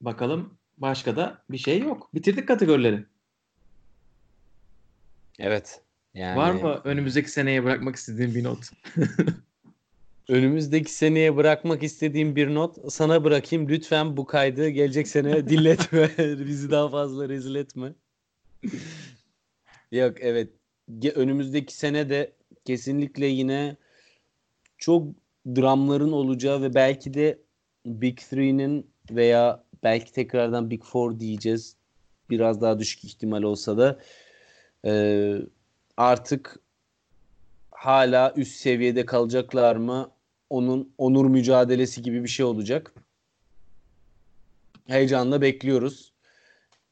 [0.00, 2.10] Bakalım başka da bir şey yok.
[2.14, 3.04] Bitirdik kategorileri.
[5.38, 5.80] Evet.
[6.14, 8.70] Yani Var mı önümüzdeki seneye bırakmak istediğin bir not?
[10.28, 13.68] Önümüzdeki seneye bırakmak istediğim bir not sana bırakayım.
[13.68, 16.10] Lütfen bu kaydı gelecek sene dinletme.
[16.18, 17.92] Bizi daha fazla rezil etme.
[19.92, 20.48] Yok evet.
[21.14, 22.32] Önümüzdeki sene de
[22.64, 23.76] kesinlikle yine
[24.78, 25.14] çok
[25.46, 27.38] dramların olacağı ve belki de
[27.86, 31.76] Big Three'nin veya belki tekrardan Big Four diyeceğiz.
[32.30, 33.98] Biraz daha düşük ihtimal olsa da
[34.84, 35.34] e,
[35.96, 36.56] artık
[37.70, 40.10] hala üst seviyede kalacaklar mı?
[40.50, 42.94] Onun onur mücadelesi gibi bir şey olacak.
[44.86, 46.12] Heyecanla bekliyoruz.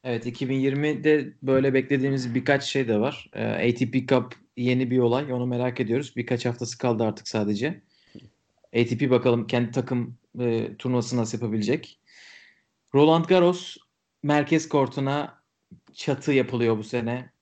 [0.05, 3.31] Evet 2020'de böyle beklediğimiz birkaç şey de var.
[3.33, 5.33] Ee, ATP Cup yeni bir olay.
[5.33, 6.13] Onu merak ediyoruz.
[6.17, 7.81] Birkaç haftası kaldı artık sadece.
[8.77, 11.98] ATP bakalım kendi takım e, turnuvası nasıl yapabilecek.
[12.95, 13.77] Roland Garros
[14.23, 15.43] merkez kortuna
[15.95, 17.33] çatı yapılıyor bu sene.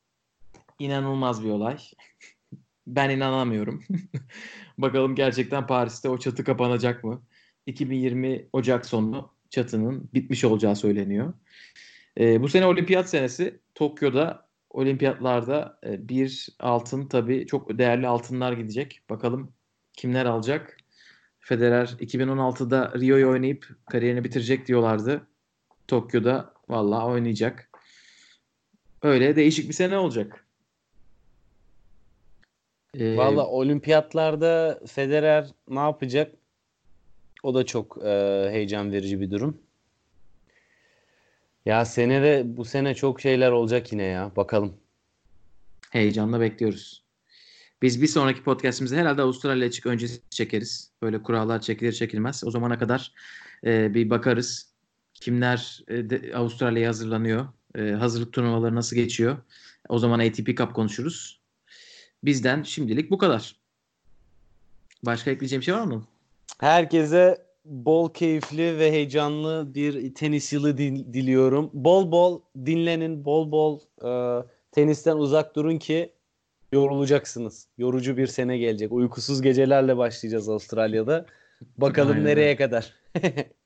[0.79, 1.79] İnanılmaz bir olay.
[2.87, 3.85] Ben inanamıyorum.
[4.79, 7.23] Bakalım gerçekten Paris'te o çatı kapanacak mı?
[7.67, 11.35] 2020 Ocak sonu çatının bitmiş olacağı söyleniyor.
[12.21, 13.61] Ee, bu sene olimpiyat senesi.
[13.75, 19.01] Tokyo'da olimpiyatlarda e, bir altın tabii çok değerli altınlar gidecek.
[19.11, 19.53] Bakalım
[19.93, 20.77] kimler alacak?
[21.41, 25.27] Federer 2016'da Rio'yu oynayıp kariyerini bitirecek diyorlardı.
[25.89, 27.71] Tokyo'da vallahi oynayacak.
[29.03, 30.47] Öyle değişik bir sene olacak.
[32.99, 36.35] Ee, Valla olimpiyatlarda Federer ne yapacak?
[37.43, 39.59] O da çok e, heyecan verici bir durum.
[41.67, 44.33] Ya senede bu sene çok şeyler olacak yine ya.
[44.37, 44.77] Bakalım.
[45.91, 47.05] Heyecanla bekliyoruz.
[47.83, 50.91] Biz bir sonraki podcastimizde herhalde Avustralya açık öncesi çekeriz.
[51.03, 52.45] Böyle kurallar çekilir çekilmez.
[52.45, 53.13] O zamana kadar
[53.65, 54.76] e, bir bakarız.
[55.21, 57.47] Kimler e, Avustralya'ya hazırlanıyor.
[57.79, 59.37] E, hazırlık turnuvaları nasıl geçiyor.
[59.89, 61.41] O zaman ATP Cup konuşuruz.
[62.25, 63.57] Bizden şimdilik bu kadar.
[65.03, 66.05] Başka ekleyeceğim şey var mı?
[66.61, 71.71] Herkese bol keyifli ve heyecanlı bir tenis yılı dil- diliyorum.
[71.73, 76.13] Bol bol dinlenin, bol bol e, tenisten uzak durun ki
[76.73, 77.69] yorulacaksınız.
[77.79, 78.93] Yorucu bir sene gelecek.
[78.93, 81.27] Uykusuz gecelerle başlayacağız Avustralya'da.
[81.79, 82.95] Bakalım Aynen nereye kadar.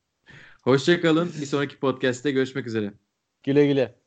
[0.61, 1.32] Hoşçakalın.
[1.41, 2.95] Bir sonraki podcast'te görüşmek üzere.
[3.43, 3.99] güle güle.